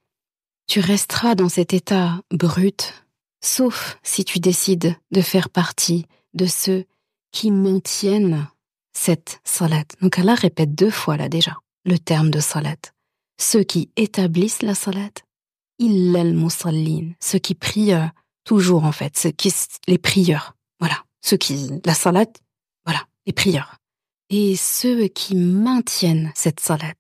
Tu 0.68 0.80
resteras 0.80 1.34
dans 1.34 1.48
cet 1.48 1.72
état 1.72 2.20
brut, 2.30 2.92
sauf 3.42 3.98
si 4.02 4.24
tu 4.24 4.38
décides 4.38 4.94
de 5.10 5.22
faire 5.22 5.48
partie 5.48 6.04
de 6.34 6.44
ceux 6.44 6.84
qui 7.32 7.50
maintiennent 7.50 8.46
cette 8.92 9.40
salat. 9.44 9.84
Donc 10.02 10.18
Allah 10.18 10.34
répète 10.34 10.74
deux 10.74 10.90
fois 10.90 11.16
là 11.16 11.30
déjà 11.30 11.56
le 11.86 11.98
terme 11.98 12.30
de 12.30 12.38
salat. 12.38 12.76
Ceux 13.40 13.62
qui 13.62 13.90
établissent 13.96 14.60
la 14.60 14.74
salat 14.74 15.10
illal 15.78 16.34
musallin, 16.34 17.12
ceux 17.18 17.38
qui 17.38 17.54
prient 17.54 17.94
euh, 17.94 18.04
toujours 18.44 18.84
en 18.84 18.92
fait, 18.92 19.16
ceux 19.16 19.30
qui, 19.30 19.50
les 19.86 19.96
prieurs, 19.96 20.54
voilà, 20.80 21.02
ceux 21.22 21.38
qui, 21.38 21.70
la 21.86 21.94
salat, 21.94 22.26
voilà, 22.84 23.06
les 23.26 23.32
prieurs. 23.32 23.76
Et 24.28 24.54
ceux 24.56 25.06
qui 25.08 25.34
maintiennent 25.34 26.30
cette 26.34 26.60
salat, 26.60 26.98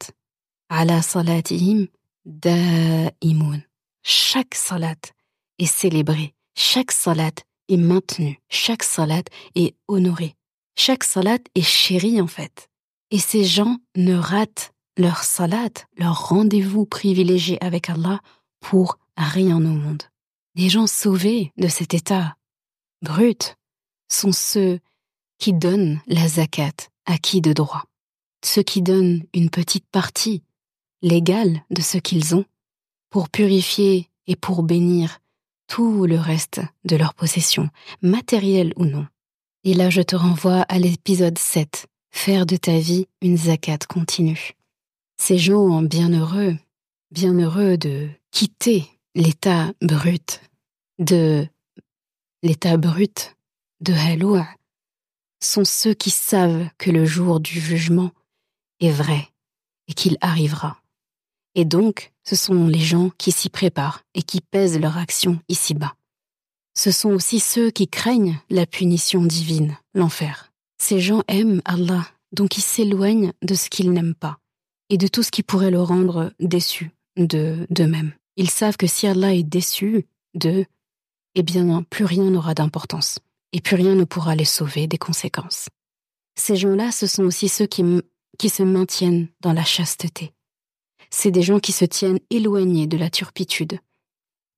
ala 0.70 1.02
salatihim 1.02 1.88
da'imun. 2.28 3.60
Chaque 4.02 4.54
salat 4.54 4.94
est 5.58 5.66
célébrée, 5.66 6.34
chaque 6.56 6.92
salat 6.92 7.32
est 7.68 7.76
maintenue, 7.76 8.38
chaque 8.48 8.84
salat 8.84 9.24
est 9.54 9.74
honorée, 9.88 10.36
chaque 10.76 11.04
salat 11.04 11.38
est 11.54 11.62
chérie 11.62 12.20
en 12.20 12.26
fait. 12.26 12.68
Et 13.10 13.18
ces 13.18 13.44
gens 13.44 13.78
ne 13.96 14.14
ratent 14.14 14.72
leur 14.96 15.24
salat, 15.24 15.70
leur 15.96 16.28
rendez-vous 16.28 16.84
privilégié 16.84 17.62
avec 17.64 17.88
Allah 17.88 18.20
pour 18.60 18.98
rien 19.16 19.56
au 19.56 19.60
monde. 19.60 20.02
Les 20.54 20.68
gens 20.68 20.86
sauvés 20.86 21.52
de 21.56 21.68
cet 21.68 21.94
état 21.94 22.36
brut 23.02 23.56
sont 24.08 24.32
ceux 24.32 24.80
qui 25.38 25.52
donnent 25.52 26.00
la 26.06 26.28
zakat 26.28 26.72
à 27.06 27.16
qui 27.16 27.40
de 27.40 27.52
droit, 27.52 27.84
ceux 28.44 28.62
qui 28.62 28.82
donnent 28.82 29.24
une 29.32 29.50
petite 29.50 29.86
partie 29.90 30.42
légale 31.02 31.62
de 31.70 31.80
ce 31.80 31.98
qu'ils 31.98 32.34
ont 32.34 32.44
pour 33.10 33.28
purifier 33.28 34.08
et 34.26 34.36
pour 34.36 34.62
bénir 34.62 35.20
tout 35.66 36.06
le 36.06 36.18
reste 36.18 36.60
de 36.84 36.96
leur 36.96 37.14
possession, 37.14 37.68
matérielle 38.02 38.72
ou 38.76 38.84
non. 38.84 39.06
Et 39.64 39.74
là, 39.74 39.90
je 39.90 40.02
te 40.02 40.16
renvoie 40.16 40.62
à 40.62 40.78
l'épisode 40.78 41.38
7, 41.38 41.86
faire 42.10 42.46
de 42.46 42.56
ta 42.56 42.78
vie 42.78 43.06
une 43.20 43.36
zakat 43.36 43.78
continue. 43.88 44.52
Ces 45.18 45.38
gens 45.38 45.82
bienheureux, 45.82 46.56
bienheureux 47.10 47.76
de 47.76 48.08
quitter 48.30 48.84
l'état 49.14 49.72
brut 49.82 50.40
de 50.98 51.46
l'état 52.42 52.76
brut 52.76 53.36
de 53.80 53.92
Haloua 53.92 54.46
sont 55.40 55.64
ceux 55.64 55.94
qui 55.94 56.10
savent 56.10 56.68
que 56.78 56.90
le 56.90 57.04
jour 57.04 57.40
du 57.40 57.60
jugement 57.60 58.10
est 58.80 58.90
vrai 58.90 59.28
et 59.86 59.94
qu'il 59.94 60.18
arrivera. 60.20 60.80
Et 61.58 61.64
donc, 61.64 62.12
ce 62.22 62.36
sont 62.36 62.68
les 62.68 62.78
gens 62.78 63.10
qui 63.18 63.32
s'y 63.32 63.48
préparent 63.48 64.04
et 64.14 64.22
qui 64.22 64.40
pèsent 64.40 64.78
leur 64.78 64.96
action 64.96 65.40
ici-bas. 65.48 65.96
Ce 66.76 66.92
sont 66.92 67.10
aussi 67.10 67.40
ceux 67.40 67.72
qui 67.72 67.88
craignent 67.88 68.38
la 68.48 68.64
punition 68.64 69.24
divine, 69.24 69.76
l'enfer. 69.92 70.52
Ces 70.80 71.00
gens 71.00 71.24
aiment 71.26 71.60
Allah, 71.64 72.06
donc 72.30 72.58
ils 72.58 72.62
s'éloignent 72.62 73.32
de 73.42 73.54
ce 73.56 73.70
qu'ils 73.70 73.90
n'aiment 73.90 74.14
pas 74.14 74.38
et 74.88 74.98
de 74.98 75.08
tout 75.08 75.24
ce 75.24 75.32
qui 75.32 75.42
pourrait 75.42 75.72
le 75.72 75.82
rendre 75.82 76.32
déçu 76.38 76.92
de 77.16 77.66
d'eux-mêmes. 77.70 78.12
Ils 78.36 78.50
savent 78.50 78.76
que 78.76 78.86
si 78.86 79.08
Allah 79.08 79.34
est 79.34 79.42
déçu 79.42 80.06
d'eux, 80.34 80.64
eh 81.34 81.42
bien, 81.42 81.82
plus 81.90 82.04
rien 82.04 82.30
n'aura 82.30 82.54
d'importance, 82.54 83.18
et 83.52 83.60
plus 83.60 83.74
rien 83.74 83.96
ne 83.96 84.04
pourra 84.04 84.36
les 84.36 84.44
sauver 84.44 84.86
des 84.86 84.96
conséquences. 84.96 85.68
Ces 86.36 86.54
gens-là, 86.54 86.92
ce 86.92 87.08
sont 87.08 87.24
aussi 87.24 87.48
ceux 87.48 87.66
qui 87.66 88.48
se 88.48 88.62
maintiennent 88.62 89.26
dans 89.40 89.52
la 89.52 89.64
chasteté. 89.64 90.32
C'est 91.10 91.30
des 91.30 91.42
gens 91.42 91.60
qui 91.60 91.72
se 91.72 91.84
tiennent 91.84 92.20
éloignés 92.30 92.86
de 92.86 92.96
la 92.96 93.10
turpitude, 93.10 93.78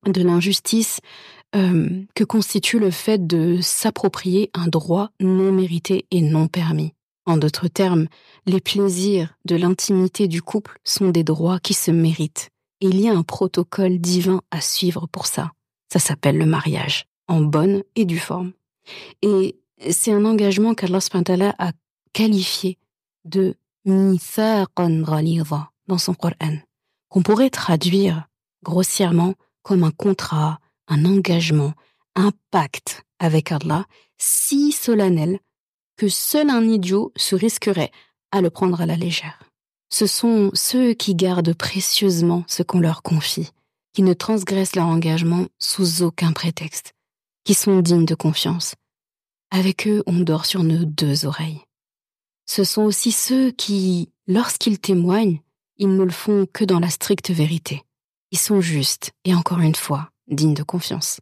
de 0.05 0.21
l'injustice 0.21 0.99
euh, 1.55 2.03
que 2.15 2.23
constitue 2.23 2.79
le 2.79 2.91
fait 2.91 3.25
de 3.25 3.59
s'approprier 3.61 4.51
un 4.53 4.67
droit 4.67 5.11
non 5.19 5.51
mérité 5.51 6.05
et 6.11 6.21
non 6.21 6.47
permis. 6.47 6.93
En 7.25 7.37
d'autres 7.37 7.67
termes, 7.67 8.07
les 8.45 8.61
plaisirs 8.61 9.35
de 9.45 9.55
l'intimité 9.55 10.27
du 10.27 10.41
couple 10.41 10.79
sont 10.83 11.09
des 11.09 11.23
droits 11.23 11.59
qui 11.59 11.73
se 11.73 11.91
méritent 11.91 12.51
il 12.81 12.99
y 12.99 13.07
a 13.07 13.13
un 13.13 13.23
protocole 13.23 13.99
divin 13.99 14.41
à 14.49 14.59
suivre 14.59 15.07
pour 15.07 15.27
ça. 15.27 15.51
Ça 15.93 15.99
s'appelle 15.99 16.37
le 16.37 16.45
mariage, 16.45 17.05
en 17.27 17.41
bonne 17.41 17.83
et 17.95 18.05
due 18.05 18.19
forme. 18.19 18.51
Et 19.21 19.55
c'est 19.89 20.11
un 20.11 20.25
engagement 20.25 20.73
qu'Allah 20.73 21.55
a 21.59 21.71
qualifié 22.11 22.77
de 23.23 23.55
mithaqan 23.85 25.03
dans 25.87 25.97
son 25.97 26.13
Coran, 26.13 26.57
qu'on 27.09 27.23
pourrait 27.23 27.49
traduire 27.49 28.27
grossièrement 28.63 29.35
comme 29.63 29.83
un 29.83 29.91
contrat, 29.91 30.59
un 30.87 31.05
engagement, 31.05 31.73
un 32.15 32.31
pacte 32.51 33.03
avec 33.19 33.51
Allah 33.51 33.85
si 34.17 34.71
solennel 34.71 35.39
que 35.97 36.09
seul 36.09 36.49
un 36.49 36.67
idiot 36.67 37.11
se 37.15 37.35
risquerait 37.35 37.91
à 38.31 38.41
le 38.41 38.49
prendre 38.49 38.81
à 38.81 38.85
la 38.85 38.95
légère. 38.95 39.39
Ce 39.89 40.07
sont 40.07 40.51
ceux 40.53 40.93
qui 40.93 41.15
gardent 41.15 41.53
précieusement 41.53 42.43
ce 42.47 42.63
qu'on 42.63 42.79
leur 42.79 43.03
confie, 43.03 43.49
qui 43.93 44.03
ne 44.03 44.13
transgressent 44.13 44.75
leur 44.75 44.87
engagement 44.87 45.47
sous 45.59 46.01
aucun 46.01 46.31
prétexte, 46.31 46.93
qui 47.43 47.53
sont 47.53 47.81
dignes 47.81 48.05
de 48.05 48.15
confiance. 48.15 48.75
Avec 49.51 49.87
eux, 49.87 50.01
on 50.07 50.19
dort 50.19 50.45
sur 50.45 50.63
nos 50.63 50.85
deux 50.85 51.25
oreilles. 51.25 51.61
Ce 52.45 52.63
sont 52.63 52.83
aussi 52.83 53.11
ceux 53.11 53.51
qui, 53.51 54.09
lorsqu'ils 54.27 54.79
témoignent, 54.79 55.41
ils 55.81 55.93
ne 55.93 56.03
le 56.03 56.11
font 56.11 56.45
que 56.53 56.63
dans 56.63 56.79
la 56.79 56.89
stricte 56.89 57.31
vérité. 57.31 57.81
Ils 58.29 58.37
sont 58.37 58.61
justes 58.61 59.11
et 59.25 59.33
encore 59.33 59.59
une 59.59 59.75
fois, 59.75 60.11
dignes 60.27 60.53
de 60.53 60.63
confiance. 60.63 61.19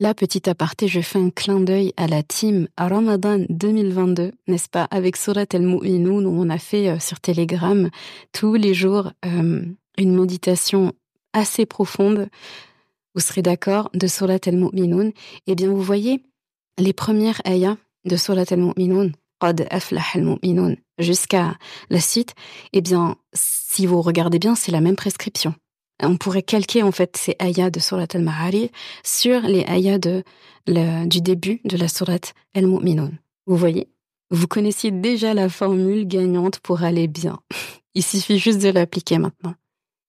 Là, 0.00 0.12
petit 0.14 0.50
aparté, 0.50 0.86
je 0.86 1.00
fais 1.00 1.18
un 1.18 1.30
clin 1.30 1.60
d'œil 1.60 1.94
à 1.96 2.06
la 2.06 2.22
team 2.22 2.68
à 2.76 2.88
Ramadan 2.88 3.44
2022, 3.48 4.32
n'est-ce 4.48 4.68
pas, 4.68 4.84
avec 4.90 5.16
Surat 5.16 5.46
El-Mu'minun, 5.50 6.26
où 6.26 6.42
on 6.42 6.50
a 6.50 6.58
fait 6.58 6.88
euh, 6.88 6.98
sur 6.98 7.20
Telegram 7.20 7.88
tous 8.32 8.54
les 8.54 8.74
jours 8.74 9.12
euh, 9.24 9.64
une 9.96 10.14
méditation 10.14 10.92
assez 11.32 11.64
profonde. 11.64 12.28
Vous 13.14 13.20
serez 13.20 13.42
d'accord 13.42 13.90
de 13.94 14.06
Surat 14.06 14.40
El-Mu'minun. 14.44 15.12
Eh 15.46 15.54
bien, 15.54 15.68
vous 15.68 15.80
voyez, 15.82 16.22
les 16.78 16.92
premières 16.92 17.40
ayahs 17.44 17.78
de 18.04 18.16
Surat 18.16 18.42
aflah 18.42 18.56
al-mu'minun, 18.56 19.12
jusqu'à 20.98 21.56
la 21.90 22.00
suite, 22.00 22.34
eh 22.72 22.80
bien, 22.80 23.16
si 23.32 23.86
vous 23.86 24.02
regardez 24.02 24.38
bien, 24.38 24.54
c'est 24.54 24.72
la 24.72 24.80
même 24.80 24.96
prescription 24.96 25.54
on 26.02 26.16
pourrait 26.16 26.42
calquer 26.42 26.82
en 26.82 26.92
fait 26.92 27.16
ces 27.16 27.36
ayats 27.38 27.70
de 27.70 27.80
Surat 27.80 28.06
al-Ma'ari 28.12 28.70
sur 29.04 29.40
les 29.42 29.64
ayats 29.68 29.98
de, 29.98 30.24
du 30.66 31.20
début 31.20 31.60
de 31.64 31.76
la 31.76 31.88
Surat 31.88 32.18
al-Mu'minun. 32.54 33.12
Vous 33.46 33.56
voyez? 33.56 33.88
Vous 34.30 34.46
connaissiez 34.46 34.90
déjà 34.90 35.34
la 35.34 35.48
formule 35.48 36.06
gagnante 36.06 36.60
pour 36.60 36.82
aller 36.82 37.08
bien. 37.08 37.40
Il 37.94 38.02
suffit 38.02 38.38
juste 38.38 38.62
de 38.62 38.70
l'appliquer 38.70 39.18
maintenant. 39.18 39.54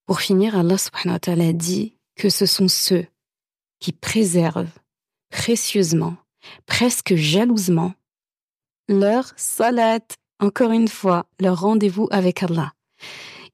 Pour 0.06 0.22
finir, 0.22 0.58
Allah 0.58 0.78
subhanahu 0.78 1.16
wa 1.16 1.20
ta'ala 1.20 1.54
dit 1.54 1.98
que 2.16 2.30
ce 2.30 2.46
sont 2.46 2.68
ceux 2.68 3.06
qui 3.80 3.92
préservent 3.92 4.70
précieusement, 5.30 6.16
presque 6.66 7.16
jalousement, 7.16 7.94
leur 8.88 9.32
salat, 9.36 10.00
encore 10.40 10.72
une 10.72 10.88
fois, 10.88 11.26
leur 11.40 11.62
rendez-vous 11.62 12.08
avec 12.12 12.44
Allah. 12.44 12.74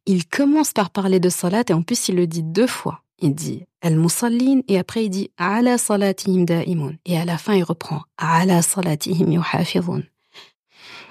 Il 0.06 0.28
commence 0.28 0.74
par 0.74 0.90
parler 0.90 1.20
de 1.20 1.30
salat 1.30 1.64
et 1.70 1.74
en 1.74 1.84
plus 1.84 2.10
il 2.10 2.16
le 2.16 2.28
dit 2.28 2.44
deux 2.44 2.68
fois. 2.68 3.04
Il 3.22 3.36
dit 3.36 3.66
al-musallin 3.82 4.62
et 4.68 4.80
après 4.80 5.06
il 5.06 5.10
dit 5.10 5.32
ala 5.38 5.78
salatihim 5.78 6.46
da'imun 6.46 6.94
et 7.06 7.18
à 7.18 7.26
la 7.26 7.38
fin 7.38 7.54
il 7.54 7.64
reprend 7.64 8.02
ala 8.18 8.62
salatihim 8.62 9.32
yuhafizun. 9.32 10.04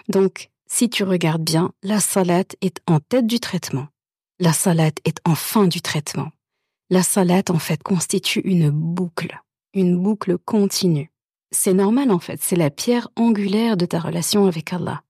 Donc 0.08 0.48
si 0.66 0.88
tu 0.90 1.04
regardes 1.04 1.42
bien, 1.42 1.72
la 1.82 2.00
salat 2.00 2.44
est 2.60 2.80
en 2.86 2.98
tête 2.98 3.26
du 3.26 3.40
traitement. 3.40 3.88
La 4.40 4.52
salat 4.52 4.92
est 5.04 5.18
en 5.24 5.34
fin 5.34 5.66
du 5.66 5.80
traitement. 5.80 6.30
La 6.90 7.02
salat 7.02 7.42
en 7.50 7.58
fait 7.58 7.82
constitue 7.82 8.40
une 8.40 8.70
boucle, 8.70 9.38
une 9.74 10.00
boucle 10.00 10.38
continue. 10.38 11.10
C'est 11.51 11.74
normal 11.74 12.11
en 12.11 12.18
fait, 12.18 12.42
c'est 12.42 12.57
la 12.57 12.70
pierre 12.70 13.09
angulaire 13.16 13.76
de 13.76 13.86
ta 13.86 13.99
relation 13.99 14.46
avec 14.46 14.72
Allah. 14.72 15.03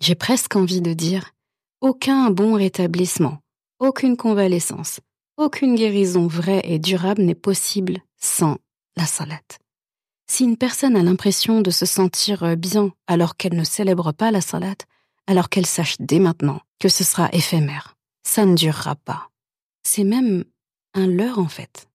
J'ai 0.00 0.14
presque 0.14 0.56
envie 0.56 0.80
de 0.80 0.92
dire 0.92 1.30
aucun 1.80 2.30
bon 2.30 2.54
rétablissement, 2.54 3.38
aucune 3.78 4.16
convalescence, 4.16 5.00
aucune 5.36 5.74
guérison 5.74 6.26
vraie 6.26 6.62
et 6.64 6.78
durable 6.78 7.22
n'est 7.22 7.34
possible 7.34 7.98
sans 8.16 8.58
la 8.96 9.06
salat. 9.06 9.40
Si 10.28 10.44
une 10.44 10.56
personne 10.56 10.96
a 10.96 11.02
l'impression 11.02 11.60
de 11.60 11.70
se 11.70 11.86
sentir 11.86 12.56
bien 12.56 12.92
alors 13.06 13.36
qu'elle 13.36 13.54
ne 13.54 13.64
célèbre 13.64 14.12
pas 14.12 14.30
la 14.30 14.40
salat, 14.40 14.74
alors 15.26 15.48
qu'elle 15.48 15.66
sache 15.66 15.96
dès 16.00 16.18
maintenant 16.18 16.60
que 16.80 16.88
ce 16.88 17.04
sera 17.04 17.28
éphémère, 17.32 17.96
ça 18.24 18.44
ne 18.44 18.56
durera 18.56 18.96
pas. 18.96 19.30
C'est 19.84 20.04
même 20.04 20.44
un 20.94 21.06
leurre 21.06 21.38
en 21.38 21.48
fait. 21.48 21.86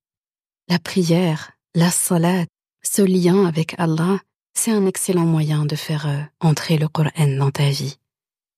La 0.69 0.79
prière, 0.79 1.51
la 1.75 1.91
salat, 1.91 2.45
ce 2.81 3.01
lien 3.01 3.45
avec 3.45 3.75
Allah, 3.77 4.19
c'est 4.53 4.71
un 4.71 4.85
excellent 4.85 5.25
moyen 5.25 5.65
de 5.65 5.75
faire 5.75 6.07
euh, 6.07 6.21
entrer 6.39 6.77
le 6.77 6.87
Coran 6.87 7.27
dans 7.37 7.51
ta 7.51 7.69
vie. 7.69 7.97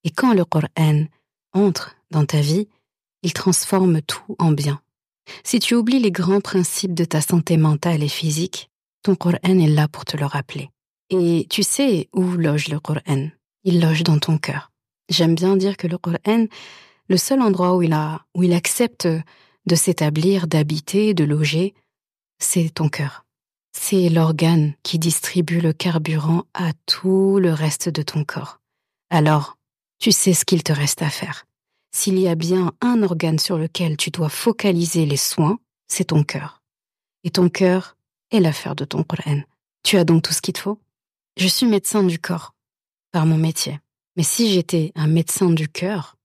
Et 0.03 0.09
quand 0.09 0.33
le 0.33 0.45
Coran 0.45 1.05
entre 1.53 1.95
dans 2.11 2.25
ta 2.25 2.41
vie, 2.41 2.67
il 3.21 3.33
transforme 3.33 4.01
tout 4.01 4.35
en 4.39 4.51
bien. 4.51 4.81
Si 5.43 5.59
tu 5.59 5.75
oublies 5.75 5.99
les 5.99 6.11
grands 6.11 6.41
principes 6.41 6.93
de 6.93 7.05
ta 7.05 7.21
santé 7.21 7.57
mentale 7.57 8.03
et 8.03 8.09
physique, 8.09 8.69
ton 9.03 9.15
Coran 9.15 9.37
est 9.43 9.67
là 9.67 9.87
pour 9.87 10.05
te 10.05 10.17
le 10.17 10.25
rappeler. 10.25 10.69
Et 11.09 11.47
tu 11.49 11.63
sais 11.63 12.09
où 12.13 12.23
loge 12.23 12.69
le 12.69 12.79
Coran 12.79 13.29
Il 13.63 13.81
loge 13.81 14.03
dans 14.03 14.19
ton 14.19 14.37
cœur. 14.37 14.71
J'aime 15.09 15.35
bien 15.35 15.55
dire 15.55 15.77
que 15.77 15.87
le 15.87 15.97
Coran, 15.97 16.47
le 17.07 17.17
seul 17.17 17.41
endroit 17.41 17.75
où 17.75 17.81
il, 17.81 17.93
a, 17.93 18.25
où 18.35 18.43
il 18.43 18.53
accepte 18.53 19.07
de 19.65 19.75
s'établir, 19.75 20.47
d'habiter, 20.47 21.13
de 21.13 21.23
loger, 21.23 21.73
c'est 22.39 22.73
ton 22.73 22.89
cœur. 22.89 23.25
C'est 23.75 24.09
l'organe 24.09 24.73
qui 24.83 24.99
distribue 24.99 25.59
le 25.59 25.73
carburant 25.73 26.45
à 26.53 26.71
tout 26.85 27.39
le 27.39 27.51
reste 27.51 27.89
de 27.89 28.01
ton 28.01 28.23
corps. 28.23 28.59
Alors, 29.09 29.57
tu 29.99 30.11
sais 30.11 30.33
ce 30.33 30.45
qu'il 30.45 30.63
te 30.63 30.71
reste 30.71 31.01
à 31.01 31.09
faire. 31.09 31.45
S'il 31.91 32.17
y 32.17 32.27
a 32.27 32.35
bien 32.35 32.71
un 32.81 33.03
organe 33.03 33.39
sur 33.39 33.57
lequel 33.57 33.97
tu 33.97 34.09
dois 34.09 34.29
focaliser 34.29 35.05
les 35.05 35.17
soins, 35.17 35.59
c'est 35.87 36.05
ton 36.05 36.23
cœur. 36.23 36.61
Et 37.23 37.29
ton 37.29 37.49
cœur 37.49 37.97
est 38.31 38.39
l'affaire 38.39 38.75
de 38.75 38.85
ton 38.85 39.03
Qur'an. 39.03 39.41
Tu 39.83 39.97
as 39.97 40.05
donc 40.05 40.23
tout 40.23 40.33
ce 40.33 40.41
qu'il 40.41 40.53
te 40.53 40.59
faut? 40.59 40.79
Je 41.37 41.47
suis 41.47 41.65
médecin 41.65 42.03
du 42.03 42.19
corps, 42.19 42.53
par 43.11 43.25
mon 43.25 43.37
métier. 43.37 43.79
Mais 44.15 44.23
si 44.23 44.51
j'étais 44.51 44.91
un 44.95 45.07
médecin 45.07 45.49
du 45.49 45.67
cœur, 45.67 46.15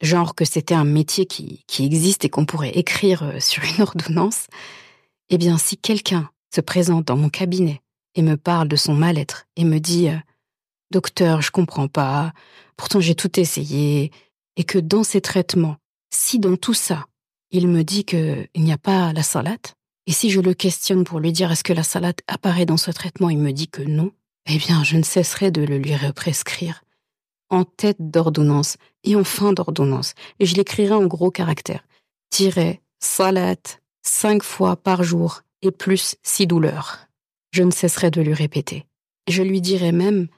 genre 0.00 0.34
que 0.34 0.44
c'était 0.44 0.74
un 0.74 0.84
métier 0.84 1.26
qui, 1.26 1.64
qui 1.66 1.84
existe 1.84 2.24
et 2.24 2.28
qu'on 2.28 2.46
pourrait 2.46 2.76
écrire 2.76 3.22
euh, 3.22 3.40
sur 3.40 3.62
une 3.64 3.82
ordonnance, 3.82 4.46
eh 5.30 5.38
bien 5.38 5.58
si 5.58 5.76
quelqu'un 5.76 6.30
se 6.54 6.60
présente 6.60 7.06
dans 7.06 7.16
mon 7.16 7.28
cabinet 7.28 7.80
et 8.14 8.22
me 8.22 8.36
parle 8.36 8.68
de 8.68 8.76
son 8.76 8.94
mal-être 8.94 9.46
et 9.56 9.64
me 9.64 9.78
dit 9.78 10.08
euh, 10.08 10.16
Docteur, 10.90 11.42
je 11.42 11.50
comprends 11.50 11.88
pas, 11.88 12.32
pourtant 12.76 13.00
j'ai 13.00 13.14
tout 13.14 13.38
essayé, 13.38 14.10
et 14.56 14.64
que 14.64 14.78
dans 14.78 15.04
ces 15.04 15.20
traitements, 15.20 15.76
si 16.10 16.38
dans 16.38 16.56
tout 16.56 16.74
ça, 16.74 17.04
il 17.50 17.68
me 17.68 17.84
dit 17.84 18.04
qu'il 18.04 18.48
n'y 18.56 18.72
a 18.72 18.78
pas 18.78 19.12
la 19.12 19.22
salade, 19.22 19.66
et 20.06 20.12
si 20.12 20.30
je 20.30 20.40
le 20.40 20.54
questionne 20.54 21.04
pour 21.04 21.20
lui 21.20 21.32
dire 21.32 21.52
est-ce 21.52 21.64
que 21.64 21.74
la 21.74 21.82
salade 21.82 22.20
apparaît 22.26 22.64
dans 22.64 22.78
ce 22.78 22.90
traitement, 22.90 23.28
il 23.28 23.38
me 23.38 23.52
dit 23.52 23.68
que 23.68 23.82
non, 23.82 24.12
eh 24.46 24.56
bien 24.56 24.82
je 24.82 24.96
ne 24.96 25.02
cesserai 25.02 25.50
de 25.50 25.62
le 25.62 25.76
lui 25.76 25.94
represcrire 25.94 26.82
en 27.50 27.64
tête 27.64 27.96
d'ordonnance 27.98 28.76
et 29.04 29.16
en 29.16 29.24
fin 29.24 29.52
d'ordonnance, 29.52 30.14
et 30.38 30.46
je 30.46 30.54
l'écrirai 30.54 30.94
en 30.94 31.06
gros 31.06 31.30
caractères. 31.30 31.86
Tiret, 32.30 32.80
salade, 32.98 33.58
cinq 34.02 34.42
fois 34.42 34.76
par 34.76 35.02
jour, 35.02 35.42
et 35.62 35.70
plus 35.70 36.16
si 36.22 36.46
douleur. 36.46 37.08
Je 37.50 37.62
ne 37.62 37.70
cesserai 37.70 38.10
de 38.10 38.20
lui 38.20 38.34
répéter. 38.34 38.86
Je 39.28 39.42
lui 39.42 39.60
dirai 39.60 39.92
même, 39.92 40.28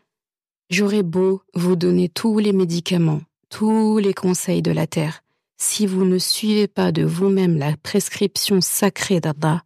j'aurais 0.68 1.02
beau 1.02 1.42
vous 1.54 1.76
donner 1.76 2.08
tous 2.08 2.38
les 2.38 2.52
médicaments, 2.52 3.22
tous 3.48 3.98
les 3.98 4.14
conseils 4.14 4.62
de 4.62 4.72
la 4.72 4.86
terre. 4.86 5.22
Si 5.58 5.86
vous 5.86 6.04
ne 6.04 6.18
suivez 6.18 6.68
pas 6.68 6.90
de 6.90 7.04
vous-même 7.04 7.58
la 7.58 7.76
prescription 7.76 8.60
sacrée 8.60 9.20
d'Allah, 9.20 9.62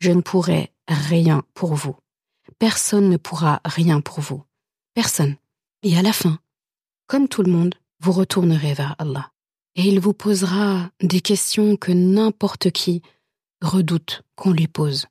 je 0.00 0.10
ne 0.10 0.20
pourrai 0.20 0.72
rien 0.86 1.42
pour 1.54 1.74
vous. 1.74 1.96
Personne 2.58 3.08
ne 3.08 3.16
pourra 3.16 3.60
rien 3.64 4.00
pour 4.00 4.20
vous. 4.20 4.42
Personne. 4.94 5.36
Et 5.82 5.96
à 5.96 6.02
la 6.02 6.12
fin, 6.12 6.38
comme 7.06 7.28
tout 7.28 7.42
le 7.42 7.52
monde, 7.52 7.74
vous 8.00 8.12
retournerez 8.12 8.74
vers 8.74 8.94
Allah. 8.98 9.30
Et 9.76 9.82
il 9.82 10.00
vous 10.00 10.12
posera 10.12 10.90
des 11.00 11.20
questions 11.20 11.76
que 11.76 11.92
n'importe 11.92 12.70
qui 12.70 13.02
redoute 13.60 14.22
qu'on 14.36 14.52
lui 14.52 14.68
pose. 14.68 15.06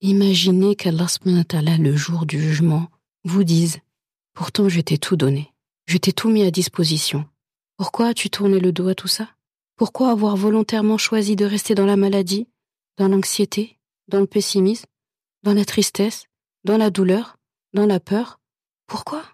Imaginez 0.00 0.76
qu'Allah 0.76 1.06
le 1.78 1.96
jour 1.96 2.26
du 2.26 2.40
jugement 2.40 2.88
vous 3.24 3.44
dise 3.44 3.78
Pourtant 4.34 4.68
je 4.68 4.80
t'ai 4.80 4.98
tout 4.98 5.16
donné, 5.16 5.52
je 5.86 5.96
t'ai 5.96 6.12
tout 6.12 6.28
mis 6.28 6.42
à 6.42 6.50
disposition. 6.50 7.24
Pourquoi 7.76 8.08
as-tu 8.08 8.30
tourné 8.30 8.60
le 8.60 8.72
dos 8.72 8.88
à 8.88 8.94
tout 8.94 9.08
ça? 9.08 9.28
Pourquoi 9.76 10.10
avoir 10.10 10.36
volontairement 10.36 10.98
choisi 10.98 11.36
de 11.36 11.44
rester 11.44 11.74
dans 11.74 11.86
la 11.86 11.96
maladie, 11.96 12.46
dans 12.96 13.08
l'anxiété, 13.08 13.78
dans 14.08 14.20
le 14.20 14.26
pessimisme, 14.26 14.86
dans 15.42 15.54
la 15.54 15.64
tristesse, 15.64 16.26
dans 16.64 16.76
la 16.76 16.90
douleur, 16.90 17.36
dans 17.72 17.86
la 17.86 17.98
peur? 17.98 18.38
Pourquoi? 18.86 19.24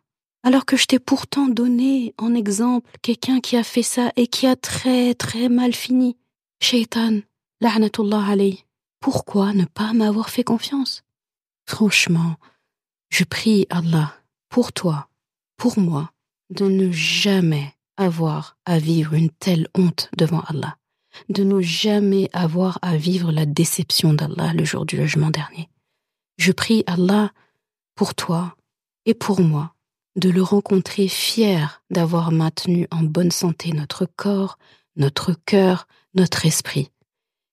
Alors 0.43 0.65
que 0.65 0.77
je 0.77 0.87
t'ai 0.87 0.99
pourtant 0.99 1.49
donné 1.49 2.15
en 2.17 2.35
exemple 2.35 2.91
quelqu'un 3.03 3.41
qui 3.41 3.57
a 3.57 3.63
fait 3.63 3.83
ça 3.83 4.11
et 4.17 4.27
qui 4.27 4.47
a 4.47 4.57
très 4.57 5.15
très 5.15 5.51
mal 5.51 5.75
fini. 5.75 6.17
Shaitan, 6.63 7.21
la'natullah 7.61 8.27
alayh. 8.27 8.65
Pourquoi 9.01 9.53
ne 9.53 9.65
pas 9.65 9.93
m'avoir 9.93 10.31
fait 10.31 10.45
confiance? 10.45 11.03
Franchement, 11.67 12.37
je 13.09 13.25
prie 13.25 13.67
Allah 13.71 14.15
pour 14.49 14.73
toi, 14.73 15.09
pour 15.57 15.79
moi, 15.79 16.13
de 16.51 16.67
ne 16.67 16.91
jamais 16.91 17.75
avoir 17.97 18.57
à 18.65 18.79
vivre 18.79 19.15
une 19.15 19.31
telle 19.31 19.69
honte 19.75 20.11
devant 20.17 20.41
Allah, 20.41 20.77
de 21.29 21.45
ne 21.45 21.61
jamais 21.61 22.29
avoir 22.33 22.79
à 22.83 22.97
vivre 22.97 23.33
la 23.33 23.47
déception 23.47 24.15
d'Allah 24.15 24.53
le 24.53 24.65
jour 24.65 24.85
du 24.85 24.97
jugement 24.97 25.31
dernier. 25.31 25.69
Je 26.39 26.53
prie 26.53 26.85
Allah 26.87 27.33
pour 27.95 28.15
toi 28.15 28.57
et 29.07 29.15
pour 29.15 29.41
moi 29.41 29.75
de 30.17 30.31
le 30.31 30.43
rencontrer 30.43 31.09
fier 31.09 31.83
d'avoir 31.91 32.33
maintenu 32.33 32.87
en 32.91 33.03
bonne 33.03 33.31
santé 33.31 33.73
notre 33.73 34.07
corps, 34.07 34.59
notre 34.97 35.35
cœur, 35.47 35.87
notre 36.15 36.47
esprit, 36.47 36.91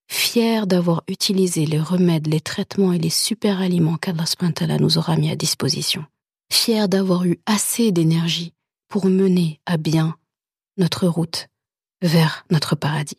fier 0.07 0.67
d'avoir 0.67 1.03
utilisé 1.07 1.65
les 1.65 1.79
remèdes, 1.79 2.27
les 2.27 2.41
traitements 2.41 2.93
et 2.93 2.99
les 2.99 3.09
super 3.09 3.61
aliments 3.61 3.97
qu'Allah 3.97 4.77
nous 4.79 4.97
aura 4.97 5.17
mis 5.17 5.29
à 5.29 5.35
disposition, 5.35 6.05
fier 6.51 6.87
d'avoir 6.87 7.25
eu 7.25 7.39
assez 7.45 7.91
d'énergie 7.91 8.53
pour 8.87 9.05
mener 9.07 9.59
à 9.65 9.77
bien 9.77 10.15
notre 10.77 11.07
route 11.07 11.47
vers 12.01 12.45
notre 12.51 12.75
paradis. 12.75 13.17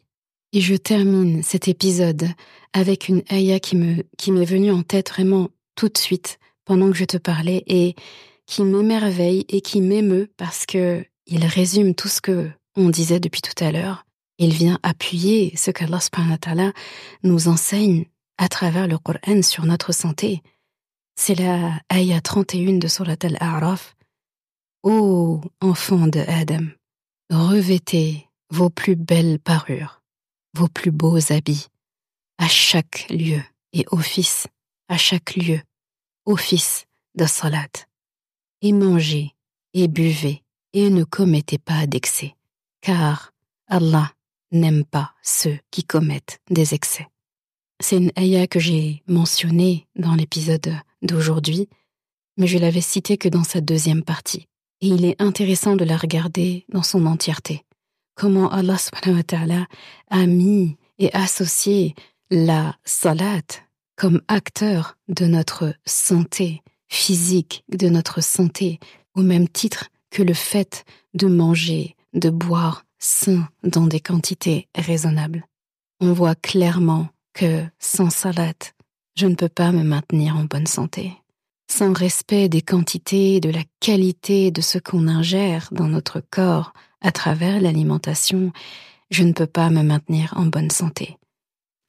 Et 0.53 0.61
je 0.61 0.76
termine 0.76 1.43
cet 1.43 1.68
épisode 1.68 2.28
avec 2.72 3.09
une 3.09 3.22
ayah 3.30 3.61
qui 3.61 3.76
me, 3.76 4.05
qui 4.16 4.32
m'est 4.32 4.45
venue 4.45 4.70
en 4.70 4.82
tête 4.82 5.11
vraiment 5.11 5.51
tout 5.74 5.89
de 5.89 5.99
suite 5.99 6.39
pendant 6.64 6.91
que 6.91 6.97
je 6.97 7.05
te 7.05 7.18
parlais 7.18 7.64
et 7.66 7.95
qui 8.47 8.62
m'émerveille 8.62 9.45
et 9.49 9.61
qui 9.61 9.82
m'émeut 9.82 10.30
parce 10.36 10.64
que 10.64 11.05
il 11.26 11.45
résume 11.45 11.95
tout 11.95 12.09
ce 12.09 12.22
que 12.22 12.49
on 12.76 12.89
disait 12.89 13.20
depuis 13.20 13.43
tout 13.43 13.62
à 13.62 13.72
l'heure. 13.72 14.07
Il 14.39 14.53
vient 14.53 14.78
appuyer 14.82 15.57
ce 15.57 15.70
qu'Allah 15.70 16.72
nous 17.24 17.49
enseigne 17.49 18.07
à 18.39 18.49
travers 18.49 18.86
le 18.86 18.99
Coran 18.99 19.43
sur 19.43 19.66
notre 19.66 19.93
santé. 19.93 20.43
C'est 21.16 21.34
la 21.34 21.80
ayah 21.93 22.20
31 22.20 22.78
de 22.78 22.86
Surat 22.86 23.16
al-A'raf. 23.22 23.97
Ô 24.84 25.41
enfants 25.61 26.07
de 26.07 26.20
Adam, 26.20 26.68
Revêtez 27.30 28.28
vos 28.51 28.70
plus 28.70 28.95
belles 28.95 29.41
parures, 29.41 30.03
vos 30.55 30.68
plus 30.68 30.93
beaux 30.93 31.32
habits, 31.32 31.66
à 32.39 32.49
chaque 32.49 33.07
lieu 33.11 33.43
et 33.72 33.84
office, 33.91 34.47
à 34.89 34.97
chaque 34.97 35.34
lieu, 35.34 35.61
office 36.24 36.86
de 37.16 37.26
salat. 37.26 37.66
et 38.62 38.72
mangez 38.72 39.34
et 39.74 39.89
buvez 39.89 40.43
et 40.72 40.91
ne 40.91 41.05
commettez 41.05 41.59
pas 41.59 41.86
d'excès, 41.86 42.34
car 42.80 43.32
Allah 43.66 44.12
n'aime 44.53 44.84
pas 44.84 45.12
ceux 45.22 45.59
qui 45.70 45.84
commettent 45.84 46.40
des 46.51 46.74
excès. 46.74 47.07
C'est 47.80 47.96
une 47.96 48.12
ayah 48.16 48.46
que 48.46 48.59
j'ai 48.59 49.03
mentionnée 49.07 49.86
dans 49.96 50.14
l'épisode 50.14 50.74
d'aujourd'hui, 51.03 51.68
mais 52.36 52.46
je 52.46 52.59
l'avais 52.59 52.80
citée 52.80 53.18
que 53.18 53.28
dans 53.28 53.44
sa 53.44 53.61
deuxième 53.61 54.03
partie. 54.03 54.49
Et 54.80 54.88
il 54.88 55.05
est 55.05 55.20
intéressant 55.20 55.76
de 55.76 55.84
la 55.84 55.96
regarder 55.96 56.64
dans 56.68 56.82
son 56.82 57.07
entièreté. 57.07 57.64
Comment 58.14 58.51
Allah 58.51 58.76
a 60.09 60.26
mis 60.26 60.76
et 60.99 61.12
associé 61.14 61.94
la 62.30 62.76
salat 62.84 63.42
comme 63.96 64.22
acteur 64.28 64.96
de 65.09 65.26
notre 65.26 65.74
santé 65.86 66.62
physique, 66.88 67.64
de 67.68 67.88
notre 67.88 68.22
santé, 68.22 68.78
au 69.14 69.22
même 69.22 69.49
titre 69.49 69.88
que 70.11 70.22
le 70.22 70.34
fait 70.34 70.84
de 71.14 71.26
manger, 71.26 71.96
de 72.14 72.30
boire 72.30 72.84
sain 72.99 73.49
dans 73.62 73.86
des 73.86 74.01
quantités 74.01 74.68
raisonnables. 74.74 75.46
On 76.01 76.12
voit 76.12 76.34
clairement 76.34 77.09
que 77.34 77.64
sans 77.78 78.11
salade, 78.11 78.55
je 79.16 79.26
ne 79.26 79.34
peux 79.34 79.49
pas 79.49 79.72
me 79.72 79.82
maintenir 79.82 80.36
en 80.36 80.44
bonne 80.44 80.66
santé. 80.66 81.12
Sans 81.70 81.92
respect 81.92 82.49
des 82.49 82.62
quantités 82.62 83.40
de 83.40 83.51
la 83.51 83.62
qualité 83.80 84.51
de 84.51 84.61
ce 84.61 84.78
qu'on 84.78 85.07
ingère 85.07 85.68
dans 85.72 85.88
notre 85.88 86.20
corps 86.20 86.72
à 87.01 87.12
travers 87.12 87.61
l'alimentation, 87.61 88.53
je 89.11 89.22
ne 89.22 89.32
peux 89.32 89.46
pas 89.46 89.70
me 89.70 89.82
maintenir 89.82 90.34
en 90.36 90.46
bonne 90.46 90.70
santé. 90.70 91.18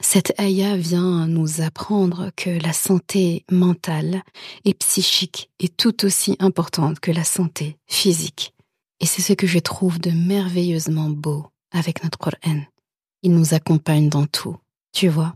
Cette 0.01 0.39
ayah 0.39 0.77
vient 0.77 1.27
nous 1.27 1.61
apprendre 1.61 2.31
que 2.35 2.49
la 2.49 2.71
santé 2.71 3.43
mentale 3.51 4.23
et 4.63 4.73
psychique 4.73 5.49
est 5.59 5.75
tout 5.75 6.05
aussi 6.05 6.37
importante 6.39 6.99
que 6.99 7.11
la 7.11 7.25
santé 7.25 7.77
physique. 7.87 8.53
Et 8.99 9.05
c'est 9.05 9.21
ce 9.21 9.33
que 9.33 9.47
je 9.47 9.59
trouve 9.59 9.99
de 9.99 10.11
merveilleusement 10.11 11.09
beau 11.09 11.47
avec 11.71 12.03
notre 12.03 12.17
Coran. 12.17 12.61
Il 13.23 13.33
nous 13.33 13.53
accompagne 13.53 14.09
dans 14.09 14.25
tout. 14.25 14.57
Tu 14.91 15.07
vois, 15.07 15.35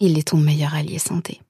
il 0.00 0.18
est 0.18 0.28
ton 0.28 0.36
meilleur 0.36 0.74
allié 0.74 0.98
santé. 0.98 1.40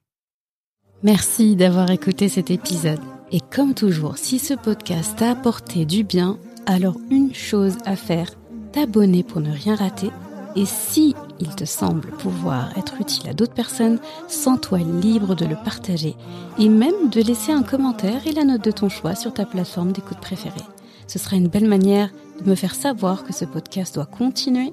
Merci 1.03 1.57
d'avoir 1.57 1.91
écouté 1.91 2.29
cet 2.29 2.51
épisode. 2.51 3.01
Et 3.33 3.41
comme 3.41 3.75
toujours, 3.75 4.19
si 4.19 4.39
ce 4.39 4.55
podcast 4.55 5.17
t'a 5.19 5.31
apporté 5.31 5.85
du 5.85 6.05
bien, 6.05 6.39
alors 6.67 6.97
une 7.11 7.35
chose 7.35 7.77
à 7.85 7.97
faire, 7.97 8.31
t'abonner 8.73 9.23
pour 9.23 9.41
ne 9.41 9.53
rien 9.53 9.75
rater. 9.75 10.11
Et 10.57 10.67
si 10.67 11.15
il 11.41 11.55
te 11.55 11.65
semble 11.65 12.11
pouvoir 12.11 12.77
être 12.79 13.01
utile 13.01 13.29
à 13.29 13.35
d'autres 13.35 13.55
personnes, 13.55 13.99
sens-toi 14.29 14.79
libre 14.79 15.35
de 15.35 15.47
le 15.47 15.57
partager 15.57 16.15
et 16.59 16.69
même 16.69 17.11
de 17.11 17.21
laisser 17.21 17.53
un 17.53 17.63
commentaire 17.63 18.27
et 18.27 18.33
la 18.33 18.45
note 18.45 18.65
de 18.65 18.71
ton 18.71 18.89
choix 18.89 19.15
sur 19.15 19.35
ta 19.35 19.45
plateforme 19.45 19.93
d'écoute 19.93 20.21
préférée. 20.21 20.63
Ce 21.07 21.19
sera 21.19 21.37
une 21.37 21.49
belle 21.49 21.69
manière 21.69 22.11
de 22.43 22.51
me 22.51 22.55
faire 22.55 22.75
savoir 22.75 23.25
que 23.25 23.33
ce 23.33 23.45
podcast 23.45 23.95
doit 23.95 24.07
continuer 24.07 24.73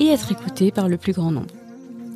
et 0.00 0.08
être 0.08 0.32
écouté 0.32 0.70
par 0.70 0.88
le 0.88 0.96
plus 0.96 1.12
grand 1.12 1.30
nombre. 1.30 1.54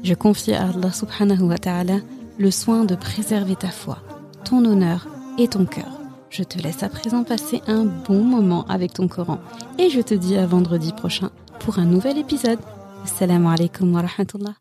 Je 0.03 0.15
confie 0.15 0.53
à 0.55 0.69
Allah 0.69 0.93
subhanahu 0.93 1.43
wa 1.43 1.59
ta'ala 1.59 1.99
le 2.39 2.51
soin 2.51 2.85
de 2.85 2.95
préserver 2.95 3.57
ta 3.57 3.69
foi, 3.69 3.99
ton 4.45 4.65
honneur 4.65 5.07
et 5.39 5.49
ton 5.49 5.65
cœur. 5.65 6.01
Je 6.31 6.43
te 6.43 6.59
laisse 6.59 6.83
à 6.83 6.89
présent 6.89 7.23
passer 7.23 7.63
un 7.69 7.85
bon 7.85 8.23
moment 8.25 8.67
avec 8.69 8.93
ton 8.93 9.07
Coran 9.09 9.39
et 9.79 9.89
je 9.89 10.01
te 10.01 10.15
dis 10.15 10.37
à 10.37 10.47
vendredi 10.47 10.93
prochain 10.93 11.31
pour 11.61 11.79
un 11.79 11.85
nouvel 11.85 12.19
épisode. 12.19 12.59
Assalamu 13.05 13.47
alaikum 13.47 13.95
wa 13.95 14.03
rahmatullah. 14.03 14.55